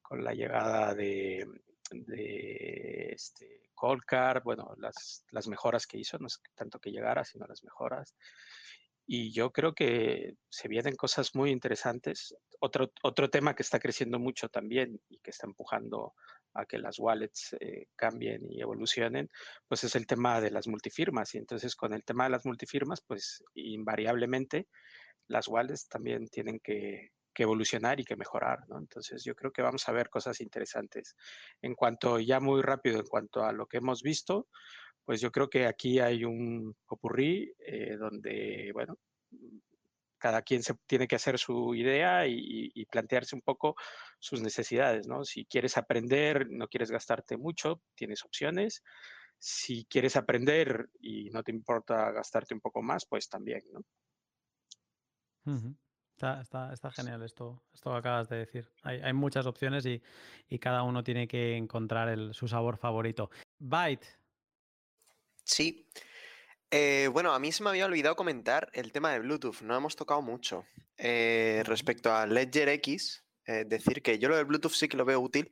[0.00, 1.46] con la llegada de,
[1.90, 7.46] de este, Colcar, bueno, las, las mejoras que hizo, no es tanto que llegara, sino
[7.46, 8.14] las mejoras.
[9.06, 12.34] Y yo creo que se vienen cosas muy interesantes.
[12.60, 16.14] Otro, otro tema que está creciendo mucho también y que está empujando
[16.54, 19.28] a que las wallets eh, cambien y evolucionen,
[19.68, 21.34] pues es el tema de las multifirmas.
[21.34, 24.68] Y entonces con el tema de las multifirmas, pues invariablemente
[25.28, 28.78] las wallets también tienen que, evolucionar y que mejorar, ¿no?
[28.78, 31.16] Entonces yo creo que vamos a ver cosas interesantes.
[31.60, 34.46] En cuanto, ya muy rápido, en cuanto a lo que hemos visto,
[35.04, 38.98] pues yo creo que aquí hay un popurrí eh, donde, bueno,
[40.18, 43.74] cada quien se tiene que hacer su idea y, plantearse un poco
[44.18, 45.24] sus necesidades, ¿no?
[45.24, 48.82] Si quieres aprender, no quieres gastarte mucho, tienes opciones.
[49.38, 53.80] Si quieres aprender y no te importa gastarte un poco más, pues también, ¿no?
[56.14, 58.70] Está, genial esto, esto que acabas de decir.
[58.82, 60.00] Hay, muchas opciones y,
[60.58, 63.30] cada uno tiene que encontrar su sabor favorito.
[63.58, 64.06] Byte.
[65.44, 65.88] Sí.
[66.70, 69.96] Eh, bueno, a mí se me había olvidado comentar el tema de Bluetooth, no hemos
[69.96, 70.64] tocado mucho.
[70.96, 75.04] Eh, respecto a Ledger X, eh, decir que yo lo del Bluetooth sí que lo
[75.04, 75.50] veo útil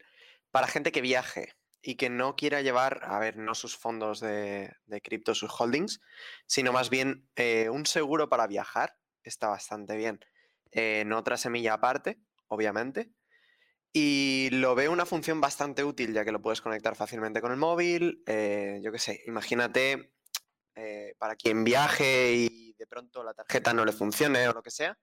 [0.50, 4.72] para gente que viaje y que no quiera llevar, a ver, no sus fondos de,
[4.86, 6.00] de cripto, sus holdings,
[6.46, 7.28] sino más bien
[7.70, 10.20] un seguro para viajar, está bastante bien.
[10.70, 13.10] en otra semilla aparte, obviamente.
[13.92, 17.58] Y lo veo una función bastante útil, ya que lo puedes conectar fácilmente con el
[17.58, 18.22] móvil.
[18.26, 20.12] yo qué sé, imagínate
[20.74, 24.70] eh, para quien viaje y de pronto la tarjeta no le funcione o lo que
[24.70, 24.98] sea,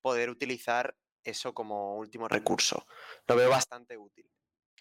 [0.00, 0.94] poder utilizar
[1.24, 2.86] eso como último recurso.
[3.26, 4.30] Lo veo bastante útil.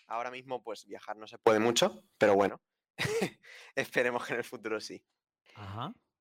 [0.08, 2.62] Ahora mismo, pues viajar no se puede mucho, pero bueno,
[3.76, 5.04] esperemos que en el futuro sí.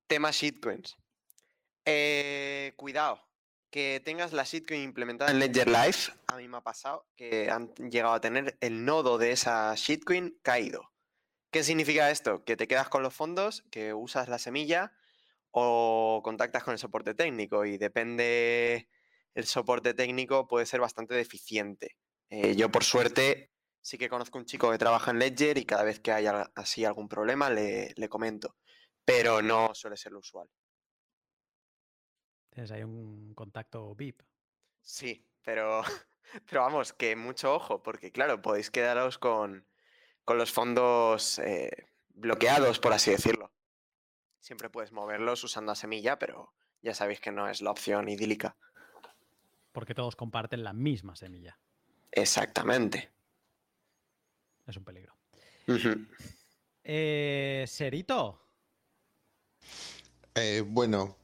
[0.07, 0.97] Tema shitcoins.
[1.85, 3.21] Eh, cuidado,
[3.71, 6.17] que tengas la shitcoin implementada en Ledger Live.
[6.29, 10.39] A mí me ha pasado que han llegado a tener el nodo de esa shitcoin
[10.43, 10.94] caído.
[11.55, 12.43] ¿Qué significa esto?
[12.45, 14.93] Que te quedas con los fondos, que usas la semilla
[15.53, 18.89] o contactas con el soporte técnico y depende
[19.35, 21.97] el soporte técnico puede ser bastante deficiente.
[22.29, 25.85] Eh, yo por suerte sí que conozco un chico que trabaja en Ledger y cada
[25.85, 26.27] vez que hay
[26.57, 28.57] así algún problema le, comento,
[29.05, 30.51] pero no suele ser lo usual.
[32.51, 34.23] Tienes ahí un contacto VIP.
[34.81, 35.83] Sí, pero,
[36.51, 39.69] pero vamos, que mucho ojo, porque claro, podéis quedaros con,
[40.25, 41.71] con los fondos eh,
[42.15, 43.53] bloqueados, por así decirlo.
[44.41, 46.53] Siempre puedes moverlos usando a semilla, pero
[46.83, 48.57] ya sabéis que no es la opción idílica.
[49.73, 51.59] Porque todos comparten la misma semilla.
[52.13, 53.11] Exactamente.
[54.67, 55.15] Es un peligro.
[56.85, 58.41] Eh, Serito.
[60.35, 61.17] Eh, bueno,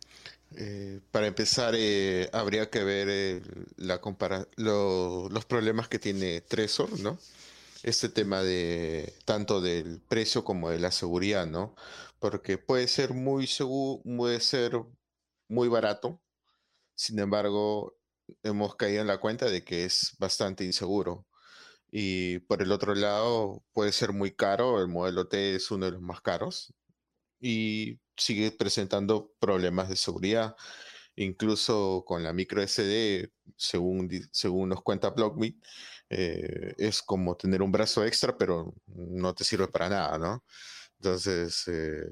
[1.10, 1.74] para empezar,
[2.32, 3.42] habría que ver
[3.76, 4.00] la
[4.56, 7.18] los problemas que tiene Tresor, ¿no?
[7.82, 11.74] Este tema de tanto del precio como de la seguridad, ¿no?
[12.18, 14.72] Porque puede ser muy seguro, puede ser
[15.48, 16.20] muy barato,
[17.00, 17.96] sin embargo,
[18.42, 21.26] hemos caído en la cuenta de que es bastante inseguro.
[21.90, 25.92] Y por el otro lado, puede ser muy caro, el modelo T es uno de
[25.92, 26.74] los más caros
[27.40, 30.56] y sigue presentando problemas de seguridad.
[31.20, 35.54] Incluso con la micro SD, según, según nos cuenta Blockmeet,
[36.08, 40.44] eh, es como tener un brazo extra, pero no te sirve para nada, ¿no?
[40.96, 42.06] Entonces, eh,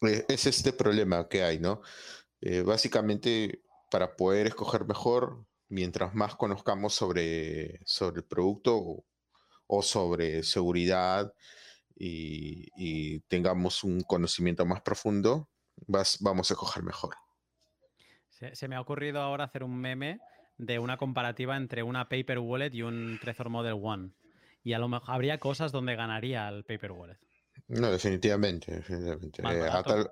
[0.00, 1.82] e, es este problema que hay, ¿no?
[2.40, 9.04] Eh, básicamente, para poder escoger mejor, mientras más conozcamos sobre, sobre el producto
[9.66, 11.34] o, sobre seguridad,
[11.94, 15.50] y, tengamos un conocimiento más profundo,
[16.20, 17.14] vamos a coger mejor.
[18.40, 20.18] Se, se me ha ocurrido ahora hacer un meme
[20.58, 24.10] de una comparativa entre una Paper Wallet y un Trezor Model One.
[24.62, 27.18] Y a lo mejor habría cosas donde ganaría el Paper Wallet.
[27.68, 29.66] No, definitivamente, definitivamente.
[29.66, 30.10] Eh, a tal,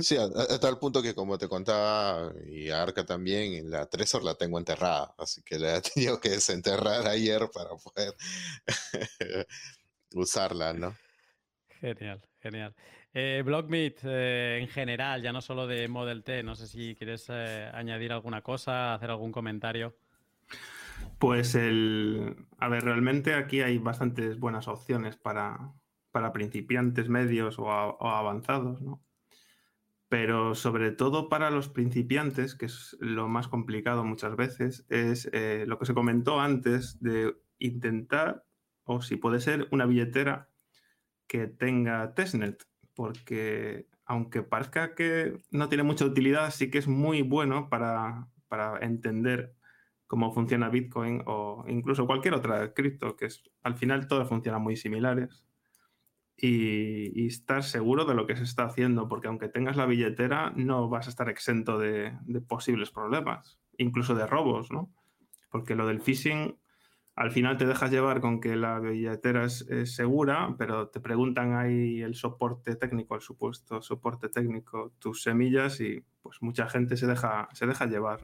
[0.00, 0.16] sí,
[0.60, 5.42] tal punto que como te contaba, y Arca también, la Trezor la tengo enterrada, así
[5.42, 8.14] que la he tenido que desenterrar ayer para poder
[10.14, 10.96] usarla, ¿no?
[11.80, 12.74] Genial, genial.
[13.18, 17.24] Eh, Blockmeet, eh, en general, ya no solo de Model T, no sé si quieres
[17.30, 19.96] eh, añadir alguna cosa, hacer algún comentario.
[21.18, 22.36] Pues el.
[22.58, 25.72] A ver, realmente aquí hay bastantes buenas opciones para,
[26.10, 29.02] para principiantes medios o, o avanzados, ¿no?
[30.10, 35.64] Pero sobre todo para los principiantes, que es lo más complicado muchas veces, es eh,
[35.66, 38.44] lo que se comentó antes de intentar,
[38.84, 40.50] o si puede ser, una billetera
[41.26, 42.62] que tenga testnet,
[42.96, 48.78] porque aunque parezca que no tiene mucha utilidad, sí que es muy bueno para, para
[48.78, 49.54] entender
[50.06, 54.76] cómo funciona Bitcoin o incluso cualquier otra cripto, que es, al final todas funcionan muy
[54.76, 55.44] similares.
[56.38, 60.52] Y, y estar seguro de lo que se está haciendo, porque aunque tengas la billetera,
[60.54, 64.92] no vas a estar exento de, de posibles problemas, incluso de robos, ¿no?
[65.50, 66.58] Porque lo del phishing,
[67.16, 72.02] al final te dejas llevar con que la billetera es, segura, pero te preguntan ahí
[72.02, 77.48] el soporte técnico, el supuesto soporte técnico, tus semillas, y pues mucha gente se deja,
[77.54, 78.20] se deja llevar,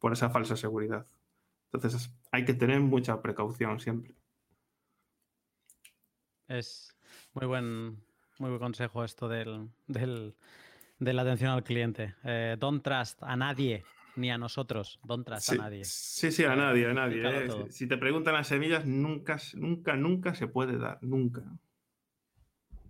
[0.00, 1.06] por esa falsa seguridad.
[1.72, 4.14] Entonces hay que tener mucha precaución siempre.
[6.48, 6.96] Es
[7.32, 8.04] muy buen,
[8.38, 10.34] muy buen consejo esto del, del-
[10.98, 12.14] de la atención al cliente.
[12.24, 13.84] Eh, don't trust a nadie,
[14.16, 14.98] ni a nosotros.
[15.04, 15.84] Don't trust Sí, a nadie.
[15.84, 17.22] sí, sí, a nadie, a nadie.
[17.24, 17.48] ¿eh?
[17.70, 21.42] Si- te preguntan las semillas, nunca, nunca, nunca se puede dar, nunca.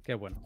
[0.03, 0.41] Qué bueno.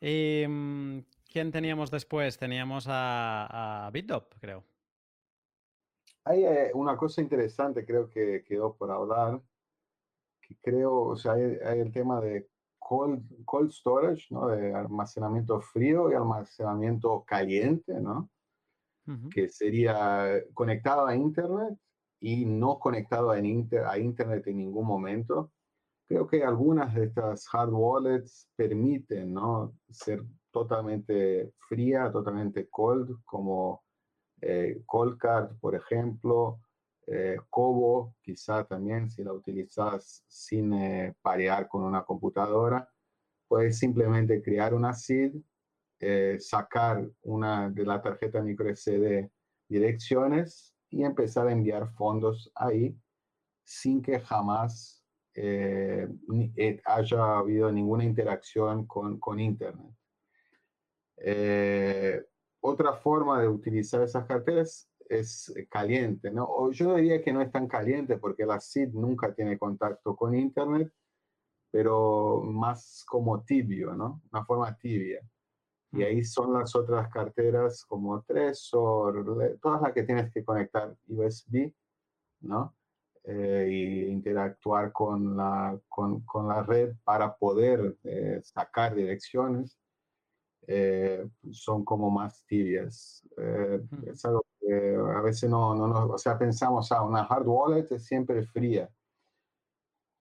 [0.00, 0.98] Y, mm,
[1.32, 2.38] ¿Quién teníamos después?
[2.38, 4.62] Teníamos a, a BitDop, creo.
[6.24, 9.42] Hay eh, una cosa interesante, creo que quedó por hablar,
[10.40, 12.48] que creo, o sea, hay, hay el tema de
[12.78, 14.46] cold, cold storage, ¿no?
[14.46, 18.30] De almacenamiento frío y almacenamiento caliente, ¿no?
[19.30, 21.78] Que sería conectado a Internet
[22.20, 25.52] y no conectado a, inter- a Internet en ningún momento.
[26.06, 29.76] Creo que algunas de estas hard wallets permiten, ¿no?
[29.90, 33.84] Ser totalmente fría, totalmente cold, como
[34.40, 36.60] eh, Coldcard, por ejemplo,
[37.06, 42.88] eh, Kobo, quizá también si la utilizas sin eh, parear con una computadora,
[43.48, 45.36] puedes simplemente crear una SID,
[46.06, 49.30] eh, sacar una de la tarjeta micro SD
[49.66, 52.94] direcciones y empezar a enviar fondos ahí
[53.62, 55.02] sin que jamás
[55.34, 56.06] eh,
[56.56, 59.94] eh, haya habido ninguna interacción con, con Internet.
[62.60, 66.70] Otra forma de utilizar esas carteras es caliente, ¿no?
[66.70, 70.92] Yo diría que no es tan caliente porque la SID nunca tiene contacto con Internet,
[71.70, 74.20] pero más como tibio, ¿no?
[74.30, 75.26] Una forma tibia.
[75.96, 79.24] Y ahí son las otras carteras como Trezor,
[79.60, 81.72] todas las que tienes que conectar USB,
[82.40, 82.74] ¿no?
[83.24, 89.78] Eh, y interactuar con la, con, con la red para poder eh, sacar direcciones
[90.66, 93.22] eh, son como más tibias.
[93.36, 97.46] Eh, es algo que a veces no, no, no- o sea, pensamos, ah, una hard
[97.46, 98.90] wallet es siempre fría,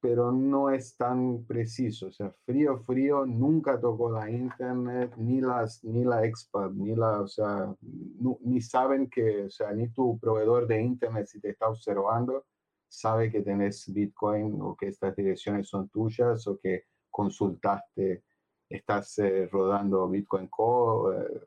[0.04, 2.08] pero no es tan preciso.
[2.08, 7.22] O sea, frío, frío, nunca tocó la internet, ni las, ni la expat, ni la,
[7.22, 11.52] o sea, nu- ni saben que, o sea, ni tu proveedor de internet si te
[11.52, 12.46] está observando
[12.90, 18.24] sabe que tenés Bitcoin o que estas direcciones son tuyas o que consultaste
[18.70, 21.42] estás eh, rodando Bitcoin Co, eh,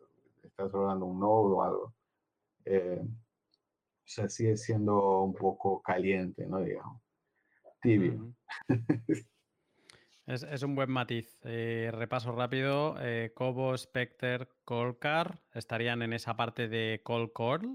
[0.45, 1.95] estás rodando un node o algo.
[2.65, 6.61] Eh, o sea, sigue siendo un poco caliente, ¿no?
[6.61, 7.03] Digamos,
[10.27, 11.39] Es, un buen matiz.
[11.45, 12.97] Eh, repaso rápido.
[13.01, 17.69] eh, Kobo, Spectre, Coldcard estarían en esa parte de Cold Core,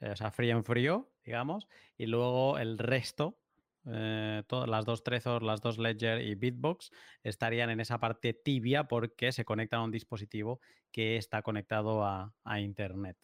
[0.00, 1.68] eh, o sea, frío en frío, digamos.
[1.96, 3.38] Y luego el resto,
[3.86, 6.90] eh, to- las dos Trezor, las dos Ledger y Bitbox,
[7.22, 10.60] estarían en esa parte tibia porque se conectan a un dispositivo
[10.90, 13.16] que está conectado a, a Internet.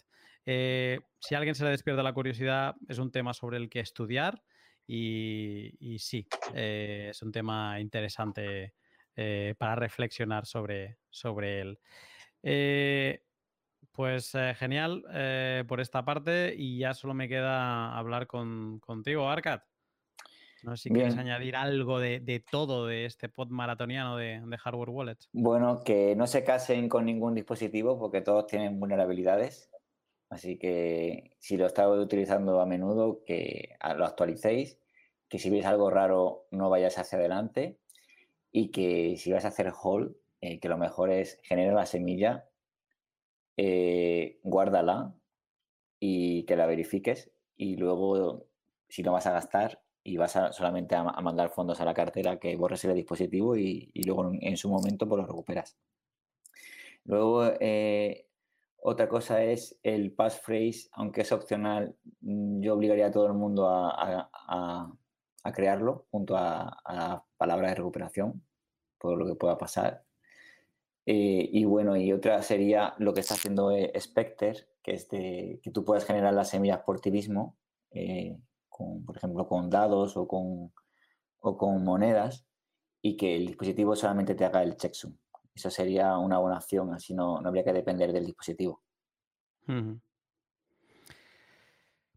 [0.46, 3.80] Eh, si a alguien se le despierta la curiosidad, es un tema sobre el que
[3.80, 4.44] estudiar.
[4.86, 8.74] Y, y sí, eh, es un tema interesante
[9.16, 11.78] eh, para reflexionar sobre, sobre él.
[12.42, 13.22] Eh,
[13.92, 15.04] pues genial
[15.68, 19.60] por esta parte y ya solo me queda hablar con, contigo, Arcad.
[20.64, 25.28] No sé si quieres añadir algo de, todo de este pod maratoniano de, hardware wallets.
[25.32, 29.70] Bueno, que no se casen con ningún dispositivo porque todos tienen vulnerabilidades.
[30.34, 34.78] Así que si lo estáis utilizando a menudo, que lo actualicéis.
[35.28, 37.78] Que si veis algo raro, no vayáis hacia adelante.
[38.50, 42.48] Y que si vas a hacer hold, eh, que lo mejor es generar la semilla,
[43.56, 45.14] eh, guárdala
[46.00, 47.30] y que la verifiques.
[47.56, 48.48] Y luego,
[48.88, 52.38] si no vas a gastar, y vas a, solamente a, mandar fondos a la cartera
[52.38, 55.78] que borres el dispositivo y, luego en, su momento pues lo recuperas.
[57.04, 58.23] Luego, eh,
[58.86, 63.66] otra cosa es el passphrase, aunque es opcional, mm, yo obligaría a todo el mundo
[63.66, 64.30] a,
[65.54, 68.44] crearlo junto a, la palabra de recuperación,
[68.98, 70.04] por lo que pueda pasar.
[71.06, 75.60] Eh, y bueno, y otra sería lo que está haciendo eh, Spectre, que es de,
[75.62, 77.56] que tú puedes generar las semillas por ti mismo
[79.06, 82.46] por ejemplo, con dados o con monedas
[83.00, 85.16] y que el dispositivo solamente te haga el checksum.
[85.54, 88.82] Eso sería una buena opción, así no, no habría que depender del dispositivo.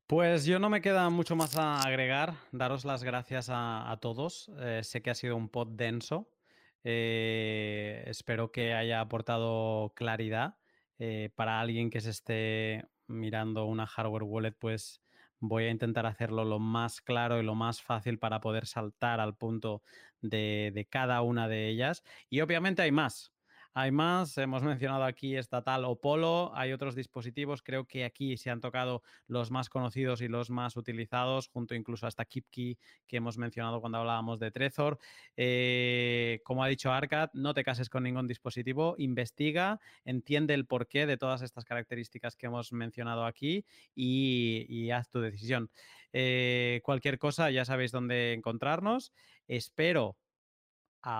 [0.07, 2.33] Pues yo no me queda mucho más a agregar.
[2.51, 4.49] Daros las gracias a, todos.
[4.59, 6.29] Eh, sé que ha sido un pod denso.
[6.83, 10.57] Eh, espero que haya aportado claridad.
[10.97, 15.01] Eh, para alguien que se esté mirando una hardware wallet, pues
[15.39, 19.35] voy a intentar hacerlo lo más claro y lo más fácil para poder saltar al
[19.35, 19.81] punto
[20.21, 22.03] de, cada una de ellas.
[22.29, 23.33] Y obviamente hay más.
[23.79, 28.49] Hay más, hemos mencionado aquí estatal o Polo, hay otros dispositivos, creo que aquí se
[28.49, 33.37] han tocado los más conocidos y los más utilizados, junto incluso hasta KeepKey que hemos
[33.37, 34.97] mencionado cuando hablábamos de Trezor.
[35.35, 41.05] Eh, como ha dicho Arcad, no te cases con ningún dispositivo, investiga, entiende el porqué
[41.05, 43.63] de todas estas características que hemos mencionado aquí
[43.93, 45.69] y, haz tu decisión.
[46.13, 49.13] Eh, cualquier cosa, ya sabéis dónde encontrarnos.
[49.47, 50.17] Espero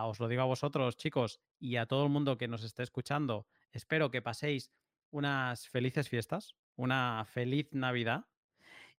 [0.06, 3.48] os lo digo a vosotros, chicos, y a todo el mundo que nos esté escuchando,
[3.72, 4.72] espero que paséis
[5.12, 8.26] unas felices fiestas, una feliz Navidad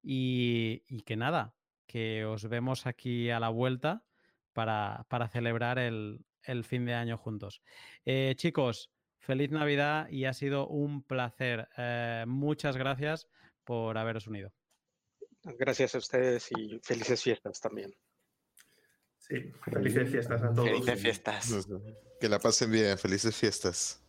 [0.03, 1.55] y, que nada,
[1.87, 4.05] que os vemos aquí a la vuelta
[4.53, 6.25] para, celebrar el,
[6.65, 7.63] fin de año juntos.
[8.05, 11.69] Eh, chicos, feliz Navidad y ha sido un placer.
[11.77, 13.29] Eh, muchas gracias
[13.65, 14.53] por haberos unido.
[15.43, 17.95] Gracias a ustedes y felices fiestas también.
[19.29, 20.69] Sí, felices fiestas a todos.
[20.69, 21.69] Felices fiestas.
[22.21, 24.03] Que la pasen bien, felices fiestas.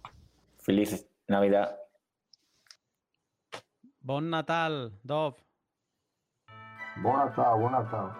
[0.59, 1.77] Feliz Navidad.
[3.99, 5.35] Bon Natal, Dov.
[7.01, 8.11] Bon Natal, bon Natal.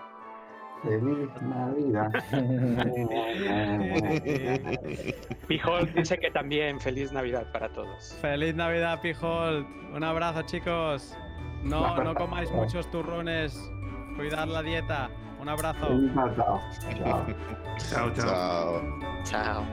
[0.84, 2.10] Feliz Navidad.
[5.48, 8.14] Pijol dice que también feliz Navidad para todos.
[8.22, 9.66] Feliz Navidad, Pijol.
[9.94, 11.18] Un abrazo, chicos.
[11.64, 13.58] No, no comáis muchos turrones.
[14.16, 15.10] Cuidad la dieta.
[15.40, 15.88] Un abrazo.
[16.14, 17.26] Chao.
[17.78, 18.82] Chao, chao.
[19.24, 19.64] Chao.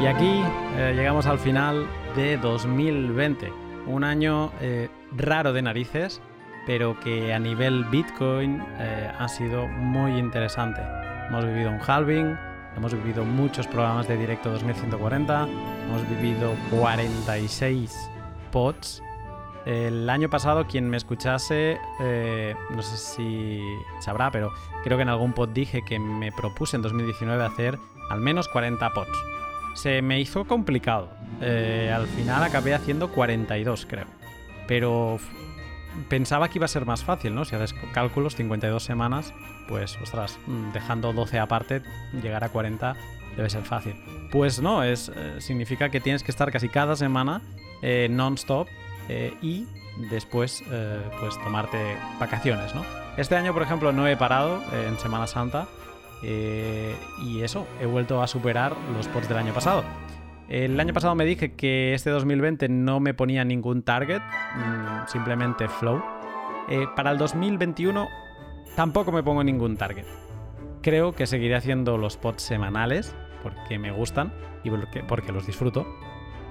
[0.00, 0.42] Y aquí
[0.76, 1.86] eh, llegamos al final
[2.16, 3.52] de 2020.
[3.86, 6.20] Un año eh, raro de narices,
[6.66, 10.80] pero que a nivel Bitcoin eh, ha sido muy interesante.
[11.28, 12.36] Hemos vivido un halving,
[12.76, 15.46] hemos vivido muchos programas de directo 2140,
[15.86, 18.10] hemos vivido 46
[18.50, 19.00] pods
[19.66, 23.60] el año pasado, quien me escuchase, eh, no sé si
[24.00, 24.52] sabrá, pero
[24.84, 27.78] creo que en algún pod dije que me propuse en 2019 hacer
[28.08, 29.18] al menos 40 pods.
[29.74, 31.10] Se me hizo complicado.
[31.40, 34.06] Eh, al final acabé haciendo 42, creo.
[34.66, 35.18] Pero
[36.08, 37.44] pensaba que iba a ser más fácil, ¿no?
[37.44, 39.32] Si haces cálculos, 52 semanas,
[39.68, 40.38] pues, ostras,
[40.72, 41.82] dejando 12 aparte,
[42.22, 42.96] llegar a 40
[43.36, 43.94] debe ser fácil.
[44.32, 47.42] Pues no, es, eh, significa que tienes que estar casi cada semana
[48.10, 48.68] non-stop
[49.12, 49.66] eh, y
[50.08, 52.84] después eh, pues tomarte vacaciones, ¿no?
[53.16, 55.66] Este año, por ejemplo, no he parado eh, en Semana Santa
[56.22, 59.82] y eso, he vuelto a superar los pods del año pasado.
[60.50, 65.66] El año pasado me dije que este 2020 no me ponía ningún target, mm, simplemente
[65.68, 66.02] flow.
[66.94, 68.06] para el 2021
[68.76, 70.04] tampoco me pongo ningún target.
[70.82, 74.32] Creo que seguiré haciendo los pods semanales porque me gustan
[74.62, 74.70] y
[75.08, 75.86] porque los disfruto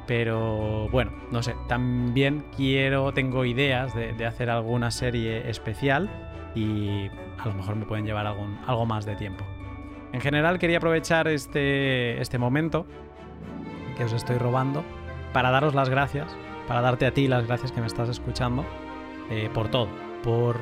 [0.09, 6.09] pero bueno, no sé, también quiero, tengo ideas de, hacer alguna serie especial
[6.55, 7.05] y
[7.37, 9.45] a lo mejor me pueden llevar algún, algo más de tiempo.
[10.11, 12.87] En general quería aprovechar este, este momento
[13.97, 14.83] que os estoy robando
[15.31, 16.35] para daros las gracias,
[16.67, 18.65] para darte a ti las gracias que me estás escuchando
[19.29, 19.89] eh, por todo,
[20.23, 20.57] por,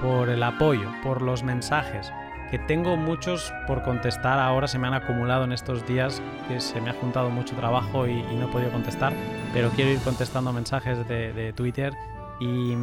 [0.00, 2.10] por el apoyo, por los mensajes,
[2.50, 6.80] que tengo muchos por contestar ahora, se me han acumulado en estos días, que se
[6.80, 9.12] me ha juntado mucho trabajo y, no he podido contestar,
[9.52, 11.92] pero quiero ir contestando mensajes de, Twitter
[12.40, 12.74] y,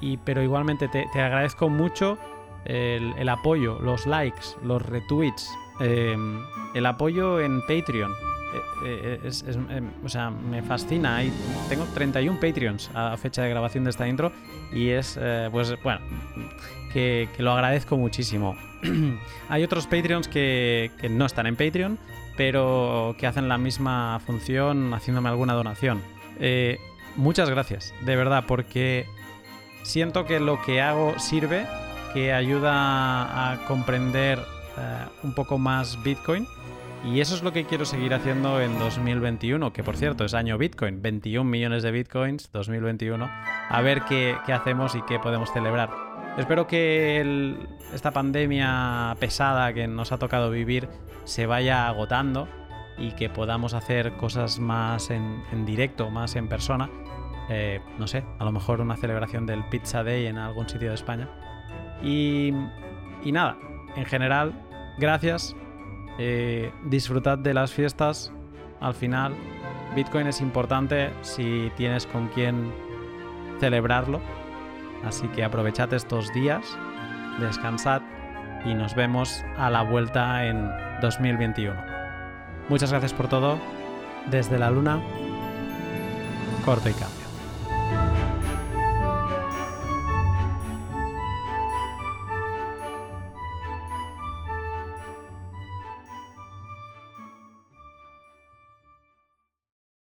[0.00, 2.18] y, pero igualmente te, agradezco mucho
[2.64, 5.50] el, apoyo, los likes, los retweets,
[5.80, 6.16] eh,
[6.74, 8.12] el apoyo en Patreon.
[8.84, 9.30] Eh, eh,
[9.70, 11.20] em, o sea, me fascina.
[11.68, 14.32] Tengo 31 Patreons a fecha de grabación de esta intro
[14.72, 16.00] y es, eh, pues, bueno,
[16.92, 18.56] que, lo agradezco muchísimo.
[19.48, 21.98] Hay otros Patreons que, no están en Patreon,
[22.36, 26.02] pero que hacen la misma función haciéndome alguna donación.
[26.40, 26.78] Eh,
[27.16, 29.06] muchas gracias, de verdad, porque
[29.82, 31.66] siento que lo que hago sirve,
[32.12, 34.38] que ayuda a comprender
[34.78, 36.46] eh, un poco más Bitcoin.
[37.04, 40.56] Y eso es lo que quiero seguir haciendo en 2021, que por cierto es año
[40.56, 43.28] Bitcoin, 21 millones de Bitcoins 2021.
[43.68, 46.01] A ver qué hacemos y qué podemos celebrar.
[46.38, 50.88] Espero que el- esta pandemia pesada que nos ha tocado vivir
[51.24, 52.48] se vaya agotando
[52.96, 56.88] y que podamos hacer cosas más en, en directo, más en persona.
[57.50, 60.94] Eh, no sé, a lo mejor una celebración del Pizza Day en algún sitio de
[60.94, 61.28] España.
[62.02, 62.52] Y,
[63.24, 63.58] y nada,
[63.96, 64.52] en general,
[64.98, 65.54] gracias.
[66.18, 68.32] Eh, disfrutad de las fiestas.
[68.80, 69.34] Al final,
[69.94, 72.72] Bitcoin es importante si tienes con quién
[73.60, 74.20] celebrarlo.
[75.04, 76.64] Así que aprovechad estos días,
[77.40, 78.02] descansad
[78.64, 80.70] y nos vemos a la vuelta en
[81.00, 81.74] 2021.
[82.68, 83.58] Muchas gracias por todo.
[84.30, 85.00] Desde la luna,
[86.64, 87.21] corto y K.